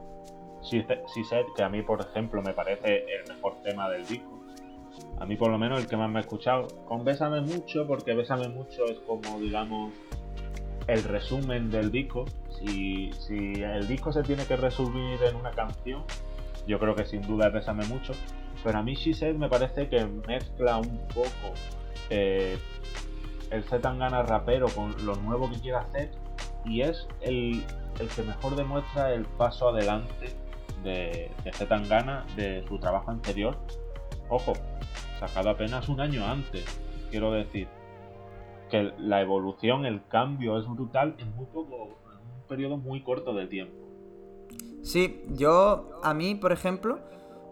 She, 0.62 0.85
Said, 0.85 1.46
que 1.57 1.62
a 1.62 1.68
mí, 1.68 1.83
por 1.83 2.00
ejemplo, 2.00 2.42
me 2.42 2.53
parece 2.53 3.05
el 3.05 3.29
mejor 3.29 3.62
tema 3.62 3.88
del 3.88 4.05
disco. 4.07 4.39
A 5.21 5.27
mí, 5.27 5.37
por 5.37 5.51
lo 5.51 5.59
menos, 5.59 5.79
el 5.81 5.87
que 5.87 5.99
más 5.99 6.11
me 6.11 6.19
ha 6.19 6.23
escuchado. 6.23 6.67
Con 6.87 7.05
Bésame 7.05 7.43
Mucho, 7.43 7.87
porque 7.87 8.15
Bésame 8.15 8.49
Mucho 8.49 8.87
es 8.87 8.99
como, 9.01 9.39
digamos, 9.39 9.93
el 10.87 11.05
resumen 11.05 11.71
del 11.71 11.93
disco. 11.93 12.25
Si, 12.59 13.13
si 13.13 13.63
el 13.63 13.87
disco 13.87 14.13
se 14.13 14.23
tiene 14.23 14.47
que 14.47 14.57
resumir 14.57 15.23
en 15.23 15.37
una 15.37 15.51
canción, 15.51 16.05
yo 16.67 16.79
creo 16.79 16.95
que 16.95 17.05
sin 17.05 17.21
duda 17.21 17.49
es 17.49 17.53
Bésame 17.53 17.85
Mucho. 17.87 18.15
Pero 18.65 18.79
a 18.79 18.83
mí 18.83 18.95
She 18.95 19.13
Said 19.13 19.37
me 19.37 19.51
parece 19.51 19.89
que 19.89 20.07
mezcla 20.27 20.79
un 20.79 20.99
poco 21.09 21.55
eh, 22.09 22.59
el 23.51 23.63
Zetangana 23.65 24.23
rapero 24.23 24.69
con 24.69 24.95
lo 25.05 25.17
nuevo 25.17 25.51
que 25.51 25.61
quiere 25.61 25.79
hacer 25.79 26.11
y 26.65 26.83
es 26.83 27.07
el, 27.21 27.63
que 28.15 28.23
mejor 28.23 28.57
demuestra 28.57 29.13
el 29.13 29.25
paso 29.25 29.69
adelante 29.69 30.35
de, 30.83 31.31
de 31.45 31.53
Zetangana 31.53 32.25
de 32.37 32.65
su 32.69 32.79
trabajo 32.79 33.11
anterior. 33.11 33.59
Ojo, 34.29 34.53
sacado 35.21 35.51
apenas 35.51 35.89
un 35.89 36.01
año 36.01 36.25
antes, 36.25 36.65
quiero 37.11 37.33
decir 37.33 37.69
que 38.71 38.93
la 38.99 39.21
evolución, 39.21 39.85
el 39.85 40.01
cambio 40.09 40.59
es 40.59 40.67
brutal 40.67 41.15
en 41.19 41.35
muy 41.37 41.45
poco, 41.47 41.99
en 42.07 42.19
un 42.19 42.49
periodo 42.49 42.77
muy 42.77 43.03
corto 43.03 43.35
de 43.35 43.47
tiempo. 43.47 43.75
Sí, 44.83 45.23
yo 45.29 46.01
a 46.03 46.15
mí, 46.15 46.35
por 46.35 46.53
ejemplo, 46.53 47.01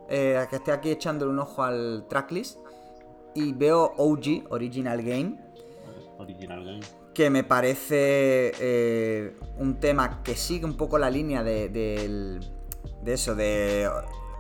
eh, 0.09 0.47
que 0.49 0.57
estoy 0.57 0.73
aquí 0.73 0.91
echándole 0.91 1.31
un 1.31 1.39
ojo 1.41 1.63
al 1.63 2.07
tracklist 2.09 2.59
y 3.35 3.53
veo 3.53 3.93
OG, 3.99 4.51
Original 4.51 5.03
Game. 5.03 5.39
Original 6.19 6.65
Game. 6.65 6.81
Que 7.13 7.29
me 7.29 7.45
parece 7.45 8.53
eh, 8.61 9.37
un 9.59 9.79
tema 9.81 10.23
que 10.23 10.35
sigue 10.37 10.65
un 10.65 10.77
poco 10.77 10.99
la 10.99 11.11
línea 11.11 11.43
de, 11.43 11.69
de, 11.69 13.13
eso, 13.13 13.35
de 13.35 13.89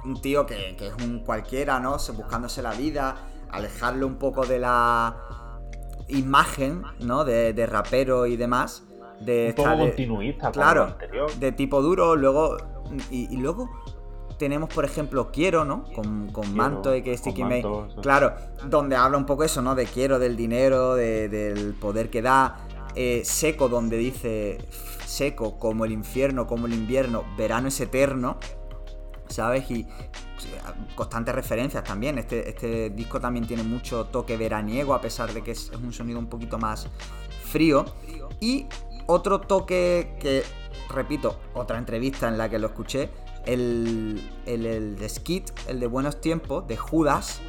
un 0.08 0.20
tío 0.20 0.46
que, 0.46 0.76
es 0.78 1.04
un 1.04 1.20
cualquiera, 1.20 1.78
¿no? 1.80 1.96
Buscándose 2.14 2.62
la 2.62 2.72
vida, 2.72 3.16
alejarlo 3.50 4.06
un 4.06 4.16
poco 4.16 4.46
de 4.46 4.58
la 4.58 5.16
imagen, 6.08 6.82
¿no? 7.00 7.24
De, 7.24 7.52
de 7.52 7.66
rapero 7.66 8.26
y 8.26 8.36
demás. 8.36 8.84
De 9.20 9.48
un 9.48 9.64
poco 9.64 9.78
continuista, 9.78 10.52
claro, 10.52 10.96
de 11.38 11.52
tipo 11.52 11.82
duro, 11.82 12.14
luego 12.14 12.56
y, 13.10 13.34
y, 13.34 13.36
luego 13.36 13.68
tenemos, 14.38 14.72
por 14.72 14.84
ejemplo, 14.84 15.30
Quiero, 15.32 15.64
¿no? 15.64 15.84
Con, 15.94 16.28
con 16.28 16.54
Manto 16.54 16.94
y 16.94 17.02
que 17.02 17.16
Sticky 17.16 17.44
May. 17.44 17.64
Claro, 18.00 18.34
donde 18.66 18.96
habla 18.96 19.18
un 19.18 19.26
poco 19.26 19.44
eso, 19.44 19.60
¿no? 19.60 19.74
De 19.74 19.86
quiero, 19.86 20.18
del 20.18 20.36
dinero, 20.36 20.94
del 20.94 21.74
poder 21.80 22.10
que 22.10 22.22
da. 22.22 22.64
Eh, 22.94 23.22
seco, 23.24 23.68
donde 23.68 23.96
dice 23.96 24.58
seco, 25.04 25.58
como 25.58 25.84
el 25.84 25.92
infierno, 25.92 26.46
como 26.46 26.66
el 26.66 26.74
invierno, 26.74 27.24
verano 27.36 27.68
es 27.68 27.80
eterno. 27.80 28.38
¿Sabes? 29.28 29.70
Y 29.70 29.86
constantes 30.94 31.34
referencias 31.34 31.84
también. 31.84 32.18
Este, 32.18 32.48
este 32.48 32.90
disco 32.90 33.20
también 33.20 33.46
tiene 33.46 33.62
mucho 33.62 34.06
toque 34.06 34.36
veraniego, 34.36 34.94
a 34.94 35.00
pesar 35.00 35.32
de 35.32 35.42
que 35.42 35.52
es 35.52 35.70
un 35.70 35.92
sonido 35.92 36.18
un 36.18 36.28
poquito 36.28 36.58
más 36.58 36.88
frío. 37.44 37.84
Y 38.40 38.66
otro 39.06 39.40
toque 39.40 40.16
que, 40.20 40.42
repito, 40.90 41.40
otra 41.54 41.78
entrevista 41.78 42.28
en 42.28 42.38
la 42.38 42.48
que 42.48 42.58
lo 42.58 42.68
escuché, 42.68 43.10
el, 43.46 44.30
el, 44.46 44.96
de 44.96 45.08
Skit, 45.08 45.50
el 45.68 45.80
de 45.80 45.86
Buenos 45.86 46.20
Tiempos, 46.20 46.66
de 46.68 46.76
Judas, 46.76 47.40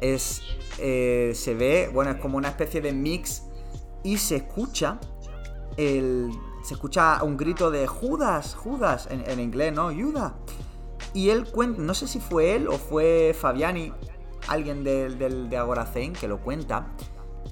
es, 0.00 0.42
eh, 0.78 1.32
se 1.34 1.54
ve, 1.54 1.90
bueno, 1.92 2.12
es 2.12 2.16
como 2.16 2.38
una 2.38 2.48
especie 2.48 2.80
de 2.80 2.92
mix 2.92 3.42
y 4.02 4.16
se 4.16 4.36
escucha 4.36 4.98
el, 5.76 6.30
se 6.62 6.74
escucha 6.74 7.22
un 7.22 7.36
grito 7.36 7.70
de 7.70 7.86
Judas, 7.86 8.54
Judas, 8.54 9.08
en, 9.10 9.40
inglés, 9.40 9.72
¿no? 9.72 9.92
Judas. 9.94 10.32
Y 11.12 11.30
él 11.30 11.50
cuenta, 11.50 11.80
no 11.82 11.94
sé 11.94 12.06
si 12.06 12.20
fue 12.20 12.54
él 12.54 12.68
o 12.68 12.72
fue 12.72 13.34
Fabiani, 13.38 13.92
alguien 14.48 14.84
del, 14.84 15.18
del, 15.18 15.48
de 15.48 15.56
Agoracein, 15.56 16.12
que 16.12 16.28
lo 16.28 16.40
cuenta, 16.40 16.88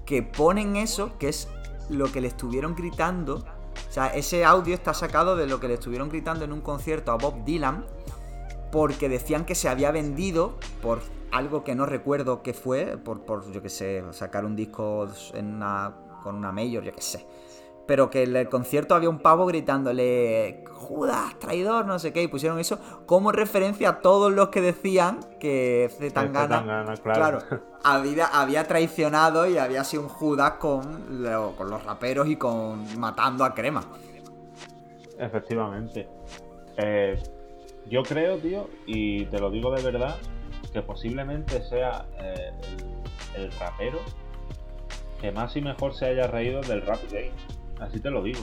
que 0.06 0.22
ponen 0.22 0.76
eso, 0.76 1.18
que 1.18 1.28
es 1.28 1.48
lo 1.88 2.11
que 2.12 2.20
le 2.20 2.28
estuvieron 2.28 2.74
gritando. 2.74 3.44
O 3.88 3.92
sea, 3.92 4.09
ese 4.09 4.44
audio 4.44 4.74
está 4.74 4.94
sacado 4.94 5.36
de 5.36 5.46
lo 5.46 5.61
que 5.61 5.68
le 5.68 5.74
estuvieron 5.74 6.09
gritando 6.09 6.44
en 6.44 6.52
un 6.52 6.61
concierto 6.61 7.11
a 7.11 7.16
Bob 7.16 7.44
Dylan, 7.44 7.84
porque 8.70 9.09
decían 9.09 9.44
que 9.44 9.54
se 9.54 9.68
había 9.68 9.90
vendido 9.90 10.59
por 10.82 11.00
algo 11.30 11.64
que 11.64 11.74
no 11.74 11.84
recuerdo 11.84 12.42
qué 12.42 12.54
fue, 12.54 12.96
por, 12.96 13.24
por 13.24 13.50
yo 13.52 13.62
qué 13.62 13.70
sé, 13.70 14.04
sacar 14.12 14.44
un 14.44 14.56
disco 14.56 15.09
en 15.34 15.54
una, 15.54 15.94
con 16.22 16.36
una 16.36 16.52
mayor, 16.52 16.84
yo 16.84 16.92
qué 16.92 17.02
sé 17.02 17.26
pero 17.89 18.11
que 18.11 18.24
en 18.24 18.36
el 18.36 18.51
concierto 18.51 18.95
había 18.95 19.09
un 19.09 19.18
pavo 19.18 19.47
gritándole 19.47 20.62
Judas, 20.74 21.39
traidor, 21.39 21.86
no 21.86 21.99
sé 21.99 22.12
qué, 22.12 22.22
y 22.22 22.28
pusieron 22.28 22.59
eso 22.59 22.78
como 23.07 23.32
referencia 23.32 23.89
a 23.89 24.01
todos 24.01 24.30
los 24.30 24.51
que 24.51 24.61
decían 24.61 25.20
que 25.41 25.91
Zetangana, 25.99 26.84
claro, 27.03 27.39
había, 27.82 28.26
había, 28.26 28.64
traicionado 28.64 29.49
y 29.49 29.57
había 29.57 29.84
sido 29.84 30.03
un 30.03 30.11
Judas 30.11 30.53
con, 30.61 30.82
con 31.57 31.70
los 31.70 31.82
raperos 31.82 32.28
y 32.28 32.36
con 32.36 33.01
matando 33.01 33.43
a 33.43 33.55
Crema. 33.55 33.82
Efectivamente. 35.18 36.07
Eh, 36.76 37.18
yo 37.86 38.03
creo, 38.03 38.36
tío, 38.36 38.68
y 38.84 39.24
te 39.26 39.39
lo 39.39 39.51
digo 39.51 39.74
de 39.74 39.82
verdad, 39.82 40.16
que 40.74 40.82
posiblemente 40.82 41.62
sea 41.62 42.05
eh, 42.20 42.53
el, 43.34 43.45
el 43.45 43.53
rapero 43.53 43.99
que 45.22 45.32
más 45.32 45.57
y 45.57 45.62
mejor 45.62 45.95
se 45.95 46.07
haya 46.07 46.26
reído 46.26 46.61
del 46.61 46.82
rap 46.82 47.01
game. 47.11 47.32
Así 47.80 48.00
te 48.00 48.10
lo 48.10 48.22
digo. 48.22 48.40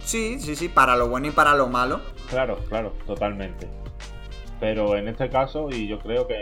Sí, 0.00 0.40
sí, 0.40 0.56
sí, 0.56 0.68
para 0.68 0.96
lo 0.96 1.08
bueno 1.08 1.28
y 1.28 1.30
para 1.30 1.54
lo 1.54 1.68
malo. 1.68 2.00
Claro, 2.28 2.58
claro, 2.68 2.92
totalmente. 3.06 3.68
Pero 4.58 4.96
en 4.96 5.08
este 5.08 5.28
caso, 5.30 5.68
y 5.70 5.88
yo 5.88 5.98
creo 5.98 6.26
que 6.26 6.38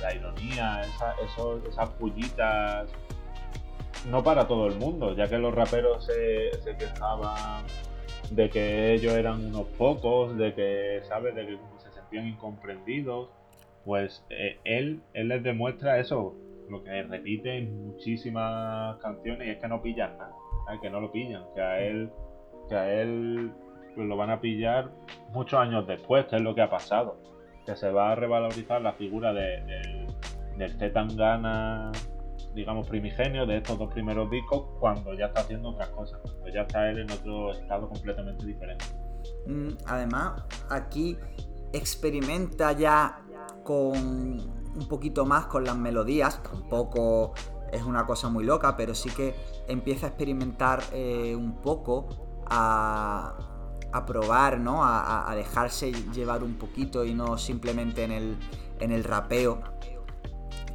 la 0.00 0.14
ironía, 0.14 0.82
esas 0.82 1.90
pullitas, 1.98 2.88
no 4.10 4.22
para 4.22 4.46
todo 4.46 4.66
el 4.66 4.76
mundo, 4.76 5.14
ya 5.14 5.28
que 5.28 5.38
los 5.38 5.54
raperos 5.54 6.06
se, 6.06 6.76
quejaban 6.76 7.64
de 8.30 8.48
que 8.50 8.94
ellos 8.94 9.12
eran 9.14 9.46
unos 9.46 9.66
pocos, 9.76 10.36
de 10.36 10.54
que, 10.54 11.00
¿sabes?, 11.08 11.34
de 11.34 11.46
que 11.46 11.58
se 11.78 11.92
sentían 11.92 12.26
incomprendidos, 12.28 13.28
pues 13.84 14.24
eh, 14.30 14.58
él, 14.64 15.02
él 15.12 15.28
les 15.28 15.42
demuestra 15.42 15.98
eso, 15.98 16.34
lo 16.70 16.82
que 16.84 17.02
repite 17.02 17.56
en 17.56 17.86
muchísimas 17.86 18.96
canciones 18.98 19.46
y 19.46 19.50
es 19.50 19.58
que 19.58 19.68
no 19.68 19.82
pillan 19.82 20.16
nada 20.18 20.34
que 20.80 20.90
no 20.90 21.00
lo 21.00 21.10
pillan, 21.10 21.42
que 21.54 21.60
a 21.60 21.80
él, 21.80 22.10
que 22.68 22.74
a 22.74 22.92
él 23.00 23.52
pues, 23.94 24.06
lo 24.06 24.16
van 24.16 24.30
a 24.30 24.40
pillar 24.40 24.90
muchos 25.32 25.58
años 25.58 25.86
después, 25.86 26.26
que 26.26 26.36
es 26.36 26.42
lo 26.42 26.54
que 26.54 26.62
ha 26.62 26.70
pasado. 26.70 27.16
Que 27.66 27.76
se 27.76 27.90
va 27.90 28.12
a 28.12 28.14
revalorizar 28.14 28.80
la 28.80 28.92
figura 28.92 29.32
de, 29.32 30.06
del 30.56 30.78
Zetangana, 30.78 31.92
digamos, 32.54 32.88
primigenio 32.88 33.46
de 33.46 33.58
estos 33.58 33.78
dos 33.78 33.92
primeros 33.92 34.30
discos 34.30 34.64
cuando 34.80 35.14
ya 35.14 35.26
está 35.26 35.40
haciendo 35.40 35.70
otras 35.70 35.88
cosas, 35.90 36.20
pues 36.40 36.54
ya 36.54 36.62
está 36.62 36.90
él 36.90 37.00
en 37.00 37.10
otro 37.10 37.52
estado 37.52 37.88
completamente 37.88 38.46
diferente. 38.46 38.84
Mm, 39.46 39.70
además, 39.86 40.42
aquí 40.70 41.16
experimenta 41.72 42.72
ya 42.72 43.20
con 43.64 43.96
un 43.96 44.88
poquito 44.88 45.26
más 45.26 45.46
con 45.46 45.64
las 45.64 45.76
melodías, 45.76 46.42
tampoco 46.42 47.34
es 47.72 47.82
una 47.82 48.06
cosa 48.06 48.28
muy 48.28 48.44
loca, 48.44 48.76
pero 48.76 48.94
sí 48.94 49.10
que 49.10 49.34
empieza 49.68 50.06
a 50.06 50.08
experimentar 50.10 50.82
eh, 50.92 51.34
un 51.36 51.60
poco, 51.60 52.08
a, 52.46 53.34
probar, 54.06 54.60
¿no? 54.60 54.84
A, 54.84 55.32
dejarse 55.34 55.92
llevar 56.12 56.42
un 56.42 56.54
poquito 56.54 57.04
y 57.04 57.14
no 57.14 57.36
simplemente 57.36 58.04
en 58.04 58.12
el, 58.12 58.38
en 58.80 58.92
el 58.92 59.04
rapeo. 59.04 59.60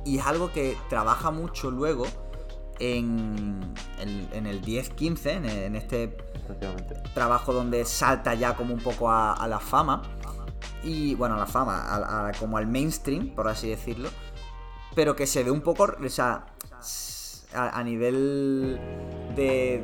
Y 0.05 0.17
es 0.17 0.25
algo 0.25 0.51
que 0.51 0.77
trabaja 0.89 1.31
mucho 1.31 1.71
luego 1.71 2.05
en, 2.79 3.73
en, 3.99 4.45
el 4.45 4.61
10-15, 4.61 5.45
en, 5.45 5.75
este 5.75 6.17
trabajo 7.13 7.53
donde 7.53 7.85
salta 7.85 8.33
ya 8.33 8.55
como 8.55 8.73
un 8.73 8.81
poco 8.81 9.09
a, 9.09 9.47
la 9.47 9.59
fama. 9.59 10.01
Y 10.83 11.15
bueno, 11.15 11.35
a 11.35 11.37
la 11.37 11.45
fama, 11.45 12.31
como 12.39 12.57
al 12.57 12.67
mainstream, 12.67 13.33
por 13.35 13.47
así 13.47 13.69
decirlo. 13.69 14.09
Pero 14.95 15.15
que 15.15 15.25
se 15.25 15.43
ve 15.43 15.51
un 15.51 15.61
poco, 15.61 15.93
o 16.03 16.09
sea, 16.09 16.45
a, 17.53 17.83
nivel 17.83 18.79
de 19.35 19.83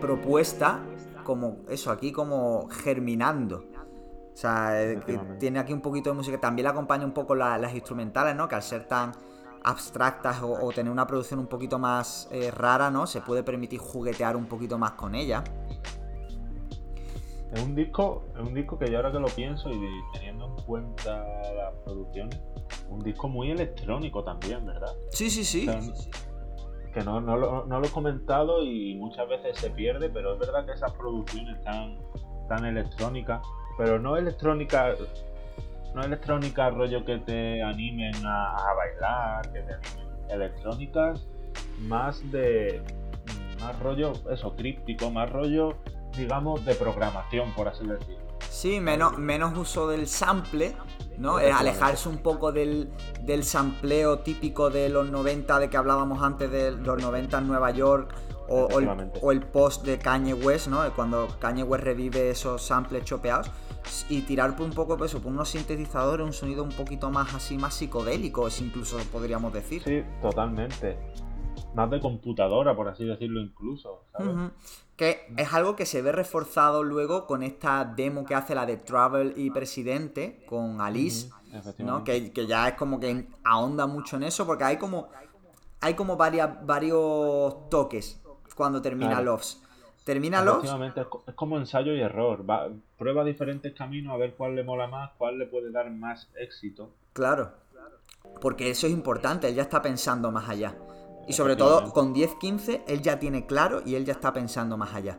propuesta, 0.00 0.80
como 1.24 1.58
eso, 1.68 1.90
aquí 1.90 2.12
como 2.12 2.68
germinando. 2.70 3.64
O 4.32 4.36
sea, 4.36 4.82
eh, 4.82 5.00
tiene 5.38 5.58
aquí 5.58 5.72
un 5.72 5.80
poquito 5.80 6.10
de 6.10 6.16
música. 6.16 6.40
También 6.40 6.64
le 6.64 6.70
acompaña 6.70 7.04
un 7.04 7.12
poco 7.12 7.34
las 7.34 7.74
instrumentales, 7.74 8.34
¿no? 8.34 8.48
Que 8.48 8.54
al 8.54 8.62
ser 8.62 8.86
tan 8.86 9.12
abstractas 9.62 10.40
o, 10.42 10.70
tener 10.72 10.90
una 10.90 11.06
producción 11.06 11.38
un 11.40 11.46
poquito 11.46 11.78
más 11.78 12.28
eh, 12.30 12.50
rara, 12.50 12.90
¿no? 12.90 13.06
Se 13.06 13.20
puede 13.20 13.42
permitir 13.42 13.78
juguetear 13.80 14.36
un 14.36 14.46
poquito 14.46 14.78
más 14.78 14.92
con 14.92 15.14
ella. 15.14 15.44
Es 17.52 17.62
un 17.62 17.74
disco, 17.74 18.24
es 18.34 18.46
un 18.46 18.54
disco 18.54 18.78
que 18.78 18.90
yo 18.90 18.98
ahora 18.98 19.10
que 19.10 19.18
lo 19.18 19.26
pienso 19.26 19.70
y 19.70 19.80
teniendo 20.12 20.46
en 20.46 20.64
cuenta 20.64 21.24
las 21.54 21.74
producciones, 21.84 22.40
un 22.88 23.00
disco 23.00 23.28
muy 23.28 23.50
electrónico 23.50 24.22
también, 24.22 24.64
¿verdad? 24.64 24.94
Sí, 25.10 25.30
sí, 25.30 25.44
sí. 25.44 25.68
Que 26.94 27.00
no, 27.02 27.20
no, 27.20 27.36
lo, 27.36 27.66
no, 27.66 27.80
lo, 27.80 27.86
he 27.86 27.90
comentado 27.90 28.64
y 28.64 28.94
muchas 28.96 29.28
veces 29.28 29.58
se 29.58 29.70
pierde, 29.70 30.10
pero 30.10 30.34
es 30.34 30.38
verdad 30.38 30.64
que 30.64 30.72
esas 30.72 30.92
producciones 30.92 31.62
tan, 31.62 31.98
tan 32.48 32.64
electrónicas, 32.64 33.42
pero 33.78 33.98
no 33.98 34.16
electrónica, 34.16 34.94
no 35.94 36.02
electrónica 36.02 36.70
rollo 36.70 37.04
que 37.04 37.18
te 37.18 37.62
animen 37.62 38.14
a, 38.24 38.74
bailar, 38.76 39.52
que 39.52 39.60
te 39.60 39.74
animen, 39.74 40.30
electrónicas 40.30 41.26
más 41.80 42.28
de 42.30 42.82
más 43.60 43.78
rollo 43.80 44.12
eso 44.30 44.54
críptico, 44.56 45.10
más 45.10 45.30
rollo 45.30 45.76
digamos 46.16 46.64
de 46.64 46.74
programación 46.74 47.52
por 47.54 47.68
así 47.68 47.86
decirlo. 47.86 48.30
Sí, 48.48 48.80
menos, 48.80 49.18
menos 49.18 49.56
uso 49.56 49.88
del 49.88 50.08
sample 50.08 50.74
¿no? 51.20 51.38
Es 51.38 51.54
alejarse 51.54 52.08
un 52.08 52.18
poco 52.18 52.50
del, 52.50 52.90
del 53.22 53.44
sampleo 53.44 54.20
típico 54.20 54.70
de 54.70 54.88
los 54.88 55.10
90 55.10 55.58
de 55.58 55.68
que 55.68 55.76
hablábamos 55.76 56.22
antes 56.22 56.50
de 56.50 56.72
los 56.72 57.00
90 57.00 57.38
en 57.38 57.46
Nueva 57.46 57.70
York 57.72 58.14
o, 58.48 59.30
el, 59.30 59.42
post 59.42 59.84
de 59.84 59.98
Kanye 59.98 60.34
West, 60.34 60.66
¿no? 60.66 60.82
Cuando 60.96 61.28
Kanye 61.38 61.62
West 61.62 61.84
revive 61.84 62.30
esos 62.30 62.62
samples 62.62 63.04
chopeados 63.04 63.48
y 64.08 64.22
tirar 64.22 64.56
por 64.56 64.66
un 64.66 64.72
poco 64.72 64.96
pues, 64.96 65.14
por 65.14 65.26
unos 65.26 65.50
sintetizadores, 65.50 66.26
un 66.26 66.32
sonido 66.32 66.64
un 66.64 66.70
poquito 66.70 67.10
más 67.10 67.32
así, 67.32 67.56
más 67.56 67.74
psicodélico, 67.74 68.48
incluso 68.60 68.98
podríamos 69.12 69.52
decir. 69.52 69.82
Sí, 69.84 70.02
totalmente. 70.20 70.98
Más 71.74 71.90
de 71.90 72.00
computadora, 72.00 72.74
por 72.74 72.88
así 72.88 73.04
decirlo, 73.04 73.40
incluso. 73.40 74.06
Que 75.00 75.26
es 75.38 75.54
algo 75.54 75.76
que 75.76 75.86
se 75.86 76.02
ve 76.02 76.12
reforzado 76.12 76.84
luego 76.84 77.26
con 77.26 77.42
esta 77.42 77.86
demo 77.86 78.26
que 78.26 78.34
hace 78.34 78.54
la 78.54 78.66
de 78.66 78.76
Travel 78.76 79.32
y 79.34 79.50
Presidente 79.50 80.44
con 80.46 80.78
Alice, 80.82 81.30
¿no? 81.78 82.04
Que, 82.04 82.30
ya 82.46 82.68
es 82.68 82.74
como 82.74 83.00
que 83.00 83.26
ahonda 83.42 83.86
mucho 83.86 84.18
en 84.18 84.24
eso, 84.24 84.44
porque 84.44 84.64
hay 84.64 84.76
como 84.76 85.08
hay 85.80 85.94
como 85.94 86.18
varias, 86.18 86.66
varios 86.66 87.70
toques 87.70 88.20
cuando 88.54 88.82
termina 88.82 89.22
Loves. 89.22 89.62
Termina 90.04 90.44
Loves. 90.44 90.70
Es 91.26 91.34
como 91.34 91.56
ensayo 91.56 91.94
y 91.94 92.02
error. 92.02 92.44
prueba 92.98 93.24
diferentes 93.24 93.72
caminos 93.72 94.12
a 94.12 94.18
ver 94.18 94.34
cuál 94.34 94.54
le 94.54 94.64
mola 94.64 94.86
más, 94.86 95.12
cuál 95.16 95.38
le 95.38 95.46
puede 95.46 95.72
dar 95.72 95.90
más 95.90 96.28
éxito. 96.38 96.90
Claro. 97.14 97.54
Porque 98.42 98.68
eso 98.68 98.86
es 98.86 98.92
importante, 98.92 99.48
él 99.48 99.54
ya 99.54 99.62
está 99.62 99.80
pensando 99.80 100.30
más 100.30 100.46
allá. 100.46 100.76
Y 101.30 101.32
sobre 101.32 101.56
todo 101.56 101.92
con 101.92 102.14
10-15 102.14 102.82
él 102.86 103.02
ya 103.02 103.18
tiene 103.18 103.46
claro 103.46 103.82
y 103.84 103.94
él 103.94 104.04
ya 104.04 104.12
está 104.12 104.32
pensando 104.32 104.76
más 104.76 104.94
allá. 104.94 105.18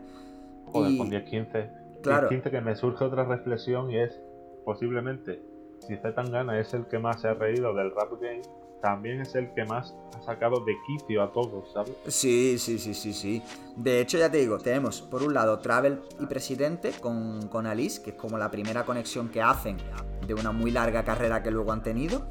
Joder, 0.66 0.97
con 0.97 1.09
10-15. 1.09 2.01
Claro. 2.03 2.30
10-15 2.30 2.51
que 2.51 2.62
me 2.62 2.76
surge 2.76 3.03
otra 3.03 3.26
reflexión 3.26 3.89
y 3.91 3.97
es 3.97 4.20
posiblemente 4.66 5.41
si 5.88 5.97
Zetangana 5.97 6.59
es 6.59 6.74
el 6.74 6.86
que 6.86 6.99
más 6.99 7.22
se 7.22 7.28
ha 7.28 7.34
reído 7.34 7.74
del 7.74 7.91
rap 7.91 8.12
game, 8.22 8.41
también 8.82 9.22
es 9.22 9.36
el 9.36 9.53
que 9.53 9.66
más 9.66 9.95
ha 10.18 10.22
sacado 10.24 10.64
de 10.66 10.76
quicio 10.88 11.22
a 11.22 11.32
todos, 11.32 11.72
¿sabes? 11.74 11.93
Sí, 12.07 12.57
sí, 12.57 12.80
sí, 12.80 12.93
sí, 12.93 13.14
sí. 13.14 13.41
De 13.76 14.01
hecho, 14.01 14.18
ya 14.18 14.30
te 14.30 14.38
digo, 14.38 14.57
tenemos 14.57 15.01
por 15.01 15.24
un 15.24 15.34
lado 15.34 15.59
Travel 15.59 16.01
y 16.20 16.26
Presidente 16.26 16.91
con, 16.99 17.47
con 17.47 17.68
Alice, 17.68 18.01
que 18.01 18.12
es 18.12 18.16
como 18.16 18.38
la 18.38 18.49
primera 18.49 18.84
conexión 18.86 19.30
que 19.30 19.41
hacen 19.41 19.78
de 20.26 20.34
una 20.34 20.51
muy 20.51 20.72
larga 20.72 21.03
carrera 21.03 21.43
que 21.43 21.51
luego 21.51 21.72
han 21.72 21.84
tenido. 21.84 22.24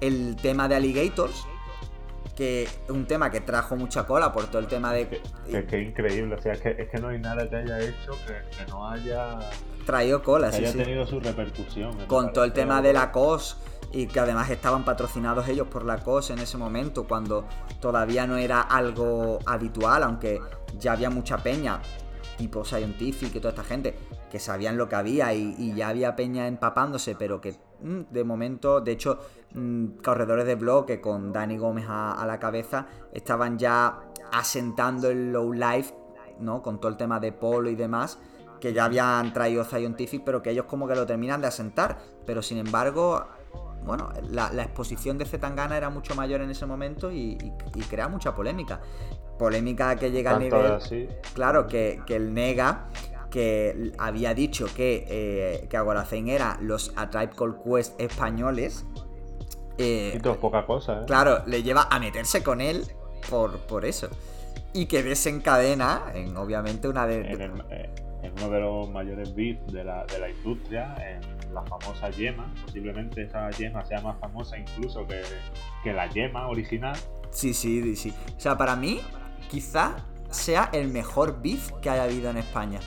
El 0.00 0.36
tema 0.36 0.68
de 0.68 0.74
Alligators, 0.74 1.46
que 2.36 2.68
un 2.88 3.06
tema 3.06 3.30
que 3.30 3.40
trajo 3.40 3.76
mucha 3.76 4.06
cola 4.06 4.32
por 4.32 4.46
todo 4.46 4.58
el 4.58 4.68
tema 4.68 4.92
de... 4.92 5.08
Que, 5.08 5.66
que, 5.66 5.82
increíble, 5.82 6.34
o 6.34 6.40
sea, 6.40 6.52
es 6.52 6.60
que, 6.60 6.70
es 6.70 6.88
que 6.88 6.98
no 6.98 7.08
hay 7.08 7.18
nada 7.18 7.48
que 7.48 7.56
haya 7.56 7.80
hecho 7.80 8.12
que, 8.26 8.70
no 8.70 8.88
haya... 8.88 9.38
Traído 9.84 10.22
cola, 10.22 10.50
que 10.50 10.56
haya 10.58 10.72
tenido 10.72 11.06
su 11.06 11.18
repercusión. 11.18 11.96
Con 12.06 12.32
todo 12.32 12.44
el 12.44 12.52
tema 12.52 12.82
de 12.82 12.92
la 12.92 13.10
COS 13.10 13.56
y 13.92 14.06
que 14.06 14.20
además 14.20 14.50
estaban 14.50 14.84
patrocinados 14.84 15.48
ellos 15.48 15.68
por 15.68 15.84
la 15.84 15.98
COS 15.98 16.30
en 16.30 16.40
ese 16.40 16.58
momento, 16.58 17.06
cuando 17.06 17.46
todavía 17.80 18.26
no 18.26 18.36
era 18.36 18.60
algo 18.60 19.38
habitual, 19.46 20.02
aunque 20.02 20.40
ya 20.78 20.92
había 20.92 21.08
mucha 21.08 21.38
peña 21.38 21.80
tipo 22.36 22.64
Scientific 22.64 23.34
y 23.34 23.40
toda 23.40 23.50
esta 23.50 23.64
gente, 23.64 23.96
que 24.30 24.38
sabían 24.38 24.76
lo 24.76 24.88
que 24.88 24.96
había 24.96 25.32
y, 25.34 25.74
ya 25.74 25.88
había 25.88 26.16
peña 26.16 26.46
empapándose, 26.46 27.14
pero 27.14 27.40
que 27.40 27.54
de 27.80 28.24
momento, 28.24 28.80
de 28.80 28.92
hecho, 28.92 29.18
mm, 29.54 29.98
corredores 30.02 30.46
de 30.46 30.54
bloque 30.54 31.00
con 31.00 31.32
Dani 31.32 31.58
Gómez 31.58 31.86
a, 31.88 32.24
la 32.26 32.38
cabeza 32.38 32.86
estaban 33.12 33.58
ya 33.58 34.00
asentando 34.32 35.10
el 35.10 35.32
low 35.32 35.52
life, 35.52 35.94
¿no? 36.40 36.62
Con 36.62 36.80
todo 36.80 36.90
el 36.90 36.96
tema 36.96 37.20
de 37.20 37.32
polo 37.32 37.70
y 37.70 37.74
demás, 37.74 38.18
que 38.60 38.72
ya 38.72 38.86
habían 38.86 39.32
traído 39.32 39.64
Scientific, 39.64 40.22
pero 40.24 40.42
que 40.42 40.50
ellos 40.50 40.66
como 40.66 40.88
que 40.88 40.94
lo 40.94 41.06
terminan 41.06 41.40
de 41.40 41.48
asentar. 41.48 41.98
Pero 42.24 42.42
sin 42.42 42.58
embargo, 42.58 43.26
bueno, 43.84 44.10
la, 44.30 44.50
exposición 44.62 45.18
de 45.18 45.26
Zetangana 45.26 45.76
era 45.76 45.90
mucho 45.90 46.14
mayor 46.14 46.40
en 46.40 46.50
ese 46.50 46.66
momento 46.66 47.12
y, 47.12 47.36
crea 47.88 48.08
mucha 48.08 48.34
polémica. 48.34 48.80
Polémica 49.38 49.96
que 49.96 50.10
llega 50.10 50.32
al 50.32 50.40
nivel. 50.40 50.78
Claro, 51.34 51.66
que, 51.66 52.02
que 52.06 52.16
el 52.16 52.32
Nega 52.32 52.88
que 53.30 53.92
había 53.98 54.34
dicho 54.34 54.66
que, 54.74 55.04
eh, 55.08 55.68
que 55.68 55.76
era 56.30 56.58
los 56.60 56.92
A 56.96 57.10
Tribe 57.10 57.32
Called 57.36 57.56
Quest 57.64 58.00
españoles. 58.00 58.84
Eh, 59.78 60.14
y 60.16 60.18
poca 60.20 60.64
cosa, 60.64 61.00
¿eh? 61.00 61.04
Claro, 61.06 61.42
le 61.46 61.62
lleva 61.62 61.88
a 61.90 61.98
meterse 61.98 62.42
con 62.42 62.60
él 62.60 62.84
por, 63.28 63.58
por 63.66 63.84
eso. 63.84 64.08
Y 64.72 64.86
que 64.86 65.02
desencadena 65.02 66.12
en, 66.14 66.36
obviamente, 66.36 66.88
una 66.88 67.06
de. 67.06 67.20
En, 67.32 67.62
eh, 67.70 67.90
uno 68.36 68.50
de 68.50 68.60
los 68.60 68.90
mayores 68.90 69.34
beats 69.34 69.72
de 69.72 69.84
la, 69.84 70.04
de 70.06 70.18
la 70.18 70.28
industria, 70.28 70.94
en 70.98 71.54
la 71.54 71.62
famosa 71.62 72.10
yema. 72.10 72.52
Posiblemente 72.64 73.22
esa 73.22 73.50
yema 73.50 73.84
sea 73.84 74.00
más 74.00 74.18
famosa 74.18 74.58
incluso 74.58 75.06
que, 75.06 75.22
que 75.84 75.92
la 75.92 76.08
yema 76.08 76.48
original. 76.48 76.96
Sí, 77.30 77.54
sí, 77.54 77.96
sí. 77.96 78.12
O 78.36 78.40
sea, 78.40 78.56
para 78.56 78.76
mí, 78.76 79.00
quizá 79.50 79.96
sea 80.30 80.70
el 80.72 80.88
mejor 80.88 81.40
beef 81.40 81.70
que 81.80 81.90
haya 81.90 82.04
habido 82.04 82.30
en 82.30 82.38
España. 82.38 82.80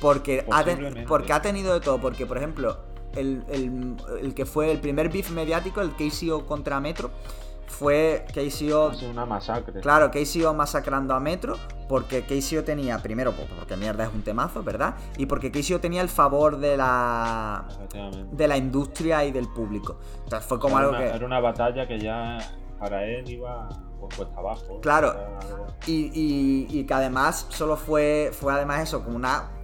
Porque 0.00 0.44
ha, 0.50 0.64
porque 1.06 1.32
ha 1.32 1.42
tenido 1.42 1.74
de 1.74 1.80
todo. 1.80 2.00
Porque, 2.00 2.26
por 2.26 2.36
ejemplo, 2.36 2.78
el, 3.14 4.32
que 4.34 4.46
fue 4.46 4.70
el 4.70 4.78
primer 4.78 5.08
beef 5.10 5.30
mediático, 5.30 5.80
el 5.80 5.92
KCO 5.92 6.46
contra 6.46 6.80
Metro, 6.80 7.10
fue 7.66 8.24
KCO. 8.28 8.92
una 9.10 9.26
masacre. 9.26 9.80
Claro, 9.80 10.10
KCO 10.10 10.54
masacrando 10.54 11.14
a 11.14 11.20
Metro. 11.20 11.56
Porque 11.88 12.22
KCO 12.22 12.64
tenía, 12.64 12.98
primero, 12.98 13.32
porque 13.32 13.76
mierda 13.76 14.04
es 14.04 14.12
un 14.12 14.22
temazo, 14.22 14.62
¿verdad? 14.62 14.96
Y 15.16 15.26
porque 15.26 15.50
KCO 15.52 15.80
tenía 15.80 16.02
el 16.02 16.08
favor 16.08 16.58
de 16.58 16.76
la. 16.76 17.64
de 18.32 18.48
la 18.48 18.56
industria 18.56 19.24
y 19.24 19.32
del 19.32 19.48
público. 19.48 19.98
Entonces 20.24 20.46
fue 20.46 20.58
como 20.58 20.78
algo 20.78 20.92
que. 20.92 21.06
Era 21.06 21.24
una 21.24 21.40
batalla 21.40 21.86
que 21.86 21.98
ya 21.98 22.38
para 22.78 23.04
él 23.04 23.28
iba 23.30 23.68
por 24.00 24.14
cuesta 24.14 24.38
abajo. 24.38 24.80
Claro. 24.80 25.14
Y, 25.86 26.66
y, 26.68 26.84
que 26.84 26.94
además 26.94 27.46
solo 27.50 27.76
fue. 27.76 28.30
Fue 28.32 28.52
además 28.52 28.82
eso, 28.82 29.04
como 29.04 29.16
una 29.16 29.55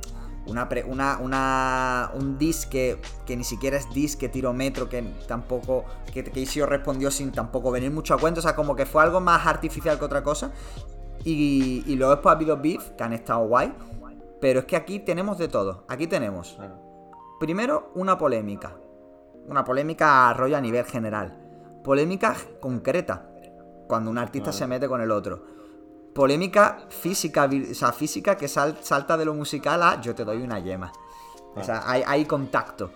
una, 0.47 0.69
una, 0.87 1.19
una, 1.19 2.11
un 2.15 2.39
disque 2.39 3.01
que 3.27 3.37
ni 3.37 3.45
siquiera 3.45 3.77
es 3.77 3.89
disque 3.91 4.29
tiro 4.29 4.53
metro, 4.53 4.89
que 4.89 5.03
tampoco, 5.27 5.85
que, 6.13 6.25
que 6.25 6.67
respondió 6.67 7.11
sin 7.11 7.33
tampoco 7.33 7.71
venir 7.71 7.91
mucho 7.91 8.15
a 8.15 8.19
cuento, 8.19 8.41
o 8.41 8.43
sea, 8.43 8.57
como 8.57 8.75
que 8.75 8.87
fue 8.87 9.03
algo 9.03 9.21
más 9.21 9.47
artificial 9.47 9.99
que 9.99 10.05
otra 10.05 10.23
cosa. 10.23 10.53
Y, 11.25 11.85
y 11.87 11.95
luego 11.95 12.15
después 12.15 12.33
ha 12.33 12.37
habido 12.37 12.57
beef, 12.57 12.91
que 12.91 13.05
han 13.05 13.13
estado 13.13 13.47
guay, 13.47 13.73
pero 14.41 14.61
es 14.61 14.67
que 14.67 14.75
aquí 14.75 14.99
tenemos 14.99 15.39
de 15.39 15.49
todo. 15.49 15.85
Aquí 15.89 16.09
tenemos, 16.09 16.59
primero, 17.39 17.93
una 17.95 18.19
polémica. 18.19 18.77
Una 19.47 19.65
polémica 19.65 20.33
rollo 20.35 20.57
a 20.57 20.61
nivel 20.61 20.85
general. 20.85 21.39
Polémica 21.85 22.37
concreta, 22.61 23.29
cuando 23.87 24.11
un 24.11 24.19
artista 24.19 24.53
se 24.53 24.67
mete 24.67 24.89
con 24.89 25.01
el 25.01 25.11
otro 25.11 25.62
polémica 26.15 26.87
física, 26.89 27.49
o 27.71 27.75
sea, 27.75 27.93
física 27.93 28.37
que 28.37 28.49
salta 28.49 29.17
de 29.17 29.25
lo 29.25 29.35
musical 29.35 29.83
a 29.83 30.01
yo 30.01 30.15
te 30.15 30.25
doy 30.25 30.43
una 30.43 30.59
yema. 30.59 30.93
O 31.55 31.63
sea, 31.63 31.83
hay, 31.87 32.25
contacto. 32.25 32.91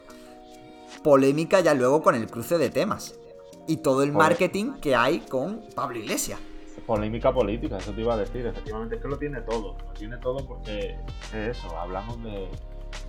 Polémica 1.02 1.60
ya 1.60 1.74
luego 1.74 2.02
con 2.02 2.14
el 2.14 2.26
cruce 2.26 2.58
de 2.58 2.70
temas. 2.70 3.18
Y 3.66 3.78
todo 3.78 4.02
el 4.02 4.12
marketing 4.12 4.74
que 4.74 4.94
hay 4.94 5.20
con 5.20 5.62
Pablo 5.74 5.98
Iglesias. 5.98 6.40
Polémica 6.86 7.32
política, 7.32 7.78
eso 7.78 7.92
te 7.92 8.00
iba 8.00 8.14
a 8.14 8.16
decir. 8.16 8.46
Efectivamente 8.46 8.96
es 8.96 9.02
que 9.02 9.08
lo 9.08 9.18
tiene 9.18 9.40
todo. 9.42 9.76
Lo 9.84 9.92
tiene 9.92 10.16
todo 10.18 10.46
porque 10.46 10.96
es 11.34 11.58
eso, 11.58 11.76
hablamos 11.76 12.22
de, 12.22 12.48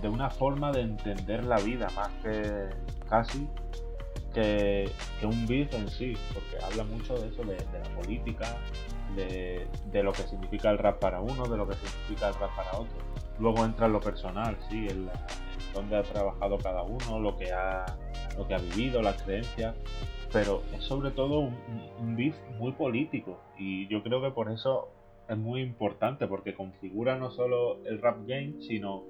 de 0.02 0.08
una 0.08 0.30
forma 0.30 0.72
de 0.72 0.82
entender 0.82 1.44
la 1.44 1.58
vida 1.58 1.88
más 1.94 2.10
que 2.22 2.68
casi 3.08 3.48
que, 4.34 4.90
un 5.22 5.46
beat 5.46 5.72
en 5.74 5.88
sí, 5.88 6.16
porque 6.32 6.64
habla 6.64 6.84
mucho 6.84 7.18
de 7.18 7.28
eso, 7.28 7.42
de, 7.42 7.56
de 7.56 7.78
la 7.78 7.96
política, 7.96 8.56
de, 9.16 10.02
lo 10.02 10.12
que 10.12 10.22
significa 10.22 10.70
el 10.70 10.78
rap 10.78 10.98
para 10.98 11.20
uno, 11.20 11.46
de 11.46 11.56
lo 11.56 11.66
que 11.66 11.74
significa 11.74 12.28
el 12.28 12.34
rap 12.34 12.54
para 12.56 12.72
otro. 12.72 12.98
Luego 13.38 13.64
entra 13.64 13.88
lo 13.88 14.00
personal, 14.00 14.56
sí, 14.68 14.86
en, 14.88 15.08
donde 15.74 15.96
ha 15.96 16.02
trabajado 16.02 16.58
cada 16.58 16.82
uno, 16.82 17.20
lo 17.20 17.36
que 17.36 17.52
ha, 17.52 17.84
lo 18.36 18.46
que 18.46 18.54
ha 18.54 18.58
vivido, 18.58 19.02
las 19.02 19.22
creencias, 19.22 19.74
pero 20.32 20.62
es 20.74 20.84
sobre 20.84 21.10
todo 21.10 21.40
un, 21.40 21.56
un 22.00 22.16
beef 22.16 22.36
muy 22.58 22.72
político 22.72 23.38
y 23.56 23.88
yo 23.88 24.02
creo 24.02 24.20
que 24.20 24.30
por 24.30 24.50
eso 24.50 24.88
es 25.28 25.36
muy 25.36 25.62
importante 25.62 26.26
porque 26.26 26.54
configura 26.54 27.16
no 27.16 27.30
solo 27.30 27.84
el 27.84 28.00
rap 28.00 28.26
game, 28.26 28.54
sino 28.60 29.04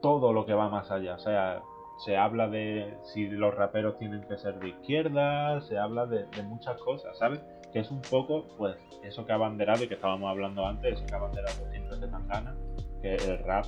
todo 0.00 0.32
lo 0.32 0.44
que 0.44 0.52
va 0.52 0.68
más 0.68 0.90
allá. 0.90 1.14
O 1.14 1.18
sea, 1.20 1.62
se 2.04 2.16
habla 2.16 2.48
de 2.48 2.96
si 3.04 3.28
los 3.28 3.54
raperos 3.54 3.98
tienen 3.98 4.22
que 4.22 4.36
ser 4.38 4.58
de 4.58 4.70
izquierda, 4.70 5.60
se 5.62 5.78
habla 5.78 6.06
de, 6.06 6.26
de 6.26 6.42
muchas 6.42 6.80
cosas, 6.80 7.16
¿sabes? 7.18 7.40
que 7.72 7.80
es 7.80 7.90
un 7.90 8.02
poco, 8.02 8.44
pues, 8.58 8.76
eso 9.02 9.24
que 9.24 9.32
ha 9.32 9.36
abanderado 9.36 9.82
y 9.82 9.88
que 9.88 9.94
estábamos 9.94 10.30
hablando 10.30 10.66
antes, 10.66 10.94
eso 10.94 11.06
que 11.06 11.14
ha 11.14 11.18
abanderado 11.18 11.70
siempre 11.70 11.96
de 11.96 12.08
Tangana, 12.08 12.54
que 13.00 13.14
el 13.14 13.38
rap, 13.38 13.64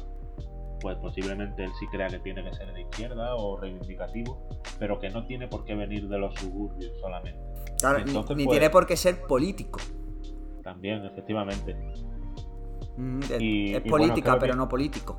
pues 0.81 0.97
posiblemente 0.99 1.65
él 1.65 1.71
sí 1.81 1.87
crea 1.89 2.09
que 2.09 2.19
tiene 2.19 2.45
que 2.45 2.53
ser 2.53 2.73
de 2.73 2.83
izquierda 2.83 3.35
o 3.35 3.57
reivindicativo, 3.57 4.47
pero 4.79 5.01
que 5.01 5.09
no 5.09 5.27
tiene 5.27 5.49
por 5.49 5.65
qué 5.65 5.75
venir 5.75 6.09
de 6.09 6.19
los 6.19 6.35
suburbios 6.35 6.93
solamente. 7.01 7.41
Claro, 7.79 8.05
ni, 8.05 8.13
pues, 8.13 8.49
tiene 8.49 8.71
por 8.71 8.87
qué 8.87 8.97
ser 8.97 9.23
político. 9.23 9.81
También, 10.63 11.05
efectivamente. 11.05 11.75
Mm, 12.97 13.21
es, 13.23 13.83
política, 13.83 14.39
pero 14.39 14.55
no 14.55 14.69
político. 14.69 15.19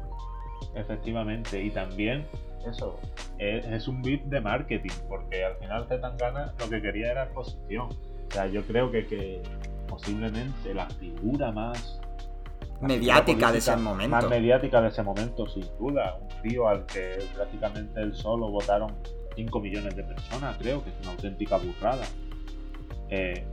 Efectivamente, 0.75 1.61
y 1.61 1.71
también 1.71 2.27
eso, 2.65 2.99
es, 3.37 3.87
un 3.87 4.01
bit 4.01 4.23
de 4.23 4.41
marketing, 4.41 4.93
porque 5.07 5.43
al 5.43 5.55
final 5.57 5.87
Zetangana 5.87 6.53
lo 6.59 6.69
que 6.69 6.81
quería 6.81 7.11
era 7.11 7.23
exposición 7.23 7.89
o 8.27 8.33
sea, 8.33 8.47
yo 8.47 8.63
creo 8.63 8.91
que, 8.91 9.41
posiblemente 9.87 10.73
la 10.73 10.89
figura 10.89 11.51
más 11.51 12.01
mediática 12.81 13.51
de 13.51 13.59
ese 13.59 13.75
momento. 13.77 14.09
Más 14.09 14.29
mediática 14.29 14.81
de 14.81 14.89
ese 14.89 15.03
momento, 15.03 15.47
sin 15.47 15.65
duda. 15.77 16.17
Un 16.19 16.41
tío 16.41 16.67
al 16.67 16.85
que 16.85 17.23
prácticamente 17.35 18.01
él 18.01 18.15
solo 18.15 18.49
votaron 18.49 18.93
5 19.35 19.59
millones 19.59 19.95
de 19.95 20.03
personas, 20.03 20.57
creo 20.57 20.83
que 20.83 20.89
es 20.89 20.95
una 21.03 21.11
auténtica 21.11 21.57
burrada. 21.57 22.05
Eh, 23.09 23.45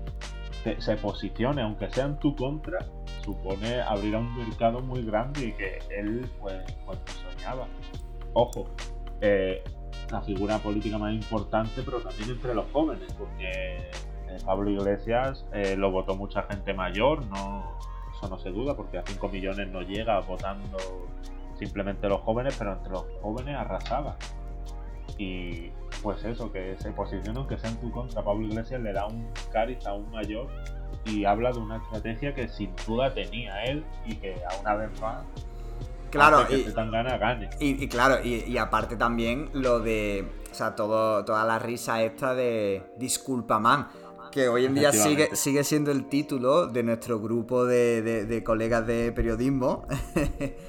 se 0.79 0.97
posicione, 0.97 1.63
aunque 1.63 1.91
sea 1.91 2.07
en 2.07 2.19
tu 2.19 2.35
contra, 2.35 2.79
supone 3.25 3.81
abrir 3.83 4.15
a 4.15 4.19
un 4.19 4.37
mercado 4.37 4.81
muy 4.81 5.05
grande 5.05 5.47
y 5.47 5.53
que 5.53 5.79
él 5.91 6.29
pues, 6.41 6.63
pues 6.87 6.99
soñaba. 7.37 7.69
Ojo, 8.33 8.69
eh, 9.25 9.63
la 10.11 10.21
figura 10.21 10.59
política 10.59 10.99
más 10.99 11.15
importante, 11.15 11.83
pero 11.85 11.99
también 11.99 12.31
entre 12.31 12.55
los 12.55 12.67
jóvenes, 12.73 13.13
porque 13.17 13.51
eh, 13.51 14.37
Pablo 14.45 14.69
Iglesias 14.69 15.47
eh, 15.53 15.77
lo 15.77 15.93
votó 15.93 16.17
mucha 16.17 16.43
gente 16.43 16.75
mayor, 16.75 17.25
no, 17.27 17.79
eso 18.13 18.29
no 18.29 18.37
se 18.41 18.51
duda, 18.51 18.77
porque 18.77 18.99
a 18.99 19.05
5 19.07 19.29
millones 19.29 19.69
no 19.69 19.83
llega 19.83 20.19
votando 20.21 20.77
simplemente 21.57 22.09
los 22.09 22.21
jóvenes, 22.23 22.57
pero 22.59 22.73
entre 22.73 22.91
los 22.91 23.05
jóvenes 23.23 23.57
arrasaba. 23.57 24.17
Y 25.17 25.71
pues 26.03 26.25
eso, 26.25 26.51
que 26.51 26.77
se 26.79 26.91
posiciona 26.91 27.39
aunque 27.39 27.57
sea 27.59 27.71
en 27.71 27.77
tu 27.77 27.93
contra, 27.93 28.25
Pablo 28.25 28.49
Iglesias 28.49 28.81
le 28.81 28.93
da 28.93 29.07
un 29.07 29.29
cariz 29.53 29.87
aún 29.87 30.11
mayor 30.11 30.49
y 31.05 31.25
habla 31.25 31.53
de 31.53 31.61
una 31.61 31.77
estrategia 31.77 32.35
que 32.35 32.49
sin 32.49 32.75
duda 32.87 33.15
tenía 33.15 33.63
él 33.65 33.85
y 34.05 34.17
que 34.17 34.35
a 34.51 34.61
una 34.61 34.75
vez 34.75 35.01
más 35.01 35.23
claro 36.13 36.47
y, 36.49 36.63
tan 36.73 36.91
gana, 36.93 37.19
gane. 37.19 37.51
Y, 37.59 37.89
claro 37.89 38.25
y, 38.25 38.57
aparte 38.59 38.97
también 38.97 39.51
lo 39.53 39.81
de 39.81 40.25
o 40.51 40.55
sea 40.55 40.77
todo 40.77 41.25
toda 41.25 41.45
la 41.45 41.59
risa 41.59 42.03
esta 42.03 42.35
de 42.35 42.85
disculpa 42.97 43.59
man 43.59 43.89
que 44.33 44.49
hoy 44.49 44.65
en 44.65 44.75
día 44.75 44.93
sigue, 44.93 45.37
sigue 45.37 45.63
siendo 45.63 45.93
el 45.93 46.09
título 46.09 46.67
de 46.67 46.83
nuestro 46.83 47.21
grupo 47.21 47.65
de, 47.67 48.43
colegas 48.45 48.85
de 48.87 49.13
periodismo. 49.13 49.87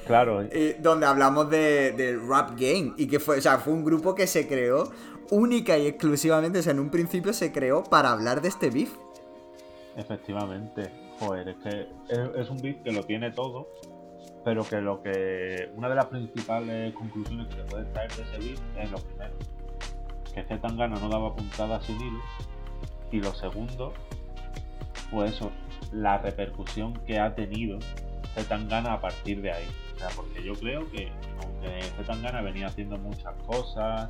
Claro. 0.06 0.44
donde 0.80 1.06
hablamos 1.06 1.50
de, 1.50 2.20
Rap 2.28 2.60
Game. 2.60 2.94
Y 2.98 3.08
que 3.08 3.22
fue, 3.22 3.38
o 3.38 3.42
sea, 3.42 3.58
fue 3.58 3.72
un 3.72 3.86
grupo 3.86 4.14
que 4.14 4.28
se 4.28 4.50
creó 4.50 4.92
única 5.32 5.78
y 5.78 5.88
exclusivamente, 5.88 6.60
o 6.60 6.62
sea, 6.62 6.74
en 6.74 6.80
un 6.80 6.90
principio 6.90 7.32
se 7.32 7.54
creó 7.54 7.84
para 7.86 8.12
hablar 8.12 8.42
de 8.42 8.50
este 8.50 8.70
beef. 8.70 8.92
Efectivamente. 9.96 10.92
Joder, 11.20 11.50
es 11.50 11.56
que 11.58 11.88
es, 12.36 12.50
un 12.50 12.62
beef 12.62 12.84
que 12.84 12.92
lo 12.92 13.04
tiene 13.04 13.32
todo, 13.32 13.70
pero 14.44 14.64
que 14.64 14.82
lo 14.82 15.02
que. 15.02 15.72
Una 15.76 15.90
de 15.90 15.96
las 15.96 16.06
principales 16.08 16.94
conclusiones 16.94 17.48
que 17.48 17.56
se 17.56 17.64
puede 17.64 17.86
traer 17.86 18.12
de 18.14 18.24
ese 18.24 18.38
beef 18.38 18.60
es 18.78 18.92
lo 18.92 18.98
primero. 18.98 19.34
Que 20.34 20.44
Zetangana 20.44 21.00
no 21.00 21.10
daba 21.10 21.36
puntadas 21.36 21.86
sin 21.86 22.00
hilo 22.02 22.20
y 23.12 23.22
lo 23.22 23.34
segundo, 23.36 23.94
pues 25.12 25.34
eso, 25.34 25.52
la 25.92 26.18
repercusión 26.18 26.94
que 27.06 27.20
ha 27.20 27.36
tenido 27.36 27.78
Zetangana 28.34 28.94
a 28.94 29.02
partir 29.02 29.42
de 29.42 29.52
ahí. 29.52 29.68
O 29.96 30.00
sea, 30.00 30.10
porque 30.16 30.44
yo 30.44 30.54
creo 30.56 30.90
que, 30.92 31.12
aunque 31.44 31.82
Zetangana 31.96 32.42
venía 32.42 32.68
haciendo 32.68 32.98
muchas 32.98 33.36
cosas, 33.46 34.10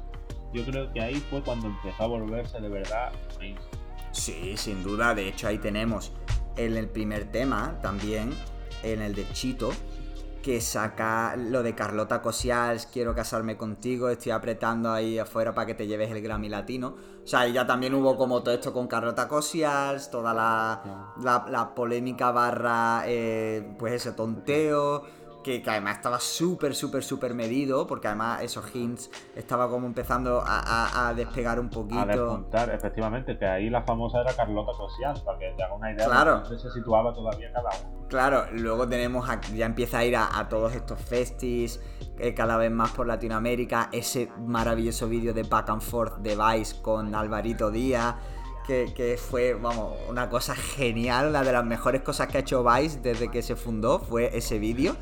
yo 0.54 0.64
creo 0.64 0.92
que 0.94 1.02
ahí 1.02 1.16
fue 1.16 1.42
cuando 1.42 1.68
empezó 1.68 2.04
a 2.04 2.08
volverse 2.08 2.62
de 2.62 2.70
verdad 2.70 3.12
Sí, 4.12 4.56
sin 4.56 4.84
duda. 4.84 5.14
De 5.14 5.28
hecho, 5.28 5.48
ahí 5.48 5.58
tenemos 5.58 6.14
en 6.56 6.78
el 6.78 6.88
primer 6.88 7.26
tema 7.26 7.80
también, 7.82 8.30
en 8.84 9.02
el 9.02 9.16
de 9.16 9.28
Chito, 9.34 9.72
que 10.44 10.60
saca 10.62 11.36
lo 11.38 11.64
de 11.64 11.74
Carlota 11.74 12.22
Cosials, 12.22 12.86
quiero 12.86 13.16
casarme 13.16 13.56
contigo, 13.58 14.10
estoy 14.10 14.34
apretando 14.34 14.92
ahí 14.92 15.18
afuera 15.18 15.56
para 15.56 15.66
que 15.66 15.74
te 15.74 15.88
lleves 15.88 16.12
el 16.12 16.22
Grammy 16.22 16.50
Latino. 16.50 16.96
O 17.24 17.26
sea, 17.26 17.48
y 17.48 17.54
ya 17.54 17.66
también 17.66 17.96
hubo 17.96 18.18
como 18.18 18.44
todo 18.44 18.54
esto 18.54 18.74
con 18.74 18.88
Carlota 18.88 19.30
Cosials, 19.30 20.12
toda 20.12 20.34
la, 20.34 21.14
la, 21.50 21.74
polémica 21.74 22.32
barra, 22.32 23.04
eh, 23.08 23.76
pues 23.80 23.94
ese 23.94 24.12
tonteo 24.12 25.04
que, 25.44 25.62
además 25.68 25.98
estaba 25.98 26.20
súper, 26.20 26.74
súper, 26.74 27.04
súper 27.04 27.36
medido, 27.36 27.86
porque 27.86 28.08
además 28.08 28.42
esos 28.42 28.74
hints 28.74 29.12
estaba 29.36 29.70
como 29.70 29.86
empezando 29.86 30.42
a, 30.44 31.14
despegar 31.16 31.60
un 31.60 31.70
poquito. 31.70 32.46
A 32.54 32.64
efectivamente, 32.64 33.38
que 33.38 33.46
ahí 33.46 33.70
la 33.70 33.84
famosa 33.84 34.22
era 34.22 34.34
Carlota 34.34 34.72
Cosias, 34.76 35.20
para 35.22 35.38
que 35.38 35.54
te 35.56 35.64
haga 35.64 35.76
una 35.76 35.92
idea 35.92 36.08
de 36.08 36.32
dónde 36.32 36.60
se 36.60 36.72
situaba 36.72 37.14
todavía 37.14 37.52
cada 37.52 37.70
uno. 37.84 38.08
Claro, 38.08 38.46
luego 38.52 38.88
tenemos, 38.88 39.28
ya 39.54 39.66
empieza 39.66 40.00
a 40.00 40.06
ir 40.06 40.16
a, 40.16 40.48
todos 40.50 40.74
estos 40.74 41.00
festis, 41.00 41.80
eh, 42.18 42.34
cada 42.34 42.58
vez 42.58 42.72
más 42.72 42.92
por 42.92 43.08
Latinoamérica, 43.08 43.90
ese 43.92 44.32
maravilloso 44.38 45.08
vídeo 45.08 45.34
de 45.34 45.44
back 45.44 45.70
and 45.70 45.82
forth 45.82 46.18
de 46.18 46.36
Vice 46.36 46.82
con 46.82 47.14
Alvarito 47.14 47.70
Díaz. 47.70 48.16
Que, 48.66 48.94
que, 48.96 49.18
fue, 49.18 49.56
vamos, 49.56 49.92
una 50.08 50.30
cosa 50.30 50.56
genial, 50.56 51.28
una 51.28 51.44
de 51.44 51.52
las 51.52 51.66
mejores 51.66 52.02
cosas 52.02 52.28
que 52.28 52.38
ha 52.38 52.40
hecho 52.40 52.64
Vice 52.64 53.02
desde 53.02 53.30
que 53.30 53.42
se 53.42 53.58
fundó 53.58 54.00
fue 54.00 54.38
ese 54.38 54.58
vídeo 54.58 54.96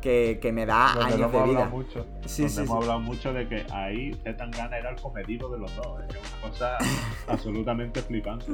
que, 0.00 0.50
me 0.52 0.66
da 0.66 0.92
años 0.92 1.32
de 1.32 1.42
vida. 1.42 1.66
Mucho, 1.66 2.06
sí, 2.24 2.48
sí, 2.48 2.60
hemos 2.60 2.82
hablado 2.82 3.00
mucho 3.00 3.32
de 3.32 3.48
que 3.48 3.66
ahí 3.72 4.14
Zetangana 4.22 4.78
era 4.78 4.90
el 4.90 5.00
comedido 5.00 5.48
de 5.50 5.58
los 5.58 5.74
dos. 5.76 6.00
Es 6.08 6.16
una 6.16 6.50
cosa 6.50 6.78
absolutamente 7.28 8.02
flipante. 8.02 8.46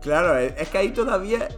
Claro, 0.00 0.38
es 0.38 0.68
que 0.68 0.78
ahí 0.78 0.90
todavía 0.90 1.48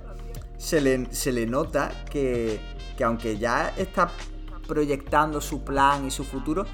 se 0.57 0.81
le, 0.81 1.07
se 1.15 1.33
le 1.33 1.47
nota 1.47 1.91
que, 2.11 2.61
que 2.97 3.05
aunque 3.05 3.37
ya 3.37 3.73
está 3.77 4.11
proyectando 4.67 5.41
su 5.41 5.63
plan 5.65 6.07
y 6.07 6.11
su 6.11 6.25
futuro, 6.25 6.65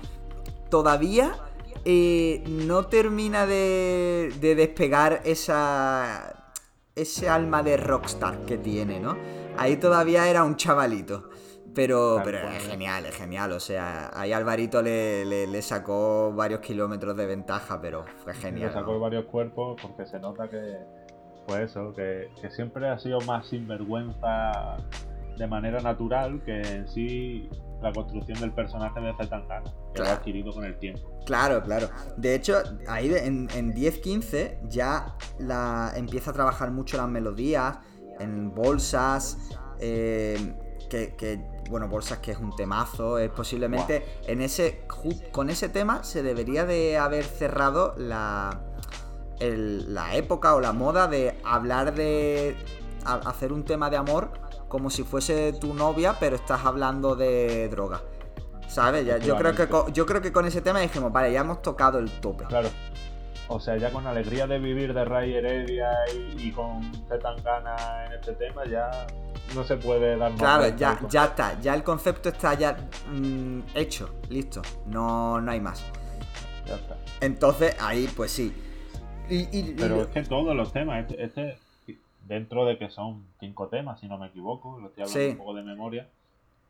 todavía 0.69 1.35
eh, 1.85 2.43
no 2.47 2.87
termina 2.87 3.47
de, 3.47 4.33
de, 4.41 4.55
despegar 4.55 5.23
esa, 5.25 6.55
ese 6.95 7.29
alma 7.29 7.63
de 7.63 7.77
rockstar 7.77 8.45
que 8.45 8.59
tiene, 8.59 9.01
¿no? 9.01 9.17
Ahí 9.57 9.77
todavía 9.77 10.29
era 10.29 10.45
un 10.45 10.57
chavalito. 10.57 11.30
Pero, 11.75 12.21
pero 12.25 12.39
es 12.51 12.67
genial, 12.67 13.07
es 13.07 13.17
genial. 13.17 13.53
O 13.53 13.61
sea, 13.61 14.11
ahí 14.15 14.33
Alvarito 14.33 14.83
le, 14.83 15.25
le, 15.47 15.63
sacó 15.63 16.33
varios 16.35 16.61
kilómetros 16.61 17.17
de 17.17 17.27
ventaja, 17.27 17.81
pero 17.81 18.05
fue 18.25 18.35
genial. 18.35 18.69
Le 18.69 18.75
sacó 18.75 18.99
varios 18.99 19.27
cuerpos 19.27 19.81
porque 19.81 20.07
se 20.07 20.19
nota 20.19 20.49
que 20.49 20.79
fue 21.47 21.65
eso, 21.65 21.93
que, 21.95 22.29
siempre 22.51 22.89
ha 22.89 22.99
sido 22.99 23.21
más 23.23 23.49
sinvergüenza 23.49 24.77
de 25.37 25.47
manera 25.47 25.81
natural 25.81 26.43
que 26.45 26.61
en 26.61 26.89
sí 26.89 27.49
la 27.81 27.93
construcción 27.93 28.39
del 28.41 28.53
personaje 28.53 29.01
de 29.01 29.15
Zetangana, 29.17 29.73
que 29.95 30.03
lo 30.03 30.09
ha 30.09 30.13
adquirido 30.13 30.53
con 30.53 30.65
el 30.65 30.79
tiempo. 30.79 31.01
Claro, 31.25 31.63
claro. 31.63 31.89
De 32.17 32.35
hecho, 32.35 32.59
ahí 32.89 33.11
en, 33.15 33.49
en 33.55 33.73
10-15 33.75 34.69
ya 34.69 35.17
la, 35.39 35.93
empieza 35.97 36.31
a 36.31 36.35
trabajar 36.35 36.73
mucho 36.73 36.99
las 36.99 37.09
melodías, 37.09 37.79
en 38.19 38.55
bolsas, 38.55 39.39
eh, 39.79 40.37
que, 40.89 41.15
que 41.17 41.41
bueno, 41.69 41.89
Bolsas 41.89 42.19
que 42.19 42.33
es 42.33 42.39
un 42.39 42.55
temazo, 42.57 43.19
es 43.19 43.31
posiblemente 43.31 44.21
en 44.27 44.41
ese 44.43 44.83
con 45.33 45.51
ese 45.51 45.69
tema 45.69 46.03
se 46.05 46.23
debería 46.23 46.65
de 46.65 46.99
haber 46.99 47.25
cerrado 47.25 47.95
la 47.97 48.61
la 49.41 50.15
época 50.17 50.55
o 50.55 50.61
la 50.61 50.73
moda 50.73 51.09
de 51.09 51.39
hablar 51.45 51.95
de 51.95 52.57
hacer 53.05 53.53
un 53.53 53.65
tema 53.65 53.89
de 53.89 53.97
amor 53.97 54.31
como 54.69 54.91
si 54.91 55.03
fuese 55.03 55.53
tu 55.55 55.75
novia, 55.75 56.17
pero 56.21 56.37
estás 56.37 56.65
hablando 56.65 57.17
de 57.17 57.69
droga. 57.69 58.03
¿Sabes? 58.69 59.05
yo 59.25 59.37
creo 59.37 59.55
que 59.55 59.69
con, 59.69 59.93
yo 59.93 60.07
creo 60.07 60.23
que 60.23 60.31
con 60.31 60.47
ese 60.47 60.61
tema 60.61 60.79
dijimos, 60.79 61.13
vale, 61.13 61.33
ya 61.33 61.41
hemos 61.41 61.61
tocado 61.61 61.99
el 61.99 62.09
tope. 62.21 62.45
Claro. 62.45 62.69
O 63.53 63.59
sea, 63.59 63.77
ya 63.77 63.91
con 63.91 64.07
alegría 64.07 64.47
de 64.47 64.61
vivir 64.61 64.95
de 64.95 65.05
Ray 65.05 65.35
Heredia 65.35 65.91
y, 66.15 66.49
y 66.49 66.53
con 66.53 66.83
Zetangana 67.09 68.07
en 68.07 68.13
este 68.13 68.35
tema, 68.35 68.65
ya 68.65 68.89
no 69.57 69.65
se 69.65 69.77
puede 69.77 70.17
dar 70.17 70.31
más. 70.31 70.41
Claro, 70.41 70.77
ya, 70.77 71.01
ya 71.09 71.25
está, 71.25 71.61
ya 71.61 71.75
el 71.75 71.83
concepto 71.83 72.29
está 72.29 72.55
ya 72.55 72.77
mm, 73.13 73.63
hecho, 73.75 74.15
listo, 74.29 74.63
no, 74.87 75.41
no 75.41 75.51
hay 75.51 75.61
más. 75.61 75.85
Ya 76.65 76.77
está. 76.77 76.97
Entonces, 77.21 77.77
ahí 77.81 78.09
pues 78.17 78.31
sí. 78.31 78.55
Pero 79.29 80.03
es 80.03 80.09
que 80.09 80.23
todos 80.23 80.55
los 80.55 80.73
temas, 80.73 81.01
este, 81.01 81.25
este, 81.25 81.59
dentro 82.29 82.65
de 82.65 82.79
que 82.79 82.89
son 82.89 83.27
cinco 83.41 83.67
temas, 83.67 83.99
si 83.99 84.07
no 84.07 84.17
me 84.17 84.29
equivoco, 84.29 84.79
lo 84.79 84.89
estoy 84.89 85.03
hablando 85.03 85.31
un 85.31 85.39
poco 85.39 85.55
de 85.55 85.63
memoria, 85.63 86.09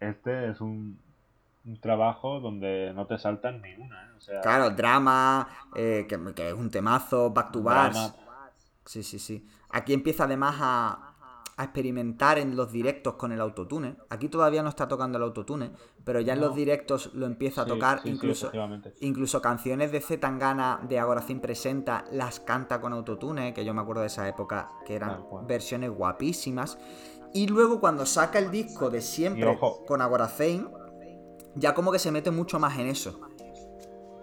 este 0.00 0.48
es 0.48 0.62
un, 0.62 0.98
trabajo 1.80 2.40
donde 2.40 2.92
no 2.94 3.06
te 3.06 3.18
saltan 3.18 3.60
ni 3.62 3.74
una. 3.74 4.14
¿eh? 4.28 4.40
claro, 4.42 4.70
drama, 4.70 5.48
eh, 5.74 6.06
que, 6.08 6.48
es 6.48 6.54
un 6.54 6.70
temazo, 6.70 7.30
back 7.30 7.52
to 7.52 7.62
back. 7.62 7.94
Sí, 8.84 9.02
sí, 9.02 9.18
sí. 9.18 9.46
Aquí 9.70 9.92
empieza 9.92 10.24
además 10.24 10.56
a, 10.60 11.10
a 11.60 11.64
experimentar 11.64 12.38
en 12.38 12.56
los 12.56 12.72
directos 12.72 13.16
con 13.16 13.32
el 13.32 13.40
autotune. 13.42 13.96
Aquí 14.08 14.30
todavía 14.30 14.62
no 14.62 14.70
está 14.70 14.88
tocando 14.88 15.18
el 15.18 15.24
autotune, 15.24 15.70
pero 16.04 16.18
ya 16.20 16.32
en 16.32 16.40
los 16.40 16.54
directos 16.54 17.10
lo 17.12 17.26
empieza 17.26 17.62
a 17.62 17.66
tocar. 17.66 18.00
incluso, 18.04 18.50
incluso 19.00 19.42
canciones 19.42 19.92
de 19.92 20.00
Z 20.00 20.20
Tangana 20.20 20.80
de 20.88 20.98
Agoracín 20.98 21.38
Presenta 21.40 22.06
las 22.12 22.40
canta 22.40 22.80
con 22.80 22.94
autotune, 22.94 23.52
que 23.52 23.62
yo 23.66 23.74
me 23.74 23.82
acuerdo 23.82 24.00
de 24.00 24.06
esa 24.06 24.26
época, 24.26 24.70
que 24.86 24.94
eran 24.94 25.22
versiones 25.46 25.90
guapísimas. 25.90 26.78
Y 27.34 27.46
luego 27.46 27.78
cuando 27.78 28.06
saca 28.06 28.38
el 28.38 28.50
disco 28.50 28.88
de 28.88 29.02
siempre 29.02 29.58
con 29.86 30.00
Agoracín, 30.00 30.66
ya 31.54 31.74
como 31.74 31.92
que 31.92 31.98
se 31.98 32.10
mete 32.10 32.30
mucho 32.30 32.58
más 32.58 32.78
en 32.78 32.88
eso. 32.88 33.20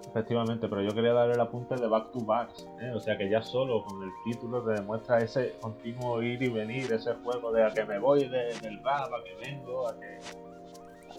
Efectivamente, 0.09 0.67
pero 0.67 0.81
yo 0.81 0.95
quería 0.95 1.13
dar 1.13 1.29
el 1.29 1.39
apunte 1.39 1.75
de 1.75 1.87
Back 1.87 2.11
to 2.11 2.19
Back, 2.21 2.49
¿eh? 2.81 2.91
o 2.95 2.99
sea 2.99 3.17
que 3.17 3.29
ya 3.29 3.43
solo 3.43 3.83
con 3.83 4.01
el 4.01 4.09
título 4.25 4.63
te 4.63 4.71
demuestra 4.71 5.19
ese 5.19 5.55
continuo 5.61 6.23
ir 6.23 6.41
y 6.41 6.49
venir, 6.49 6.91
ese 6.91 7.13
juego 7.23 7.51
de 7.51 7.63
a 7.63 7.71
que 7.71 7.85
me 7.85 7.99
voy 7.99 8.27
del 8.27 8.83
rap, 8.83 9.13
a 9.13 9.23
que 9.23 9.35
vengo, 9.45 9.87
a 9.87 9.99
que... 9.99 10.19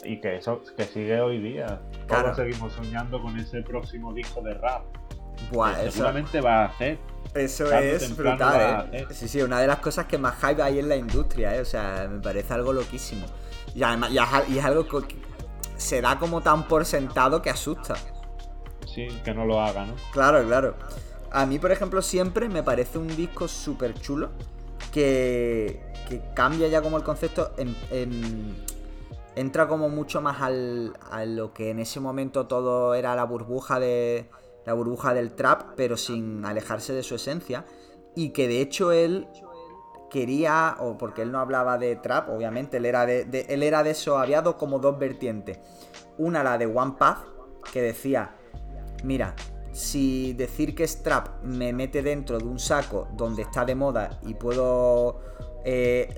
Y 0.09 0.21
que 0.21 0.37
eso 0.37 0.63
que 0.77 0.85
sigue 0.85 1.21
hoy 1.21 1.39
día. 1.39 1.81
Todos 2.07 2.37
seguimos 2.37 2.73
soñando 2.73 3.21
con 3.21 3.39
ese 3.39 3.63
próximo 3.63 4.13
disco 4.13 4.41
de 4.43 4.55
rap. 4.55 4.85
seguramente 5.91 6.41
va 6.41 6.63
a 6.63 6.65
hacer. 6.67 6.99
Eso 7.35 7.71
es 7.73 8.17
brutal, 8.17 8.89
¿eh? 8.93 9.07
Sí, 9.11 9.29
sí, 9.29 9.43
una 9.43 9.61
de 9.61 9.67
las 9.67 9.79
cosas 9.79 10.07
que 10.07 10.19
más 10.19 10.37
hype 10.41 10.63
hay 10.63 10.79
en 10.79 10.89
la 10.89 10.97
industria, 10.97 11.55
¿eh? 11.57 11.61
O 11.61 11.65
sea, 11.65 12.09
me 12.11 12.21
parece 12.21 12.55
algo 12.55 12.73
loquísimo. 12.73 13.27
Y 13.75 13.83
además, 13.83 14.11
y 14.49 14.59
es 14.59 14.65
algo 14.65 14.87
que 14.87 15.28
se 15.79 16.03
da 16.03 16.19
como 16.19 16.43
tan 16.43 16.69
por 16.69 16.85
sentado 16.85 17.41
que 17.41 17.49
asusta 17.49 17.95
que 19.25 19.35
no 19.35 19.45
lo 19.45 19.61
haga, 19.61 19.87
¿no? 19.87 19.95
Claro, 20.13 20.45
claro. 20.47 20.75
A 21.31 21.47
mí, 21.47 21.59
por 21.59 21.71
ejemplo, 21.71 22.03
siempre 22.03 22.49
me 22.49 22.63
parece 22.63 22.99
un 22.99 23.09
disco 23.09 23.49
súper 23.49 23.95
chulo 23.95 24.31
que, 24.93 25.81
que, 26.09 26.23
cambia 26.35 26.69
ya 26.69 26.81
como 26.81 26.97
el 26.97 27.03
concepto, 27.03 27.53
entra 29.37 29.69
como 29.69 29.89
mucho 29.89 30.21
más 30.21 30.41
al, 30.41 30.97
a 31.11 31.25
lo 31.25 31.53
que 31.53 31.71
en 31.71 31.79
ese 31.79 32.01
momento 32.01 32.47
todo 32.47 32.95
era 32.95 33.15
la 33.15 33.25
burbuja 33.25 33.79
de 33.79 34.29
la 34.65 34.73
burbuja 34.75 35.15
del 35.15 35.33
trap, 35.33 35.75
pero 35.77 35.97
sin 35.97 36.45
alejarse 36.45 36.93
de 36.93 37.03
su 37.03 37.15
esencia 37.15 37.65
y 38.15 38.31
que 38.31 38.49
de 38.49 38.61
hecho 38.61 38.93
él 38.93 39.29
quería 40.11 40.77
o 40.81 40.97
porque 40.97 41.23
él 41.23 41.33
no 41.33 41.41
hablaba 41.41 41.79
de 41.79 41.97
trap, 41.97 42.31
obviamente 42.31 42.79
él 42.79 42.87
era 42.87 43.07
de, 43.07 43.47
él 43.49 43.63
era 43.63 43.83
de 43.83 43.91
eso, 43.91 44.19
había 44.19 44.43
dos 44.43 44.57
como 44.57 44.79
dos 44.79 44.99
vertientes. 44.99 45.59
Una 46.17 46.43
la 46.43 46.59
de 46.59 46.67
One 46.67 46.95
Path 46.99 47.19
que 47.73 47.83
decía 47.83 48.35
mira, 49.05 49.35
si 49.73 50.33
decir 50.33 50.75
que 50.75 50.85
es 50.85 51.03
trap 51.03 51.43
me 51.43 51.73
mete 51.73 52.03
dentro 52.03 52.39
de 52.39 52.45
un 52.45 52.59
saco 52.59 53.09
donde 53.13 53.43
está 53.43 53.65
de 53.65 53.75
moda 53.75 54.19
y 54.23 54.35
puedo 54.35 55.21
eh, 55.65 56.09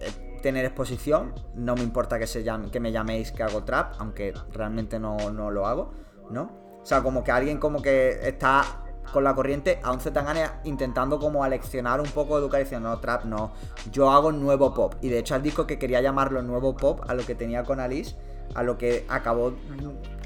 tener 0.42 0.64
exposición, 0.64 1.34
no 1.54 1.74
me 1.74 1.82
importa 1.82 2.18
que, 2.18 2.26
se 2.26 2.42
llame, 2.42 2.70
que 2.70 2.80
me 2.80 2.92
llaméis 2.92 3.32
que 3.32 3.42
hago 3.42 3.64
trap, 3.64 3.94
aunque 3.98 4.32
realmente 4.52 4.98
no, 4.98 5.18
lo 5.30 5.66
hago, 5.66 5.92
¿no? 6.30 6.78
O 6.82 6.86
sea, 6.86 7.02
como 7.02 7.22
que 7.22 7.30
alguien 7.30 7.58
como 7.58 7.82
que 7.82 8.26
está 8.26 8.64
con 9.12 9.24
la 9.24 9.34
corriente 9.34 9.80
a 9.82 9.92
un 9.92 10.00
Zetangana 10.00 10.60
intentando 10.64 11.18
como 11.18 11.44
aleccionar 11.44 12.00
un 12.00 12.08
poco 12.08 12.36
de 12.36 12.42
educar 12.42 12.60
diciendo, 12.60 12.88
no, 12.88 12.98
trap 13.00 13.24
no, 13.24 13.52
yo 13.90 14.10
hago 14.10 14.32
nuevo 14.32 14.72
pop. 14.74 14.94
Y 15.00 15.08
de 15.08 15.18
hecho 15.18 15.34
al 15.34 15.42
disco 15.42 15.66
que 15.66 15.78
quería 15.78 16.00
llamarlo 16.00 16.42
nuevo 16.42 16.76
pop, 16.76 17.00
a 17.08 17.14
lo 17.14 17.24
que 17.24 17.34
tenía 17.34 17.64
con 17.64 17.80
Alice, 17.80 18.16
a 18.54 18.62
lo 18.62 18.78
que 18.78 19.04
acabó 19.08 19.54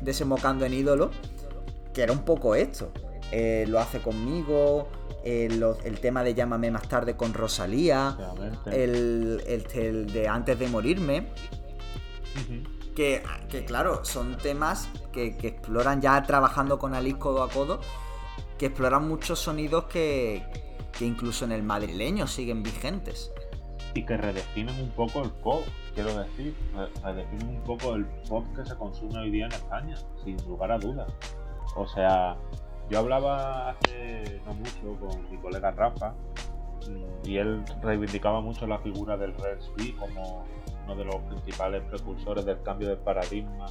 desembocando 0.02 0.64
en 0.64 0.74
ídolo, 0.74 1.10
que 1.92 2.02
era 2.02 2.12
un 2.12 2.24
poco 2.24 2.54
esto. 2.54 2.90
Eh, 3.32 3.64
lo 3.68 3.80
hace 3.80 4.00
conmigo, 4.00 4.88
eh, 5.24 5.48
el 5.84 6.00
tema 6.00 6.22
de 6.22 6.34
Llámame 6.34 6.70
más 6.70 6.88
tarde 6.88 7.16
con 7.16 7.34
Rosalía, 7.34 8.16
el, 8.66 9.42
el, 9.46 10.12
de 10.12 10.28
Antes 10.28 10.58
de 10.58 10.68
morirme. 10.68 11.28
Que, 12.94 13.22
que 13.48 13.64
claro, 13.64 14.04
son 14.04 14.36
temas 14.36 14.88
que, 15.12 15.36
que 15.36 15.48
exploran 15.48 16.00
ya 16.00 16.22
trabajando 16.22 16.78
con 16.78 16.94
Alice 16.94 17.18
codo 17.18 17.42
a 17.42 17.48
codo, 17.48 17.80
que 18.58 18.66
exploran 18.66 19.08
muchos 19.08 19.38
sonidos 19.38 19.84
que, 19.84 20.42
que 20.92 21.04
incluso 21.04 21.44
en 21.44 21.52
el 21.52 21.62
madrileño 21.62 22.26
siguen 22.26 22.62
vigentes. 22.62 23.32
Y 23.94 24.04
que 24.04 24.16
redefinen 24.16 24.80
un 24.80 24.90
poco 24.90 25.22
el 25.22 25.30
pop, 25.30 25.62
quiero 25.94 26.18
decir, 26.18 26.54
redefinen 27.02 27.48
un 27.48 27.62
poco 27.62 27.94
el 27.94 28.06
pop 28.28 28.44
que 28.56 28.64
se 28.64 28.74
consume 28.76 29.18
hoy 29.18 29.30
día 29.30 29.46
en 29.46 29.52
España, 29.52 29.96
sin 30.24 30.36
lugar 30.48 30.72
a 30.72 30.78
dudas. 30.78 31.12
O 31.76 31.86
sea, 31.86 32.36
yo 32.90 32.98
hablaba 32.98 33.70
hace 33.70 34.40
no 34.44 34.54
mucho 34.54 34.98
con 35.00 35.30
mi 35.30 35.38
colega 35.38 35.70
Rafa 35.70 36.14
y 37.24 37.38
él 37.38 37.64
reivindicaba 37.82 38.40
mucho 38.40 38.66
la 38.66 38.78
figura 38.78 39.16
del 39.16 39.34
Red 39.34 39.58
B 39.76 39.94
como 39.98 40.44
uno 40.84 40.96
de 40.96 41.04
los 41.04 41.16
principales 41.16 41.82
precursores 41.84 42.44
del 42.44 42.60
cambio 42.62 42.88
de 42.88 42.96
paradigma 42.96 43.66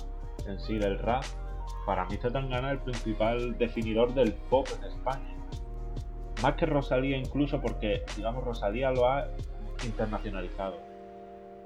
en 0.48 0.60
sí 0.60 0.78
del 0.78 0.98
rap. 1.00 1.24
Para 1.86 2.06
mí 2.06 2.18
Zetangana 2.18 2.72
es 2.72 2.74
el 2.74 2.84
principal 2.84 3.58
definidor 3.58 4.14
del 4.14 4.34
pop 4.34 4.68
en 4.78 4.86
España. 4.86 5.36
Más 6.42 6.56
que 6.56 6.66
Rosalía 6.66 7.18
incluso 7.18 7.62
porque, 7.62 8.04
digamos, 8.16 8.44
Rosalía 8.44 8.92
lo 8.92 9.08
ha 9.08 9.28
internacionalizado. 9.86 10.78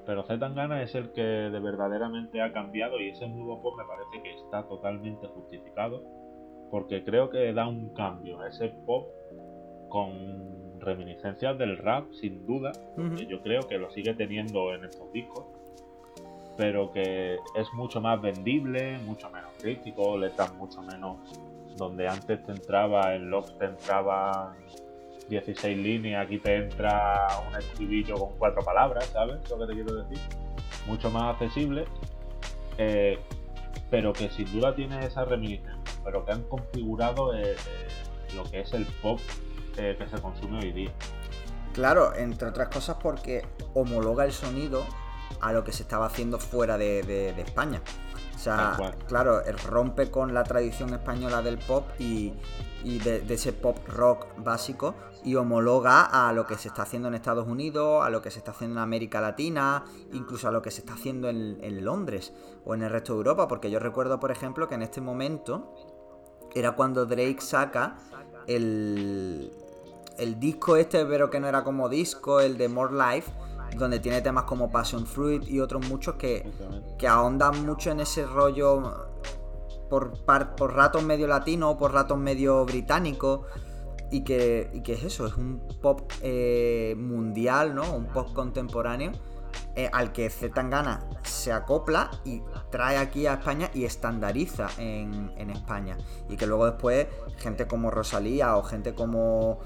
Pero 0.06 0.22
Zetangana 0.24 0.82
es 0.82 0.94
el 0.94 1.12
que 1.12 1.22
de 1.22 1.60
verdaderamente 1.60 2.40
ha 2.42 2.52
cambiado 2.52 3.00
y 3.00 3.10
ese 3.10 3.28
nuevo 3.28 3.60
pop 3.60 3.74
me 3.76 3.84
parece 3.84 4.22
que 4.22 4.34
está 4.34 4.66
totalmente 4.66 5.26
justificado 5.28 6.02
porque 6.70 7.04
creo 7.04 7.30
que 7.30 7.52
da 7.52 7.66
un 7.66 7.94
cambio 7.94 8.40
a 8.40 8.48
ese 8.48 8.68
pop 8.86 9.08
con 9.88 10.80
reminiscencias 10.80 11.58
del 11.58 11.78
rap, 11.78 12.12
sin 12.12 12.46
duda, 12.46 12.72
que 13.16 13.26
yo 13.26 13.42
creo 13.42 13.62
que 13.62 13.78
lo 13.78 13.90
sigue 13.90 14.14
teniendo 14.14 14.74
en 14.74 14.84
estos 14.84 15.10
discos, 15.12 15.46
pero 16.58 16.90
que 16.90 17.38
es 17.54 17.72
mucho 17.72 18.00
más 18.00 18.20
vendible, 18.20 18.98
mucho 18.98 19.30
menos 19.30 19.52
crítico, 19.60 20.18
letras 20.18 20.52
mucho 20.54 20.82
menos 20.82 21.16
donde 21.76 22.08
antes 22.08 22.44
te 22.44 22.50
entraba 22.50 23.14
en 23.14 23.30
Love 23.30 23.56
te 23.58 23.66
entraba 23.66 24.56
16 25.28 25.78
líneas, 25.78 26.26
aquí 26.26 26.38
te 26.38 26.56
entra 26.56 27.28
un 27.48 27.54
estribillo 27.54 28.16
con 28.16 28.36
cuatro 28.38 28.60
palabras, 28.62 29.06
¿sabes 29.06 29.48
lo 29.48 29.58
que 29.60 29.66
te 29.66 29.72
quiero 29.74 29.94
decir? 30.02 30.18
Mucho 30.88 31.08
más 31.10 31.34
accesible, 31.34 31.84
eh, 32.76 33.20
pero 33.88 34.12
que 34.12 34.28
sin 34.28 34.50
duda 34.52 34.74
tiene 34.74 35.06
esa 35.06 35.24
reminiscencia 35.24 35.78
pero 36.04 36.24
que 36.24 36.32
han 36.32 36.42
configurado 36.44 37.34
eh, 37.34 37.52
eh, 37.52 38.34
lo 38.34 38.42
que 38.50 38.60
es 38.60 38.72
el 38.72 38.84
pop 39.00 39.20
que 39.76 40.08
se 40.10 40.20
consume 40.20 40.58
hoy 40.58 40.72
día. 40.72 40.90
Claro, 41.72 42.12
entre 42.16 42.48
otras 42.48 42.66
cosas 42.66 42.96
porque 43.00 43.46
homologa 43.74 44.24
el 44.24 44.32
sonido 44.32 44.84
a 45.40 45.52
lo 45.52 45.64
que 45.64 45.72
se 45.72 45.82
estaba 45.82 46.06
haciendo 46.06 46.38
fuera 46.38 46.78
de, 46.78 47.30
España. 47.38 47.82
O 48.34 48.38
sea, 48.38 48.76
claro, 49.08 49.42
rompe 49.66 50.10
con 50.10 50.32
la 50.32 50.44
tradición 50.44 50.94
española 50.94 51.42
del 51.42 51.58
pop 51.58 51.88
y, 51.98 52.32
de, 52.84 53.24
ese 53.28 53.52
pop 53.52 53.76
rock 53.88 54.26
básico 54.38 54.94
y 55.24 55.34
homologa 55.34 56.28
a 56.28 56.32
lo 56.32 56.46
que 56.46 56.56
se 56.56 56.68
está 56.68 56.82
haciendo 56.82 57.08
en 57.08 57.14
Estados 57.14 57.48
Unidos, 57.48 58.04
a 58.04 58.10
lo 58.10 58.22
que 58.22 58.30
se 58.30 58.38
está 58.38 58.52
haciendo 58.52 58.78
en 58.78 58.82
América 58.82 59.20
Latina, 59.20 59.84
incluso 60.12 60.46
a 60.46 60.52
lo 60.52 60.62
que 60.62 60.70
se 60.70 60.80
está 60.80 60.94
haciendo 60.94 61.28
en, 61.28 61.58
en 61.62 61.84
Londres 61.84 62.32
o 62.64 62.74
en 62.74 62.82
el 62.82 62.90
resto 62.90 63.14
de 63.14 63.18
Europa. 63.18 63.48
Porque 63.48 63.70
yo 63.70 63.80
recuerdo, 63.80 64.20
por 64.20 64.30
ejemplo, 64.30 64.68
que 64.68 64.76
en 64.76 64.82
este 64.82 65.00
momento 65.00 65.74
era 66.54 66.72
cuando 66.72 67.06
Drake 67.06 67.40
saca 67.40 67.96
el, 68.46 69.52
el 70.18 70.40
disco 70.40 70.76
este, 70.76 71.04
pero 71.06 71.30
que 71.30 71.40
no 71.40 71.48
era 71.48 71.64
como 71.64 71.88
disco, 71.88 72.40
el 72.40 72.58
de 72.58 72.68
More 72.68 72.92
Life, 72.94 73.30
donde 73.76 74.00
tiene 74.00 74.20
temas 74.20 74.44
como 74.44 74.70
Passion 74.70 75.06
Fruit 75.06 75.48
y 75.48 75.60
otros 75.60 75.88
muchos 75.88 76.14
que, 76.14 76.50
que 76.98 77.08
ahondan 77.08 77.64
mucho 77.64 77.90
en 77.90 78.00
ese 78.00 78.26
rollo 78.26 79.08
por, 79.90 80.12
por 80.56 80.74
ratos 80.74 81.02
medio 81.02 81.26
latino, 81.26 81.76
por 81.76 81.92
ratos 81.92 82.18
medio 82.18 82.64
británico. 82.64 83.46
Y 84.10 84.24
que, 84.24 84.70
y 84.72 84.82
que 84.82 84.94
es 84.94 85.04
eso, 85.04 85.26
es 85.26 85.34
un 85.34 85.60
pop 85.82 86.10
eh, 86.22 86.94
mundial, 86.96 87.74
¿no? 87.74 87.94
Un 87.94 88.06
pop 88.06 88.32
contemporáneo 88.32 89.12
eh, 89.76 89.88
al 89.92 90.12
que 90.12 90.28
Zetangana 90.28 91.04
se 91.22 91.52
acopla 91.52 92.10
y 92.24 92.42
trae 92.70 92.96
aquí 92.96 93.26
a 93.26 93.34
España 93.34 93.70
y 93.72 93.84
estandariza 93.84 94.68
en, 94.76 95.50
España. 95.50 95.96
Y 96.28 96.36
que 96.36 96.46
luego 96.46 96.66
después 96.66 97.06
gente 97.38 97.66
como 97.66 97.90
Rosalía 97.90 98.56
o 98.56 98.62
gente 98.62 98.94
como 98.94 99.60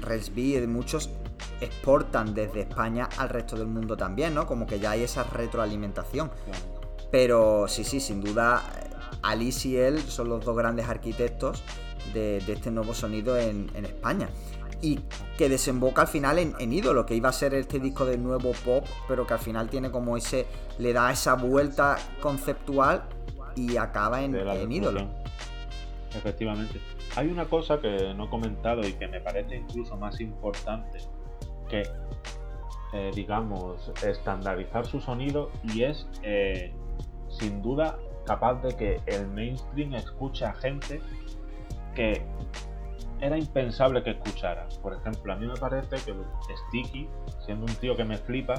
Resby, 0.00 0.66
muchos 0.66 1.10
exportan 1.60 2.34
desde 2.34 2.62
España 2.62 3.08
al 3.16 3.30
resto 3.30 3.56
del 3.56 3.68
mundo 3.68 3.96
también, 3.96 4.34
¿no? 4.34 4.46
Como 4.46 4.66
que 4.66 4.78
ya 4.78 4.90
hay 4.90 5.04
esa 5.04 5.24
retroalimentación. 5.24 6.30
Pero 7.10 7.66
sí, 7.68 7.84
sí, 7.84 8.00
sin 8.00 8.20
duda, 8.20 8.62
Alice 9.22 9.66
y 9.66 9.76
él 9.76 9.98
son 10.00 10.28
los 10.28 10.44
dos 10.44 10.56
grandes 10.56 10.88
arquitectos 10.88 11.62
de, 12.12 12.36
este 12.36 12.70
nuevo 12.70 12.92
sonido 12.92 13.38
en 13.38 13.70
España 13.86 14.28
y 14.80 15.00
que 15.36 15.48
desemboca 15.48 16.02
al 16.02 16.08
final 16.08 16.38
en, 16.38 16.72
ídolo, 16.72 17.06
que 17.06 17.14
iba 17.14 17.28
a 17.28 17.32
ser 17.32 17.54
este 17.54 17.80
disco 17.80 18.04
de 18.04 18.18
nuevo 18.18 18.52
pop, 18.64 18.84
pero 19.08 19.26
que 19.26 19.34
al 19.34 19.40
final 19.40 19.68
tiene 19.68 19.90
como 19.90 20.16
ese, 20.16 20.46
le 20.78 20.92
da 20.92 21.10
esa 21.10 21.34
vuelta 21.34 21.96
conceptual 22.20 23.04
y 23.56 23.76
acaba 23.76 24.22
en, 24.22 24.34
ídolo. 24.70 25.08
Efectivamente. 26.14 26.80
Hay 27.16 27.28
una 27.28 27.46
cosa 27.46 27.80
que 27.80 28.14
no 28.14 28.24
he 28.24 28.28
comentado 28.28 28.86
y 28.86 28.92
que 28.94 29.06
me 29.06 29.20
parece 29.20 29.56
incluso 29.56 29.96
más 29.96 30.20
importante 30.20 30.98
que, 31.68 31.82
eh, 32.92 33.10
digamos, 33.14 33.92
estandarizar 34.02 34.86
su 34.86 35.00
sonido 35.00 35.50
y 35.62 35.82
es, 35.82 36.08
eh, 36.22 36.72
sin 37.28 37.62
duda, 37.62 37.98
capaz 38.26 38.62
de 38.62 38.76
que 38.76 39.00
el 39.06 39.28
mainstream 39.28 39.94
escuche 39.94 40.44
a 40.44 40.54
gente 40.54 41.00
que 41.94 42.22
era 43.24 43.38
impensable 43.38 44.02
que 44.02 44.10
escuchara. 44.10 44.68
Por 44.82 44.92
ejemplo, 44.92 45.32
a 45.32 45.36
mí 45.36 45.46
me 45.46 45.54
parece 45.54 45.96
que 46.04 46.14
Sticky, 46.68 47.08
siendo 47.40 47.64
un 47.64 47.74
tío 47.76 47.96
que 47.96 48.04
me 48.04 48.18
flipa, 48.18 48.54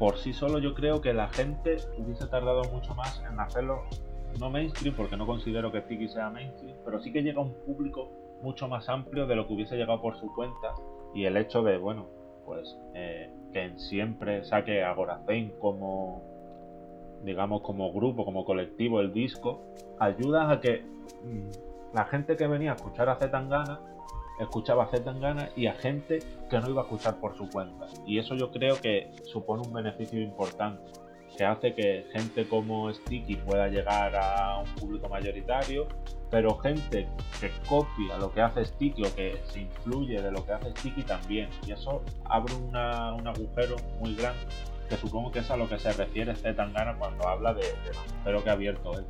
por 0.00 0.18
sí 0.18 0.32
solo 0.32 0.58
yo 0.58 0.74
creo 0.74 1.00
que 1.00 1.14
la 1.14 1.28
gente 1.28 1.76
hubiese 1.96 2.26
tardado 2.26 2.64
mucho 2.64 2.92
más 2.96 3.22
en 3.30 3.38
hacerlo, 3.38 3.84
no 4.40 4.50
mainstream, 4.50 4.96
porque 4.96 5.16
no 5.16 5.26
considero 5.26 5.70
que 5.70 5.80
Sticky 5.80 6.08
sea 6.08 6.28
mainstream, 6.28 6.76
pero 6.84 7.00
sí 7.00 7.12
que 7.12 7.22
llega 7.22 7.40
a 7.40 7.44
un 7.44 7.54
público 7.64 8.10
mucho 8.42 8.66
más 8.66 8.88
amplio 8.88 9.28
de 9.28 9.36
lo 9.36 9.46
que 9.46 9.54
hubiese 9.54 9.76
llegado 9.76 10.02
por 10.02 10.16
su 10.18 10.34
cuenta. 10.34 10.74
Y 11.14 11.24
el 11.24 11.36
hecho 11.36 11.62
de, 11.62 11.78
bueno, 11.78 12.06
pues 12.44 12.76
eh, 12.94 13.30
que 13.52 13.78
siempre 13.78 14.44
saque 14.44 14.82
a 14.82 14.92
Gorazain 14.92 15.52
como, 15.60 16.20
digamos, 17.22 17.62
como 17.62 17.92
grupo, 17.92 18.24
como 18.24 18.44
colectivo 18.44 19.00
el 19.00 19.12
disco, 19.12 19.62
ayuda 20.00 20.50
a 20.50 20.60
que 20.60 20.84
mm, 21.24 21.65
la 21.96 22.04
gente 22.04 22.36
que 22.36 22.46
venía 22.46 22.72
a 22.72 22.74
escuchar 22.74 23.08
a 23.08 23.16
Zetangana 23.16 23.80
escuchaba 24.38 24.84
a 24.84 24.88
Zetangana 24.88 25.48
y 25.56 25.66
a 25.66 25.72
gente 25.72 26.18
que 26.50 26.60
no 26.60 26.68
iba 26.68 26.82
a 26.82 26.84
escuchar 26.84 27.18
por 27.20 27.34
su 27.38 27.48
cuenta. 27.48 27.86
Y 28.06 28.18
eso 28.18 28.34
yo 28.34 28.50
creo 28.52 28.78
que 28.78 29.10
supone 29.24 29.62
un 29.66 29.72
beneficio 29.72 30.20
importante, 30.20 30.92
que 31.34 31.42
hace 31.46 31.74
que 31.74 32.06
gente 32.12 32.46
como 32.46 32.92
Sticky 32.92 33.36
pueda 33.36 33.68
llegar 33.68 34.14
a 34.14 34.58
un 34.58 34.74
público 34.74 35.08
mayoritario, 35.08 35.88
pero 36.30 36.58
gente 36.58 37.08
que 37.40 37.50
copia 37.66 38.18
lo 38.18 38.30
que 38.30 38.42
hace 38.42 38.66
Sticky 38.66 39.06
o 39.06 39.14
que 39.14 39.40
se 39.46 39.60
influye 39.60 40.20
de 40.20 40.30
lo 40.30 40.44
que 40.44 40.52
hace 40.52 40.72
Sticky 40.72 41.02
también. 41.02 41.48
Y 41.66 41.72
eso 41.72 42.02
abre 42.26 42.52
un 42.56 42.76
agujero 42.76 43.76
muy 44.00 44.14
grande, 44.16 44.42
que 44.90 44.98
supongo 44.98 45.30
que 45.30 45.38
es 45.38 45.50
a 45.50 45.56
lo 45.56 45.66
que 45.66 45.78
se 45.78 45.94
refiere 45.94 46.36
Zetangana 46.36 46.94
cuando 46.98 47.26
habla 47.26 47.54
de, 47.54 47.62
del 47.62 47.96
agujero 47.96 48.44
que 48.44 48.50
ha 48.50 48.52
abierto 48.52 48.98
él. 48.98 49.06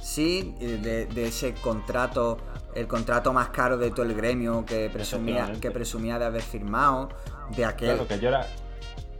Sí, 0.00 0.54
de, 0.58 1.08
ese 1.16 1.54
contrato, 1.54 2.38
el 2.74 2.86
contrato 2.86 3.32
más 3.32 3.48
caro 3.48 3.76
de 3.76 3.90
todo 3.90 4.04
el 4.04 4.14
gremio 4.14 4.64
que 4.64 4.88
presumía, 4.90 5.52
que 5.60 5.70
presumía 5.70 6.18
de 6.18 6.26
haber 6.26 6.42
firmado, 6.42 7.08
de 7.56 7.64
aquel... 7.64 8.06
que 8.06 8.18
yo 8.18 8.28
era... 8.28 8.46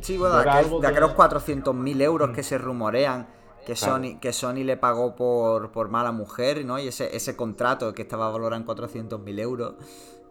Sí, 0.01 0.17
bueno, 0.17 0.37
de, 0.37 0.87
aquellos 0.87 1.15
400.000 1.15 2.03
euros 2.03 2.31
que 2.31 2.43
mm. 2.43 2.45
se 2.45 2.59
rumorean 2.59 3.27
que, 3.67 3.75
Sony, 3.75 4.21
que 4.21 4.33
Sony 4.33 4.63
le 4.63 4.77
pagó 4.77 5.17
por, 5.17 5.73
por 5.73 5.89
mala 5.89 6.13
mujer, 6.13 6.65
¿no? 6.65 6.79
Y 6.79 6.87
ese, 6.87 7.15
ese 7.17 7.35
contrato 7.35 7.93
que 7.93 8.03
estaba 8.03 8.31
valorado 8.31 8.63
en 8.63 8.67
400.000 8.67 9.41
euros. 9.41 9.75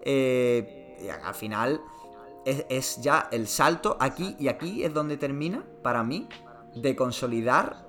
Eh, 0.01 1.09
al 1.21 1.35
final 1.35 1.81
es, 2.45 2.65
es, 2.69 3.01
ya 3.01 3.27
el 3.31 3.47
salto 3.47 3.97
aquí 3.99 4.37
y 4.39 4.47
aquí 4.47 4.85
es 4.85 4.93
donde 4.93 5.17
termina, 5.17 5.65
para 5.83 6.01
mí, 6.01 6.29
de 6.75 6.95
consolidar 6.95 7.84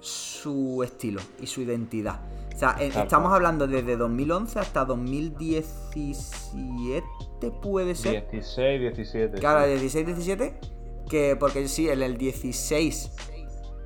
su 0.00 0.82
estilo 0.82 1.20
y 1.40 1.46
su 1.46 1.60
identidad. 1.60 2.20
O 2.54 2.58
sea, 2.58 2.76
estamos 2.80 3.32
hablando 3.32 3.66
desde 3.66 3.96
2011 3.96 4.58
hasta 4.58 4.84
2017, 4.84 7.06
puede 7.62 7.94
ser. 7.94 8.28
16, 8.30 8.80
17. 8.80 9.38
Claro, 9.38 9.66
16, 9.66 10.06
17. 10.06 10.60
Que 11.08 11.36
porque 11.36 11.66
sí, 11.68 11.88
en 11.88 12.02
el 12.02 12.18
16 12.18 13.12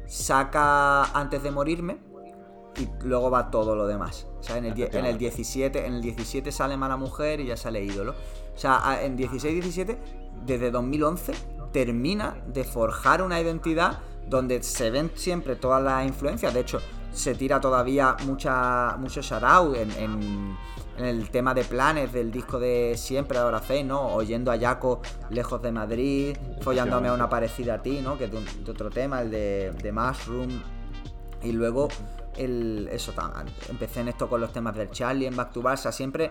saca 0.07 1.05
antes 1.19 1.43
de 1.43 1.51
morirme 1.51 1.99
y 2.77 2.89
luego 3.05 3.31
va 3.31 3.51
todo 3.51 3.77
lo 3.77 3.87
demás. 3.87 4.27
O 4.39 4.43
sea, 4.43 4.59
en 4.59 4.67
el, 4.67 4.83
en 4.83 5.05
el 5.05 5.19
17, 5.19 5.87
en 5.87 5.95
el 5.95 6.03
17 6.03 6.53
sale 6.53 6.77
mala 6.77 6.97
mujer 6.97 7.41
y 7.41 7.47
ya 7.47 7.57
sale 7.57 7.83
ídolo. 7.83 8.15
O 8.55 8.59
sea, 8.59 9.01
en 9.03 9.17
16, 9.17 9.55
17, 9.55 9.99
desde 10.45 10.71
2011 10.71 11.33
termina 11.73 12.37
de 12.47 12.65
forjar 12.65 13.23
una 13.23 13.41
identidad 13.41 14.01
donde 14.29 14.63
se 14.63 14.91
ven 14.91 15.11
siempre 15.15 15.57
todas 15.57 15.83
las 15.83 16.07
influencias. 16.07 16.53
De 16.53 16.61
hecho, 16.61 16.81
se 17.13 17.35
tira 17.35 17.61
todavía 17.61 18.17
mucha, 18.27 18.97
mucho 18.99 19.23
shout 19.23 19.77
en, 19.77 19.91
en, 19.93 20.57
el 20.99 21.29
tema 21.31 21.55
de 21.55 21.65
planes 21.65 22.13
del 22.13 22.31
disco 22.31 22.61
de 22.61 22.95
siempre, 22.97 23.39
ahora 23.39 23.59
fe, 23.59 23.83
¿no? 23.83 24.15
Oyendo 24.15 24.53
a 24.53 24.59
Jaco 24.59 25.01
lejos 25.31 25.61
de 25.61 25.73
Madrid, 25.73 26.37
follándome 26.61 27.09
a 27.09 27.15
una 27.15 27.29
parecida 27.29 27.75
a 27.75 27.83
ti, 27.83 28.01
¿no? 28.01 28.17
Que 28.17 28.27
es 28.27 28.31
de, 28.31 28.71
otro 28.71 28.91
tema, 28.91 29.23
el 29.23 29.31
de, 29.31 29.73
de 29.73 29.93
Mushroom. 29.93 30.63
Y 31.43 31.51
luego, 31.51 31.89
el, 32.37 32.89
eso, 32.93 33.13
empecé 33.69 34.01
en 34.01 34.09
esto 34.09 34.29
con 34.29 34.41
los 34.41 34.53
temas 34.53 34.77
del 34.77 34.91
Charlie 34.91 35.27
en 35.27 35.35
Back 35.35 35.53
to 35.53 35.63
Barça, 35.63 35.91
siempre 35.91 36.31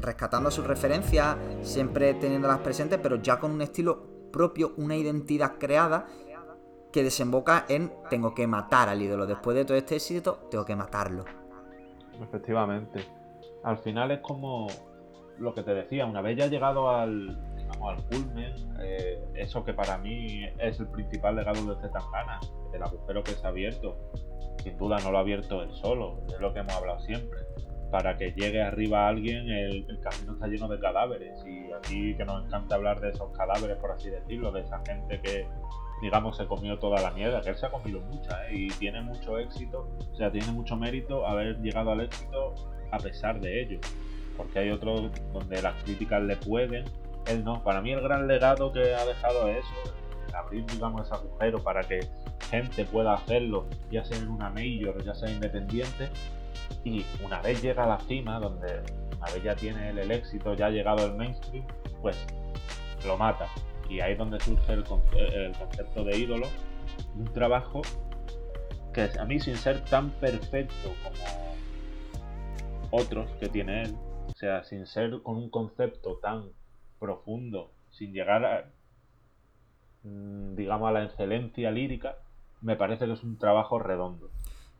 rescatando 0.00 0.50
sus 0.50 0.66
referencias, 0.66 1.36
siempre 1.62 2.14
teniéndolas 2.14 2.58
presentes, 2.60 2.98
pero 3.02 3.16
ya 3.16 3.38
con 3.38 3.50
un 3.50 3.60
estilo 3.62 4.30
propio, 4.32 4.72
una 4.78 4.96
identidad 4.96 5.58
creada 5.58 6.06
que 6.92 7.02
desemboca 7.02 7.64
en 7.68 7.92
tengo 8.10 8.34
que 8.34 8.46
matar 8.46 8.88
al 8.88 9.00
ídolo. 9.00 9.26
Después 9.26 9.56
de 9.56 9.64
todo 9.64 9.76
este 9.76 9.96
éxito, 9.96 10.46
tengo 10.50 10.64
que 10.64 10.76
matarlo. 10.76 11.24
Efectivamente. 12.20 13.04
Al 13.64 13.78
final 13.78 14.10
es 14.10 14.20
como 14.20 14.68
lo 15.38 15.54
que 15.54 15.62
te 15.62 15.74
decía, 15.74 16.06
una 16.06 16.20
vez 16.20 16.36
ya 16.36 16.46
llegado 16.46 16.90
al, 16.90 17.38
digamos, 17.56 17.90
al 17.90 18.04
culmen, 18.06 18.54
eh, 18.80 19.24
eso 19.34 19.64
que 19.64 19.72
para 19.72 19.98
mí 19.98 20.44
es 20.58 20.78
el 20.78 20.88
principal 20.88 21.36
legado 21.36 21.74
de 21.74 21.80
Zetangana, 21.80 22.40
el 22.72 22.82
agujero 22.82 23.22
que 23.22 23.32
se 23.32 23.46
ha 23.46 23.50
abierto. 23.50 23.96
Sin 24.62 24.76
duda 24.76 24.98
no 25.02 25.10
lo 25.10 25.18
ha 25.18 25.22
abierto 25.22 25.62
él 25.62 25.72
solo, 25.72 26.20
es 26.28 26.38
lo 26.38 26.52
que 26.52 26.60
hemos 26.60 26.74
hablado 26.74 27.00
siempre. 27.00 27.40
Para 27.92 28.16
que 28.16 28.32
llegue 28.32 28.62
arriba 28.62 29.06
alguien, 29.06 29.50
el, 29.50 29.86
camino 30.00 30.32
está 30.32 30.46
lleno 30.46 30.66
de 30.66 30.80
cadáveres. 30.80 31.44
Y 31.46 31.70
aquí 31.72 32.16
que 32.16 32.24
nos 32.24 32.46
encanta 32.46 32.76
hablar 32.76 33.00
de 33.00 33.10
esos 33.10 33.30
cadáveres, 33.36 33.76
por 33.76 33.90
así 33.90 34.08
decirlo, 34.08 34.50
de 34.50 34.62
esa 34.62 34.80
gente 34.86 35.20
que, 35.20 35.46
digamos, 36.00 36.38
se 36.38 36.46
comió 36.46 36.78
toda 36.78 37.02
la 37.02 37.10
mierda, 37.10 37.42
que 37.42 37.50
él 37.50 37.56
se 37.56 37.66
ha 37.66 37.70
comido 37.70 38.00
mucha 38.00 38.48
¿eh? 38.48 38.54
y 38.54 38.68
tiene 38.70 39.02
mucho 39.02 39.38
éxito, 39.38 39.90
o 40.10 40.16
sea, 40.16 40.32
tiene 40.32 40.50
mucho 40.52 40.74
mérito 40.74 41.26
haber 41.26 41.60
llegado 41.60 41.92
al 41.92 42.00
éxito 42.00 42.54
a 42.90 42.98
pesar 42.98 43.38
de 43.40 43.62
ello, 43.62 43.78
porque 44.38 44.60
hay 44.60 44.70
otros 44.70 45.10
donde 45.34 45.60
las 45.60 45.74
críticas 45.82 46.22
le 46.22 46.36
pueden, 46.36 46.86
él 47.26 47.44
no. 47.44 47.62
Para 47.62 47.82
mí 47.82 47.92
el 47.92 48.00
gran 48.00 48.26
legado 48.26 48.72
que 48.72 48.94
ha 48.94 49.04
dejado 49.04 49.48
es 49.48 49.58
eso, 49.58 49.94
abrir, 50.34 50.64
digamos, 50.64 51.02
ese 51.02 51.14
agujero 51.14 51.62
para 51.62 51.82
que 51.82 52.00
gente 52.50 52.86
pueda 52.86 53.14
hacerlo, 53.14 53.66
ya 53.90 54.02
sea 54.02 54.16
en 54.16 54.28
una 54.28 54.48
major, 54.48 55.02
ya 55.04 55.14
sea 55.14 55.30
independiente, 55.30 56.08
y 56.84 57.04
una 57.24 57.40
vez 57.40 57.62
llega 57.62 57.84
a 57.84 57.86
la 57.86 58.00
cima, 58.00 58.38
donde 58.38 58.82
una 59.16 59.32
vez 59.32 59.42
ya 59.42 59.54
tiene 59.54 59.90
el 59.90 60.10
éxito, 60.10 60.54
ya 60.54 60.66
ha 60.66 60.70
llegado 60.70 61.06
el 61.06 61.14
mainstream, 61.14 61.64
pues 62.00 62.26
lo 63.06 63.16
mata 63.16 63.48
y 63.92 64.00
ahí 64.00 64.12
es 64.12 64.18
donde 64.18 64.40
surge 64.40 64.72
el, 64.72 64.84
concepto 64.84 66.04
de 66.04 66.18
ídolo, 66.18 66.46
un 67.14 67.30
trabajo 67.32 67.82
que 68.94 69.10
a 69.18 69.24
mí 69.26 69.38
sin 69.38 69.56
ser 69.56 69.84
tan 69.84 70.10
perfecto 70.12 70.94
como 71.02 71.52
otros 72.90 73.30
que 73.32 73.48
tiene 73.48 73.82
él, 73.82 73.94
o 74.28 74.32
sea, 74.34 74.64
sin 74.64 74.86
ser 74.86 75.20
con 75.22 75.36
un 75.36 75.50
concepto 75.50 76.18
tan 76.22 76.48
profundo, 76.98 77.70
sin 77.90 78.14
llegar 78.14 78.44
a, 78.44 78.70
mm, 80.04 80.54
digamos, 80.54 80.88
a 80.88 80.92
la 80.92 81.04
excelencia 81.04 81.70
lírica, 81.70 82.16
me 82.62 82.76
parece 82.76 83.04
que 83.04 83.12
es 83.12 83.22
un 83.22 83.38
trabajo 83.38 83.78
redondo. 83.78 84.30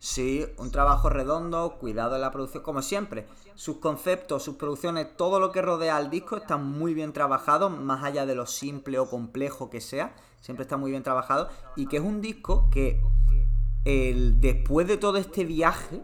Sí, 0.03 0.45
un 0.57 0.69
trabajo 0.69 1.07
redondo, 1.07 1.77
cuidado 1.79 2.15
en 2.15 2.21
la 2.21 2.29
producción, 2.29 2.61
como 2.61 2.81
siempre. 2.81 3.25
Sus 3.55 3.77
conceptos, 3.77 4.43
sus 4.43 4.57
producciones, 4.57 5.15
todo 5.15 5.39
lo 5.39 5.53
que 5.53 5.61
rodea 5.61 5.95
al 5.95 6.09
disco 6.09 6.35
está 6.35 6.57
muy 6.57 6.93
bien 6.93 7.13
trabajado, 7.13 7.69
más 7.69 8.03
allá 8.03 8.25
de 8.25 8.35
lo 8.35 8.45
simple 8.45 8.99
o 8.99 9.09
complejo 9.09 9.69
que 9.69 9.79
sea, 9.79 10.13
siempre 10.41 10.63
está 10.63 10.75
muy 10.75 10.91
bien 10.91 11.03
trabajado. 11.03 11.47
Y 11.77 11.85
que 11.85 11.97
es 11.97 12.03
un 12.03 12.19
disco 12.19 12.67
que 12.69 13.01
el, 13.85 14.41
después 14.41 14.89
de 14.89 14.97
todo 14.97 15.15
este 15.15 15.45
viaje 15.45 16.01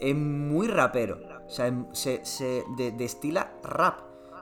es 0.00 0.16
muy 0.16 0.66
rapero. 0.66 1.20
O 1.46 1.50
sea, 1.50 1.72
se, 1.92 2.24
se 2.24 2.64
destila 2.96 3.52
rap. 3.62 4.00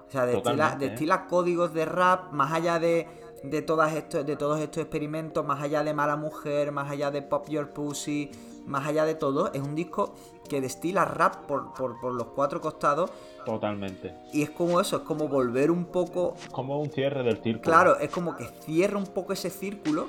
O 0.08 0.10
sea, 0.10 0.24
destila, 0.24 0.78
¿eh? 0.80 0.88
destila 0.88 1.26
códigos 1.26 1.74
de 1.74 1.84
rap, 1.84 2.32
más 2.32 2.54
allá 2.54 2.78
de 2.78 3.06
de, 3.50 3.62
todas 3.62 3.94
estos, 3.94 4.26
de 4.26 4.36
todos 4.36 4.60
estos 4.60 4.82
experimentos, 4.82 5.44
más 5.44 5.62
allá 5.62 5.82
de 5.84 5.94
Mala 5.94 6.16
Mujer, 6.16 6.72
más 6.72 6.90
allá 6.90 7.10
de 7.10 7.22
Pop 7.22 7.48
Your 7.48 7.70
Pussy, 7.70 8.30
más 8.66 8.86
allá 8.86 9.04
de 9.04 9.14
todo, 9.14 9.52
es 9.52 9.60
un 9.60 9.74
disco 9.74 10.14
que 10.48 10.60
destila 10.60 11.04
rap 11.04 11.46
por, 11.46 12.14
los 12.14 12.26
cuatro 12.28 12.60
costados. 12.60 13.10
Totalmente. 13.44 14.14
Y 14.32 14.42
es 14.42 14.50
como 14.50 14.80
eso, 14.80 14.96
es 14.96 15.02
como 15.02 15.28
volver 15.28 15.70
un 15.70 15.86
poco... 15.86 16.34
Como 16.50 16.80
un 16.80 16.90
cierre 16.90 17.22
del 17.22 17.42
círculo. 17.42 17.62
Claro, 17.62 17.98
es 17.98 18.10
como 18.10 18.36
que 18.36 18.44
cierra 18.64 18.98
un 18.98 19.06
poco 19.06 19.32
ese 19.32 19.50
círculo 19.50 20.08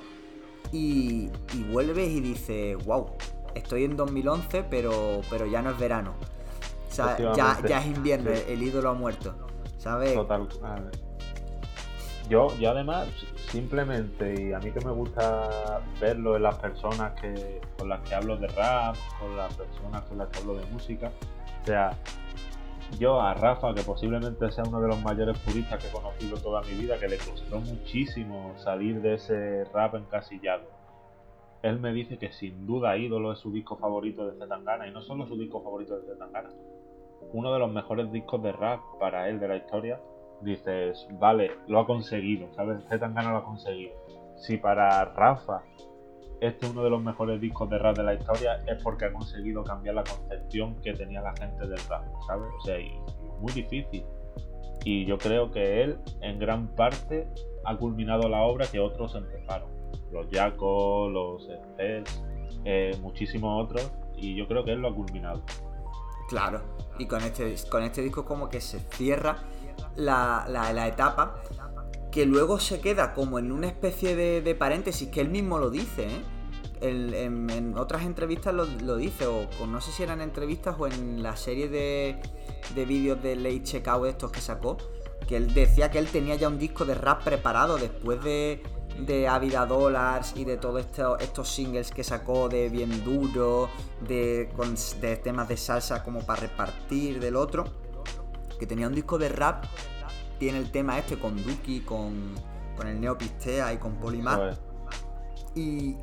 y, 0.72 1.30
y 1.54 1.64
vuelves 1.72 2.10
y 2.10 2.20
dices, 2.20 2.84
wow, 2.86 3.12
estoy 3.54 3.84
en 3.84 3.96
2011, 3.96 4.64
pero, 4.70 5.22
pero 5.30 5.46
ya 5.46 5.62
no 5.62 5.72
es 5.72 5.80
verano. 5.80 6.16
O 6.90 6.94
sea, 6.94 7.18
ya, 7.18 7.60
ya 7.68 7.80
es 7.80 7.88
invierno, 7.88 8.32
el, 8.32 8.64
ídolo 8.64 8.90
ha 8.90 8.94
muerto. 8.94 9.36
¿Sabes? 9.78 10.16
Total. 10.16 10.48
Yo, 12.30 12.48
yo 12.58 12.72
además, 12.72 13.08
simplemente, 13.52 14.50
y 14.50 14.52
a 14.52 14.60
mí 14.60 14.72
que 14.72 14.84
me 14.86 14.92
gusta 14.92 15.82
verlo 16.02 16.36
en 16.36 16.44
las 16.44 16.58
personas 16.58 17.14
que, 17.22 17.62
con 17.78 17.88
las 17.88 18.02
que 18.02 18.16
hablo 18.16 18.36
de 18.36 18.48
rap, 18.48 18.96
con 19.18 19.38
las 19.38 19.54
personas 19.54 20.02
con 20.04 20.18
las 20.18 20.28
que 20.28 20.40
hablo 20.40 20.56
de 20.56 20.66
música, 20.66 21.10
o 21.62 21.66
sea, 21.66 21.92
yo 23.00 23.22
a 23.22 23.34
Rafa, 23.34 23.74
que 23.74 23.82
posiblemente 23.82 24.52
sea 24.52 24.66
uno 24.66 24.82
de 24.82 24.90
los 24.90 25.02
mayores 25.04 25.38
puristas 25.40 25.82
que 25.82 25.88
he 25.88 25.92
conocido 25.92 26.38
toda 26.38 26.62
mi 26.64 26.74
vida, 26.74 27.00
que 27.00 27.08
le 27.08 27.18
costó 27.18 27.60
muchísimo 27.60 28.54
salir 28.58 29.02
de 29.02 29.16
ese 29.16 29.64
rap 29.74 29.96
encasillado. 29.96 30.64
Él 31.62 31.80
me 31.80 31.94
dice 31.94 32.18
que 32.18 32.34
sin 32.34 32.68
duda 32.68 32.98
Ídolo 32.98 33.32
es 33.32 33.40
su 33.40 33.52
disco 33.52 33.78
favorito 33.78 34.28
de 34.28 34.38
Zetangana, 34.38 34.86
y 34.88 34.92
no 34.92 35.02
solo 35.02 35.28
su 35.28 35.38
disco 35.38 35.62
favorito 35.62 35.98
de 35.98 36.08
Zetangana, 36.08 36.50
uno 37.32 37.54
de 37.54 37.60
los 37.60 37.72
mejores 37.72 38.12
discos 38.12 38.44
de 38.44 38.52
rap 38.52 38.82
para 39.00 39.30
él 39.30 39.40
de 39.40 39.48
la 39.48 39.56
historia 39.56 40.00
dices, 40.42 41.08
vale, 41.14 41.52
lo 41.68 41.80
ha 41.80 41.86
conseguido, 41.86 42.48
¿sabes? 42.54 42.84
Zetangana 42.90 43.32
lo 43.32 43.38
ha 43.38 43.46
conseguido. 43.46 43.94
Si 44.38 44.58
para 44.58 45.04
Rafa 45.06 45.64
este 46.40 46.68
es 46.68 46.72
uno 46.72 46.84
de 46.84 46.90
los 46.92 47.02
mejores 47.02 47.42
discos 47.42 47.70
de 47.70 47.80
rap 47.80 47.98
de 47.98 48.04
la 48.04 48.14
historia, 48.14 48.64
es 48.68 48.82
porque 48.84 49.06
ha 49.06 49.14
conseguido 49.14 49.64
cambiar 49.64 49.96
la 49.96 50.04
concepción 50.04 50.76
que 50.82 50.94
tenía 50.94 51.22
la 51.22 51.36
gente 51.36 51.68
del 51.68 51.80
rap, 51.90 52.04
¿sabes? 52.28 52.48
O 52.60 52.62
sea, 52.64 52.80
y, 52.80 52.92
muy 53.40 53.52
difícil. 53.54 54.06
Y 54.84 55.06
yo 55.06 55.18
creo 55.18 55.52
que 55.52 55.84
él, 55.84 55.98
en 56.22 56.38
gran 56.38 56.68
parte, 56.76 57.28
ha 57.66 57.76
culminado 57.76 58.30
la 58.30 58.44
obra 58.44 58.68
que 58.68 58.80
otros 58.80 59.16
empezaron. 59.16 59.70
Los 60.12 60.28
Jaco, 60.32 61.10
los 61.10 61.50
Estes, 61.50 62.24
eh, 62.66 62.96
muchísimos 63.02 63.66
otros, 63.66 63.92
y 64.16 64.36
yo 64.36 64.48
creo 64.48 64.64
que 64.64 64.74
él 64.74 64.80
lo 64.82 64.90
ha 64.90 64.96
culminado. 64.96 65.42
Claro, 66.30 66.62
y 67.00 67.08
con 67.08 67.24
este, 67.24 67.56
con 67.70 67.84
este 67.84 68.02
disco 68.02 68.26
como 68.26 68.50
que 68.50 68.62
se 68.62 68.80
cierra 68.80 69.38
la, 69.96 70.46
la, 70.50 70.88
etapa, 70.88 71.42
que 72.12 72.26
luego 72.26 72.60
se 72.60 72.80
queda 72.80 73.14
como 73.14 73.40
en 73.40 73.52
una 73.52 73.68
especie 73.68 74.16
de, 74.16 74.56
paréntesis, 74.56 75.10
que 75.10 75.22
él 75.22 75.30
mismo 75.30 75.60
lo 75.60 75.70
dice, 75.70 76.08
¿eh? 76.08 76.22
en, 76.82 77.76
otras 77.78 78.04
entrevistas 78.04 78.54
lo, 78.54 78.96
dice, 78.96 79.28
o, 79.28 79.48
no 79.68 79.82
sé 79.82 79.92
si 79.92 80.04
eran 80.04 80.22
entrevistas 80.22 80.76
o 80.78 80.88
en 80.88 81.24
la 81.24 81.36
serie 81.36 81.70
de, 81.70 82.20
de 82.76 82.86
vídeos 82.86 83.22
de 83.22 83.36
Late 83.36 83.64
Checkout 83.64 84.08
estos 84.08 84.32
que 84.32 84.42
sacó, 84.42 84.78
que 85.28 85.38
él 85.38 85.54
decía 85.54 85.92
que 85.92 86.00
él 86.00 86.08
tenía 86.08 86.36
ya 86.36 86.48
un 86.48 86.60
disco 86.60 86.86
de 86.86 86.96
rap 86.96 87.24
preparado 87.24 87.78
después 87.78 88.24
de, 88.24 88.64
de 89.00 89.28
Avida 89.28 89.66
Dollars 89.66 90.34
y 90.36 90.46
de 90.46 90.58
todos 90.58 90.86
estos 91.20 91.50
singles 91.50 91.92
que 91.92 92.04
sacó 92.04 92.48
de 92.50 92.70
Bien 92.70 93.04
Duro, 93.04 93.70
de, 94.08 94.50
de 95.02 95.18
temas 95.18 95.48
de 95.48 95.58
salsa 95.58 96.04
como 96.04 96.22
para 96.22 96.42
repartir 96.42 97.20
del 97.20 97.36
otro 97.36 97.87
que 98.60 98.68
tenía 98.68 98.88
un 98.88 98.96
disco 98.96 99.18
de 99.18 99.30
rap, 99.30 99.66
tiene 100.40 100.58
el 100.58 100.72
tema 100.72 100.98
este 100.98 101.18
con 101.20 101.42
Duki, 101.44 101.82
con, 101.82 102.36
con 102.76 102.88
el 102.88 103.00
Neopistea 103.00 103.74
y 103.74 103.78
con 103.78 103.96
Polymath. 103.96 104.60
Y, 105.56 105.98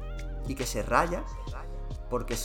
y 0.48 0.54
que 0.54 0.66
se 0.66 0.82
raya, 0.82 1.24
porque 2.10 2.36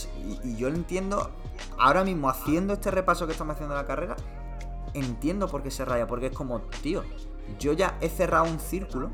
y, 0.44 0.56
yo 0.56 0.70
lo 0.70 0.76
entiendo, 0.76 1.30
ahora 1.78 2.04
mismo 2.04 2.28
haciendo 2.28 2.74
este 2.74 2.90
repaso 2.90 3.26
que 3.26 3.32
estamos 3.32 3.54
haciendo 3.54 3.74
de 3.74 3.82
la 3.82 3.86
carrera, 3.86 4.16
entiendo 4.94 5.48
por 5.48 5.62
qué 5.62 5.70
se 5.70 5.84
raya, 5.84 6.06
porque 6.06 6.26
es 6.26 6.32
como, 6.32 6.60
tío, 6.82 7.02
yo 7.58 7.72
ya 7.72 7.96
he 8.00 8.08
cerrado 8.08 8.44
un 8.44 8.60
círculo 8.60 9.10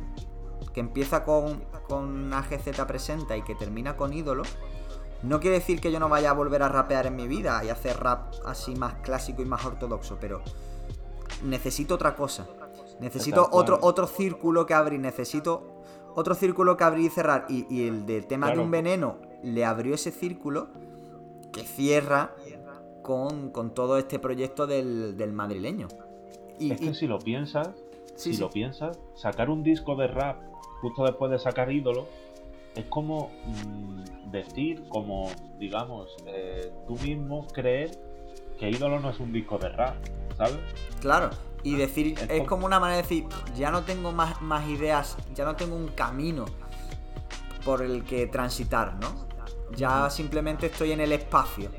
que 0.72 0.80
empieza 0.80 1.24
con, 1.24 1.64
con 1.88 2.32
AGZ 2.32 2.84
Presenta 2.86 3.36
y 3.36 3.42
que 3.42 3.54
termina 3.54 3.96
con 3.96 4.12
Ídolo. 4.12 4.42
No 5.22 5.40
quiere 5.40 5.58
decir 5.58 5.80
que 5.80 5.90
yo 5.90 5.98
no 5.98 6.08
vaya 6.08 6.30
a 6.30 6.32
volver 6.34 6.62
a 6.62 6.68
rapear 6.68 7.06
en 7.06 7.16
mi 7.16 7.26
vida 7.26 7.64
y 7.64 7.70
hacer 7.70 7.98
rap 7.98 8.34
así 8.44 8.76
más 8.76 8.94
clásico 8.96 9.40
y 9.42 9.46
más 9.46 9.64
ortodoxo, 9.64 10.18
pero 10.20 10.42
necesito 11.42 11.94
otra 11.94 12.14
cosa. 12.14 12.46
Necesito 13.00 13.48
otro, 13.52 13.78
otro 13.82 14.06
círculo 14.06 14.64
que 14.64 14.74
abrir, 14.74 15.00
necesito 15.00 15.82
otro 16.14 16.34
círculo 16.34 16.76
que 16.76 16.84
abrir 16.84 17.06
y 17.06 17.10
cerrar. 17.10 17.46
Y, 17.48 17.86
el 17.86 18.06
del 18.06 18.26
tema 18.26 18.50
de 18.50 18.58
un 18.58 18.70
veneno 18.70 19.18
le 19.42 19.64
abrió 19.64 19.94
ese 19.94 20.10
círculo 20.10 20.68
que 21.52 21.62
cierra 21.62 22.34
con, 23.02 23.52
todo 23.74 23.98
este 23.98 24.18
proyecto 24.18 24.66
del, 24.66 25.32
madrileño. 25.32 25.88
Y, 26.58 26.72
es 26.72 26.80
que 26.80 26.94
si 26.94 27.06
lo 27.06 27.18
piensas, 27.18 27.70
si 28.16 28.36
lo 28.38 28.50
piensas, 28.50 28.98
sacar 29.14 29.50
un 29.50 29.62
disco 29.62 29.94
de 29.94 30.06
rap 30.08 30.40
justo 30.80 31.04
después 31.04 31.30
de 31.30 31.38
sacar 31.38 31.70
ídolo, 31.70 32.06
es 32.74 32.86
como 32.86 33.30
mm, 33.44 34.30
decir, 34.30 34.88
como, 34.88 35.30
digamos, 35.58 36.16
eh, 36.26 36.72
tú 36.86 36.96
mismo 36.96 37.46
creer 37.48 37.90
que 38.58 38.70
Ídolo 38.70 39.00
no 39.00 39.10
es 39.10 39.20
un 39.20 39.32
disco 39.32 39.58
de 39.58 39.68
rap, 39.68 39.96
¿sabes? 40.36 40.58
Claro, 41.00 41.30
y 41.62 41.74
decir, 41.76 42.14
es, 42.28 42.46
como... 42.46 42.66
una 42.66 42.78
manera 42.78 42.96
de 42.96 43.02
decir, 43.02 43.26
ya 43.54 43.70
no 43.70 43.82
tengo 43.82 44.12
más, 44.12 44.40
más 44.40 44.68
ideas, 44.68 45.16
ya 45.34 45.44
no 45.44 45.56
tengo 45.56 45.76
un 45.76 45.88
camino 45.88 46.44
por 47.64 47.82
el 47.82 48.04
que 48.04 48.26
transitar, 48.26 48.94
¿no? 49.00 49.26
Ya 49.74 50.08
simplemente 50.10 50.66
estoy 50.66 50.92
en 50.92 51.00
el 51.00 51.12
espacio. 51.12 51.70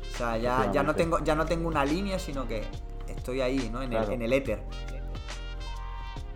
O 0.00 0.16
sea, 0.16 0.38
ya, 0.38 0.72
ya, 0.72 0.82
no 0.82 0.94
tengo, 0.94 1.22
ya 1.22 1.34
no 1.34 1.44
tengo 1.44 1.68
una 1.68 1.84
línea, 1.84 2.18
sino 2.18 2.48
que 2.48 2.64
estoy 3.06 3.42
ahí, 3.42 3.68
¿no? 3.70 3.82
En, 3.82 3.92
el, 3.92 4.10
en 4.10 4.22
el 4.22 4.32
éter. 4.32 4.62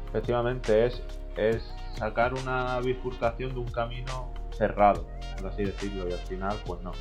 Efectivamente, 0.08 0.86
es, 0.86 1.02
es 1.36 1.72
sacar 1.96 2.34
una 2.34 2.78
bifurcación 2.80 3.54
de 3.54 3.60
un 3.60 3.70
camino 3.70 4.32
cerrado, 4.56 5.06
por 5.38 5.50
así 5.50 5.64
decirlo, 5.64 6.06
y 6.08 6.12
al 6.12 6.18
final, 6.18 6.58
pues 6.66 6.82
no. 6.82 6.92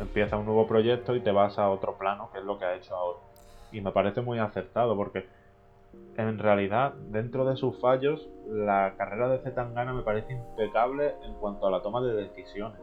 Empieza 0.00 0.36
un 0.36 0.46
nuevo 0.46 0.66
proyecto 0.66 1.14
y 1.16 1.20
te 1.20 1.32
vas 1.32 1.58
a 1.58 1.68
otro 1.70 1.96
plano, 1.98 2.30
que 2.32 2.38
es 2.38 2.44
lo 2.44 2.58
que 2.58 2.64
ha 2.64 2.74
hecho 2.74 2.94
ahora. 2.94 3.18
Y 3.72 3.80
me 3.80 3.92
parece 3.92 4.20
muy 4.20 4.38
acertado, 4.38 4.96
porque 4.96 5.26
en 6.16 6.38
realidad, 6.38 6.94
dentro 7.10 7.44
de 7.44 7.56
sus 7.56 7.78
fallos, 7.80 8.28
la 8.46 8.94
carrera 8.96 9.28
de 9.28 9.38
Zetangana 9.38 9.92
me 9.92 10.02
parece 10.02 10.32
impecable 10.32 11.14
en 11.24 11.34
cuanto 11.34 11.66
a 11.66 11.70
la 11.70 11.82
toma 11.82 12.00
de 12.00 12.14
decisiones. 12.14 12.80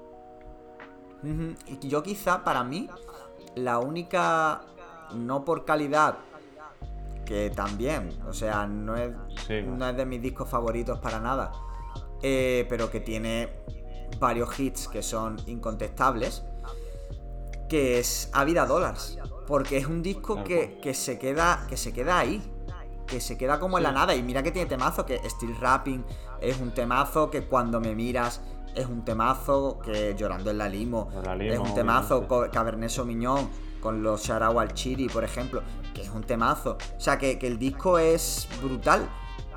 Yo 1.81 2.03
quizá 2.03 2.43
para 2.43 2.63
mí, 2.63 2.89
la 3.55 3.79
única, 3.79 4.61
no 5.15 5.43
por 5.43 5.65
calidad, 5.65 6.17
que 7.25 7.49
también, 7.49 8.09
o 8.27 8.33
sea, 8.33 8.67
no 8.67 8.95
es, 8.95 9.11
no 9.65 9.89
es 9.89 9.97
de 9.97 10.05
mis 10.05 10.21
discos 10.21 10.47
favoritos 10.47 10.99
para 10.99 11.19
nada, 11.19 11.51
eh, 12.21 12.65
pero 12.69 12.91
que 12.91 12.99
tiene 12.99 13.49
varios 14.19 14.57
hits 14.59 14.87
que 14.87 15.01
son 15.01 15.37
incontestables, 15.47 16.45
que 17.69 17.99
es 17.99 18.29
A 18.33 18.43
Vida 18.43 18.65
Dollars, 18.65 19.17
porque 19.47 19.77
es 19.77 19.87
un 19.87 20.01
disco 20.01 20.43
que, 20.43 20.79
que, 20.81 20.93
se 20.93 21.17
queda, 21.19 21.65
que 21.67 21.77
se 21.77 21.93
queda 21.93 22.19
ahí, 22.19 22.41
que 23.07 23.19
se 23.19 23.37
queda 23.37 23.59
como 23.59 23.77
en 23.77 23.83
la 23.83 23.91
nada, 23.91 24.15
y 24.15 24.23
mira 24.23 24.43
que 24.43 24.51
tiene 24.51 24.67
temazo, 24.67 25.05
que 25.05 25.17
Steel 25.29 25.55
Rapping 25.57 26.03
es 26.41 26.59
un 26.59 26.73
temazo, 26.73 27.29
que 27.29 27.45
cuando 27.45 27.79
me 27.79 27.95
miras 27.95 28.41
es 28.75 28.85
un 28.87 29.05
temazo, 29.05 29.79
que 29.79 30.15
Llorando 30.15 30.51
en 30.51 30.57
la 30.57 30.69
Limo, 30.69 31.09
es 31.39 31.59
un 31.59 31.73
temazo, 31.73 32.27
Cabernet 32.51 32.89
Sauvignon 32.89 33.49
con 33.79 34.01
los 34.01 34.23
Sharau 34.23 34.59
al 34.59 34.73
Chiri, 34.73 35.07
por 35.07 35.23
ejemplo, 35.23 35.61
que 35.93 36.01
es 36.01 36.09
un 36.09 36.23
temazo. 36.23 36.77
O 36.97 36.99
sea, 36.99 37.17
que, 37.17 37.37
el 37.41 37.59
disco 37.59 37.99
es 37.99 38.47
brutal, 38.61 39.07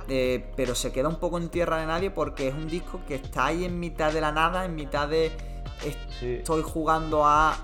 eh, 0.06 0.52
pero 0.54 0.74
se 0.74 0.92
queda 0.92 1.09
un 1.09 1.16
poco 1.16 1.38
en 1.38 1.48
tierra 1.48 1.78
de 1.78 1.86
nadie 1.86 2.11
porque 2.11 2.48
es 2.48 2.54
un 2.54 2.68
disco 2.68 3.00
que 3.09 3.14
está 3.14 3.46
ahí 3.46 3.64
en 3.64 3.80
mitad 3.80 4.12
de 4.12 4.20
la 4.20 4.30
nada, 4.30 4.64
en 4.64 4.74
mitad 4.74 5.09
de... 5.09 5.32
Estoy 6.20 6.62
jugando 6.62 7.24
a 7.24 7.56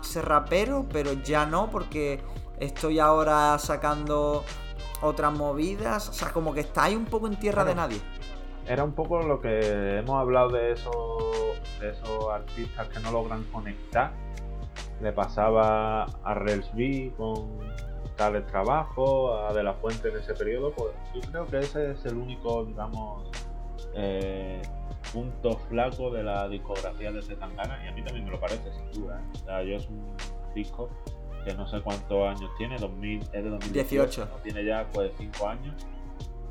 ser 0.00 0.26
rapero, 0.26 0.86
pero 0.92 1.12
ya 1.12 1.46
no, 1.46 1.70
porque 1.70 2.20
estoy 2.58 2.98
ahora 2.98 3.58
sacando 3.58 4.44
otras 5.02 5.32
movidas. 5.32 6.08
O 6.08 6.12
sea, 6.12 6.32
como 6.32 6.52
que 6.52 6.60
está 6.60 6.84
ahí 6.84 6.96
un 6.96 7.06
poco 7.06 7.26
en 7.26 7.38
tierra 7.38 7.64
de 7.64 7.74
nadie 7.74 8.00
era 8.70 8.84
un 8.84 8.92
poco 8.92 9.20
lo 9.20 9.40
que 9.40 9.98
hemos 9.98 10.20
hablado 10.20 10.50
de 10.50 10.70
esos, 10.70 11.24
esos 11.82 12.28
artistas 12.32 12.88
que 12.88 13.00
no 13.00 13.10
logran 13.10 13.42
conectar. 13.44 14.12
Le 15.00 15.12
pasaba 15.12 16.04
a 16.04 16.34
Rels 16.34 16.72
B 16.74 17.12
con 17.16 17.58
Tales 18.16 18.46
Trabajo, 18.46 19.34
a 19.34 19.52
De 19.52 19.64
La 19.64 19.74
Fuente 19.74 20.10
en 20.10 20.18
ese 20.18 20.34
periodo. 20.34 20.70
Pues 20.70 20.92
yo 21.12 21.20
creo 21.32 21.46
que 21.48 21.58
ese 21.58 21.90
es 21.90 22.04
el 22.04 22.16
único, 22.16 22.64
digamos, 22.64 23.28
eh, 23.94 24.62
punto 25.12 25.56
flaco 25.68 26.10
de 26.10 26.22
la 26.22 26.48
discografía 26.48 27.10
de 27.12 27.22
Zetangana 27.22 27.84
y 27.84 27.88
a 27.88 27.92
mí 27.92 28.02
también 28.02 28.24
me 28.24 28.30
lo 28.30 28.40
parece, 28.40 28.72
sin 28.72 29.02
duda. 29.02 29.20
¿eh? 29.20 29.24
O 29.32 29.44
sea, 29.44 29.62
yo 29.62 29.76
es 29.76 29.88
un 29.88 30.14
disco 30.54 30.88
que 31.44 31.54
no 31.54 31.66
sé 31.66 31.80
cuántos 31.80 32.28
años 32.28 32.50
tiene, 32.58 32.76
2000, 32.76 33.22
es 33.22 33.30
de 33.32 33.50
2018, 33.50 34.28
tiene 34.42 34.64
ya 34.64 34.86
pues 34.92 35.12
5 35.16 35.48
años 35.48 35.86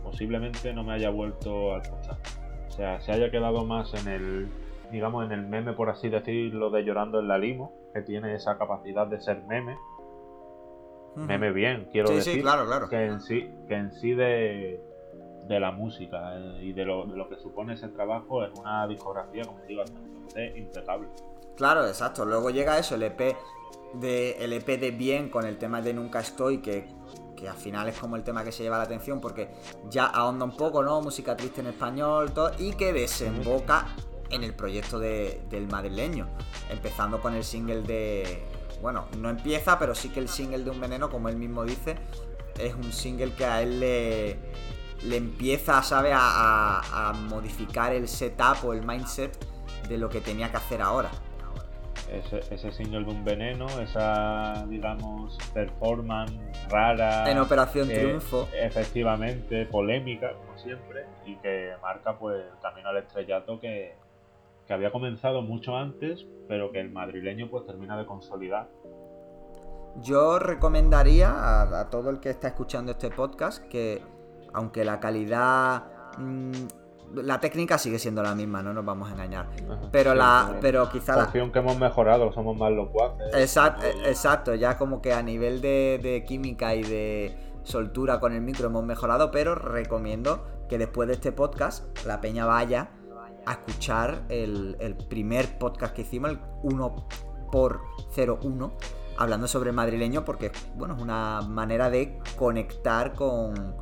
posiblemente 0.04 0.74
no 0.74 0.84
me 0.84 0.94
haya 0.94 1.10
vuelto 1.10 1.76
a 1.76 1.80
escuchar. 1.80 2.18
O 2.68 2.72
sea, 2.72 3.00
se 3.02 3.12
haya 3.12 3.30
quedado 3.30 3.66
más 3.66 3.94
en 3.94 4.12
el, 4.12 4.48
digamos, 4.92 5.26
en 5.26 5.32
el 5.32 5.46
meme, 5.46 5.74
por 5.74 5.90
así 5.90 6.10
decirlo, 6.10 6.70
de 6.70 6.84
Llorando 6.84 7.20
en 7.20 7.28
la 7.28 7.38
Limo, 7.38 7.74
que 7.94 8.02
tiene 8.02 8.34
esa 8.36 8.58
capacidad 8.58 9.08
de 9.08 9.20
ser 9.22 9.44
meme. 9.44 9.78
Meme 11.16 11.52
bien, 11.52 11.90
quiero 11.92 12.12
decir. 12.12 12.42
claro, 12.42 12.66
claro. 12.66 12.88
Que 12.88 13.06
en 13.06 13.20
sí, 13.20 13.50
que 13.68 13.76
en 13.76 13.92
sí 13.92 14.14
de, 14.14 14.82
de 15.50 15.60
la 15.60 15.72
música 15.72 16.38
eh, 16.38 16.60
y 16.64 16.74
de 16.74 16.86
lo, 16.86 17.28
que 17.28 17.38
supone 17.38 17.74
ese 17.74 17.90
trabajo 17.90 18.44
es 18.46 18.52
una 18.58 18.88
discografía, 18.88 19.44
como 19.44 19.60
digo, 19.68 19.84
impecable. 20.56 21.10
Claro, 21.58 21.86
exacto. 21.88 22.24
Luego 22.24 22.52
llega 22.52 22.78
eso, 22.78 22.96
el 22.96 23.04
EP 23.04 23.36
de, 23.96 24.38
el 24.40 24.54
EP 24.54 24.80
de 24.80 24.92
Bien 24.92 25.30
con 25.30 25.46
el 25.46 25.58
tema 25.58 25.82
de 25.82 25.94
Nunca 25.94 26.20
Estoy, 26.20 26.60
que 26.60 26.88
que 27.40 27.48
al 27.48 27.56
final 27.56 27.88
es 27.88 27.98
como 27.98 28.18
el 28.18 28.24
tema 28.24 28.44
que 28.44 28.52
se 28.52 28.64
lleva 28.64 28.78
la 28.78 28.84
atención 28.84 29.22
porque 29.22 29.50
ya 29.90 30.06
ahonda 30.08 30.44
un 30.44 30.56
poco, 30.56 30.84
¿no? 30.84 31.02
Música 31.02 31.38
triste 31.38 31.62
en 31.62 31.68
español, 31.68 32.34
todo, 32.34 32.52
y 32.60 32.74
que 32.74 32.92
desemboca 32.92 33.88
en 34.30 34.44
el 34.44 34.54
proyecto 34.54 35.00
del 35.00 35.68
madrileño, 35.72 36.28
empezando 36.70 37.22
con 37.22 37.34
el 37.34 37.44
single 37.44 37.82
de... 37.82 38.44
Bueno, 38.82 39.08
no 39.18 39.30
empieza, 39.30 39.80
pero 39.80 39.96
sí 39.96 40.10
que 40.10 40.20
el 40.20 40.30
single 40.30 40.64
de 40.64 40.70
Un 40.70 40.80
Veneno, 40.80 41.10
como 41.10 41.30
él 41.30 41.38
mismo 41.38 41.64
dice, 41.64 41.96
es 42.60 42.76
un 42.76 42.92
single 42.92 43.34
que 43.34 43.46
a 43.46 43.62
él 43.62 43.80
le, 43.80 44.40
le 45.04 45.18
empieza, 45.18 45.82
¿sabe?, 45.84 46.12
a 46.14 47.14
modificar 47.30 47.94
el 47.94 48.08
setup 48.08 48.66
o 48.66 48.74
el 48.74 48.86
mindset 48.86 49.38
de 49.88 49.98
lo 49.98 50.10
que 50.10 50.22
tenía 50.22 50.52
que 50.52 50.58
hacer 50.58 50.82
ahora 50.82 51.10
ese, 52.12 52.72
single 52.72 53.04
de 53.04 53.12
un 53.12 53.24
veneno, 53.24 53.68
esa, 53.82 54.66
digamos, 54.68 55.38
performance 55.54 56.34
rara. 56.70 57.30
En 57.30 57.38
Operación 57.40 57.90
eh, 57.92 57.96
Triunfo. 57.96 58.48
Efectivamente, 58.54 59.66
polémica, 59.66 60.34
como 60.34 60.58
siempre, 60.58 61.06
y 61.26 61.36
que 61.38 61.74
marca 61.82 62.18
pues 62.18 62.38
el 62.38 62.60
camino 62.62 62.90
al 62.90 62.98
estrellato 62.98 63.60
que, 63.60 63.98
había 64.70 64.92
comenzado 64.92 65.42
mucho 65.42 65.76
antes, 65.76 66.28
pero 66.48 66.72
que 66.72 66.80
el 66.80 66.92
madrileño 66.92 67.50
pues 67.50 67.66
termina 67.66 67.98
de 67.98 68.06
consolidar. 68.06 68.70
Yo 69.96 70.38
recomendaría 70.38 71.32
a, 71.32 71.80
a 71.80 71.90
todo 71.90 72.12
el 72.12 72.20
que 72.20 72.30
está 72.30 72.50
escuchando 72.50 72.92
este 72.92 73.10
podcast 73.10 73.66
que, 73.66 74.04
aunque 74.54 74.86
la 74.86 75.00
calidad 75.00 75.84
mm, 76.18 76.52
la 77.16 77.40
técnica 77.40 77.78
sigue 77.78 78.00
siendo 78.00 78.22
la 78.22 78.36
misma, 78.36 78.62
no 78.62 78.74
nos 78.74 78.86
vamos 78.86 79.10
a 79.10 79.14
engañar. 79.14 79.50
pero 79.92 80.14
la, 80.14 80.58
pero 80.62 80.90
quizá 80.90 81.16
la... 81.16 81.32
que 81.32 81.40
hemos 81.40 81.78
mejorado, 81.78 82.32
somos 82.32 82.58
más 82.58 82.72
locuaces. 82.72 83.34
Exacto, 83.34 83.86
exacto, 84.06 84.56
ya 84.56 84.78
como 84.78 85.02
que 85.02 85.14
a 85.14 85.22
nivel 85.22 85.62
de, 85.62 86.24
química 86.28 86.76
y 86.76 86.84
de 86.84 87.38
soltura 87.64 88.20
con 88.20 88.34
el 88.34 88.42
micro 88.42 88.68
hemos 88.68 88.84
mejorado, 88.84 89.32
pero 89.32 89.56
recomiendo 89.56 90.46
que 90.70 90.78
después 90.78 91.08
de 91.08 91.16
este 91.16 91.32
podcast 91.32 92.06
la 92.06 92.22
peña 92.22 92.46
vaya 92.46 92.92
a 93.46 93.54
escuchar 93.54 94.24
el, 94.30 94.78
el 94.80 94.96
primer 94.96 95.58
podcast 95.58 95.96
que 95.96 96.04
hicimos, 96.04 96.32
el 96.32 96.40
1 96.64 97.08
por 97.52 97.82
01 98.16 98.74
hablando 99.18 99.48
sobre 99.48 99.72
el 99.72 99.76
madrileño, 99.76 100.24
porque 100.24 100.52
bueno, 100.76 100.96
es 100.96 101.02
una 101.02 101.42
manera 101.42 101.90
de 101.90 102.20
conectar 102.38 103.14
con 103.14 103.76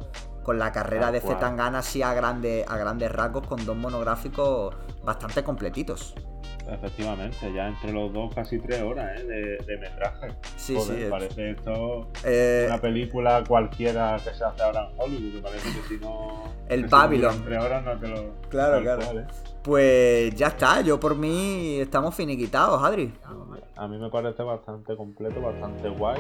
con 0.48 0.58
la 0.58 0.72
carrera 0.72 1.12
de 1.12 1.20
Zetangana 1.20 1.80
así 1.80 2.02
a, 2.02 2.14
grande, 2.14 2.64
a 2.66 2.78
grandes 2.78 3.12
rasgos 3.12 3.46
con 3.46 3.66
dos 3.66 3.76
monográficos 3.76 4.74
bastante 5.04 5.44
completitos. 5.44 6.16
Efectivamente, 6.70 7.54
ya 7.54 7.68
entre 7.68 7.94
los 7.94 8.12
dos 8.12 8.34
casi 8.34 8.60
tres 8.60 8.82
horas 8.82 9.20
¿eh? 9.20 9.58
de, 9.66 9.78
metraje. 9.78 10.30
Sí, 10.56 10.78
sí. 10.80 11.08
Parece 11.10 11.52
esto 11.52 12.08
eh, 12.26 12.66
una 12.68 12.80
película 12.80 13.44
cualquiera 13.48 14.18
que 14.18 14.34
se 14.34 14.44
hace 14.44 14.64
ahora 14.64 14.90
en 14.90 15.00
Hollywood, 15.00 15.36
que 15.36 15.42
parece 15.42 15.70
que 15.70 15.88
si 15.88 15.98
no... 16.02 16.44
El 16.68 16.88
Babylon. 16.88 17.44
Tres 17.46 17.64
horas 17.64 17.86
no 17.86 17.98
te 17.98 18.08
lo... 18.08 18.34
Claro, 18.50 18.82
claro. 18.82 19.20
¿eh? 19.20 19.26
Pues 19.64 20.36
ya 20.36 20.48
está, 20.48 20.82
yo 20.82 21.00
por 21.00 21.16
mí 21.16 21.80
estamos 21.80 22.14
finiquitados, 22.16 22.84
Adri. 22.84 23.14
A 23.76 23.88
mí 23.88 23.98
me 23.98 24.10
parece 24.10 24.44
bastante 24.44 24.96
completo, 24.96 25.42
bastante 25.42 25.90
guay 25.90 26.20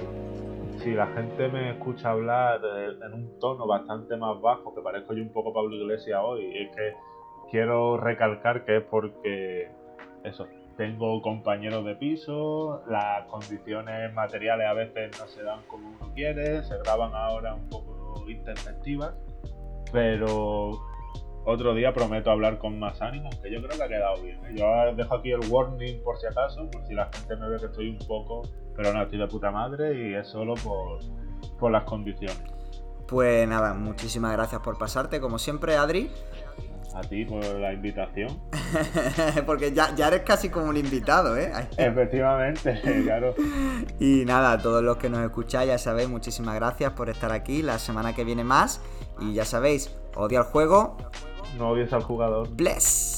si 0.84 0.94
la 0.94 1.08
gente 1.08 1.50
me 1.50 1.72
escucha 1.72 2.12
hablar 2.12 2.62
en 2.64 3.14
un 3.14 3.40
tono 3.40 3.66
bastante 3.68 4.16
más 4.16 4.40
bajo, 4.42 4.74
que 4.76 4.82
parezco 4.82 5.14
yo 5.14 5.24
un 5.24 5.34
poco 5.34 5.54
Pablo 5.54 5.76
Iglesias 5.76 6.20
hoy, 6.24 6.56
es 6.56 6.76
que 6.76 6.94
quiero 7.52 7.98
recalcar 7.98 8.66
que 8.66 8.78
es 8.78 8.84
porque 8.84 9.72
eso, 10.28 10.48
tengo 10.78 11.22
compañeros 11.22 11.84
de 11.86 11.96
piso, 11.96 12.84
las 12.88 13.26
condiciones 13.26 14.14
materiales 14.14 14.68
a 14.68 14.74
veces 14.74 15.20
no 15.20 15.28
se 15.28 15.44
dan 15.44 15.62
como 15.68 15.90
uno 15.90 16.14
quiere, 16.14 16.64
se 16.64 16.78
graban 16.80 17.14
ahora 17.14 17.56
un 17.56 17.68
poco 17.70 18.24
intempestivas, 18.30 19.14
pero 19.92 20.80
otro 21.46 21.74
día 21.74 21.94
prometo 21.94 22.30
hablar 22.30 22.60
con 22.60 22.78
más 22.78 23.02
ánimo, 23.02 23.30
que 23.42 23.52
yo 23.52 23.62
creo 23.62 23.78
que 23.78 23.84
ha 23.84 23.88
quedado 23.88 24.22
bien. 24.22 24.38
¿eh? 24.46 24.56
Yo 24.56 24.66
dejo 24.96 25.16
aquí 25.16 25.32
el 25.32 25.40
warning 25.50 26.04
por 26.04 26.18
si 26.18 26.28
acaso, 26.28 26.70
por 26.70 26.86
si 26.86 26.94
la 26.94 27.10
gente 27.14 27.36
me 27.38 27.50
ve 27.50 27.58
que 27.58 27.68
estoy 27.68 27.90
un 27.90 28.00
poco, 28.06 28.44
pero 28.76 28.94
no, 28.94 29.02
estoy 29.02 29.18
de 29.18 29.28
puta 29.28 29.50
madre 29.50 30.10
y 30.10 30.14
es 30.14 30.28
solo 30.28 30.56
por, 30.56 31.00
por 31.58 31.72
las 31.72 31.86
condiciones. 31.86 32.44
Pues 33.08 33.48
nada, 33.48 33.74
muchísimas 33.74 34.34
gracias 34.34 34.62
por 34.62 34.78
pasarte, 34.78 35.22
como 35.22 35.40
siempre, 35.40 35.78
Adri. 35.78 36.12
A 36.98 37.02
ti 37.02 37.26
por 37.26 37.44
la 37.44 37.74
invitación. 37.74 38.40
Porque 39.46 39.72
ya, 39.72 39.94
ya 39.96 40.08
eres 40.08 40.22
casi 40.22 40.50
como 40.50 40.68
un 40.68 40.78
invitado, 40.78 41.38
¿eh? 41.38 41.52
Efectivamente, 41.78 42.80
claro. 43.04 43.36
Y 44.00 44.24
nada, 44.26 44.54
a 44.54 44.58
todos 44.58 44.84
los 44.84 44.98
que 44.98 45.10
nos 45.10 45.24
escucháis, 45.24 45.68
ya 45.68 45.78
sabéis, 45.78 46.10
muchísimas 46.10 46.56
gracias 46.56 46.94
por 46.94 47.10
estar 47.10 47.32
aquí. 47.32 47.62
La 47.62 47.78
semana 47.80 48.16
que 48.16 48.24
viene 48.24 48.44
más. 48.44 48.82
Y 49.20 49.34
ya 49.34 49.46
sabéis, 49.46 49.96
odio 50.16 50.40
al 50.40 50.46
juego. 50.46 50.98
No 51.58 51.70
odies 51.70 51.94
al 51.94 52.04
jugador. 52.04 52.50
Bless. 52.50 53.17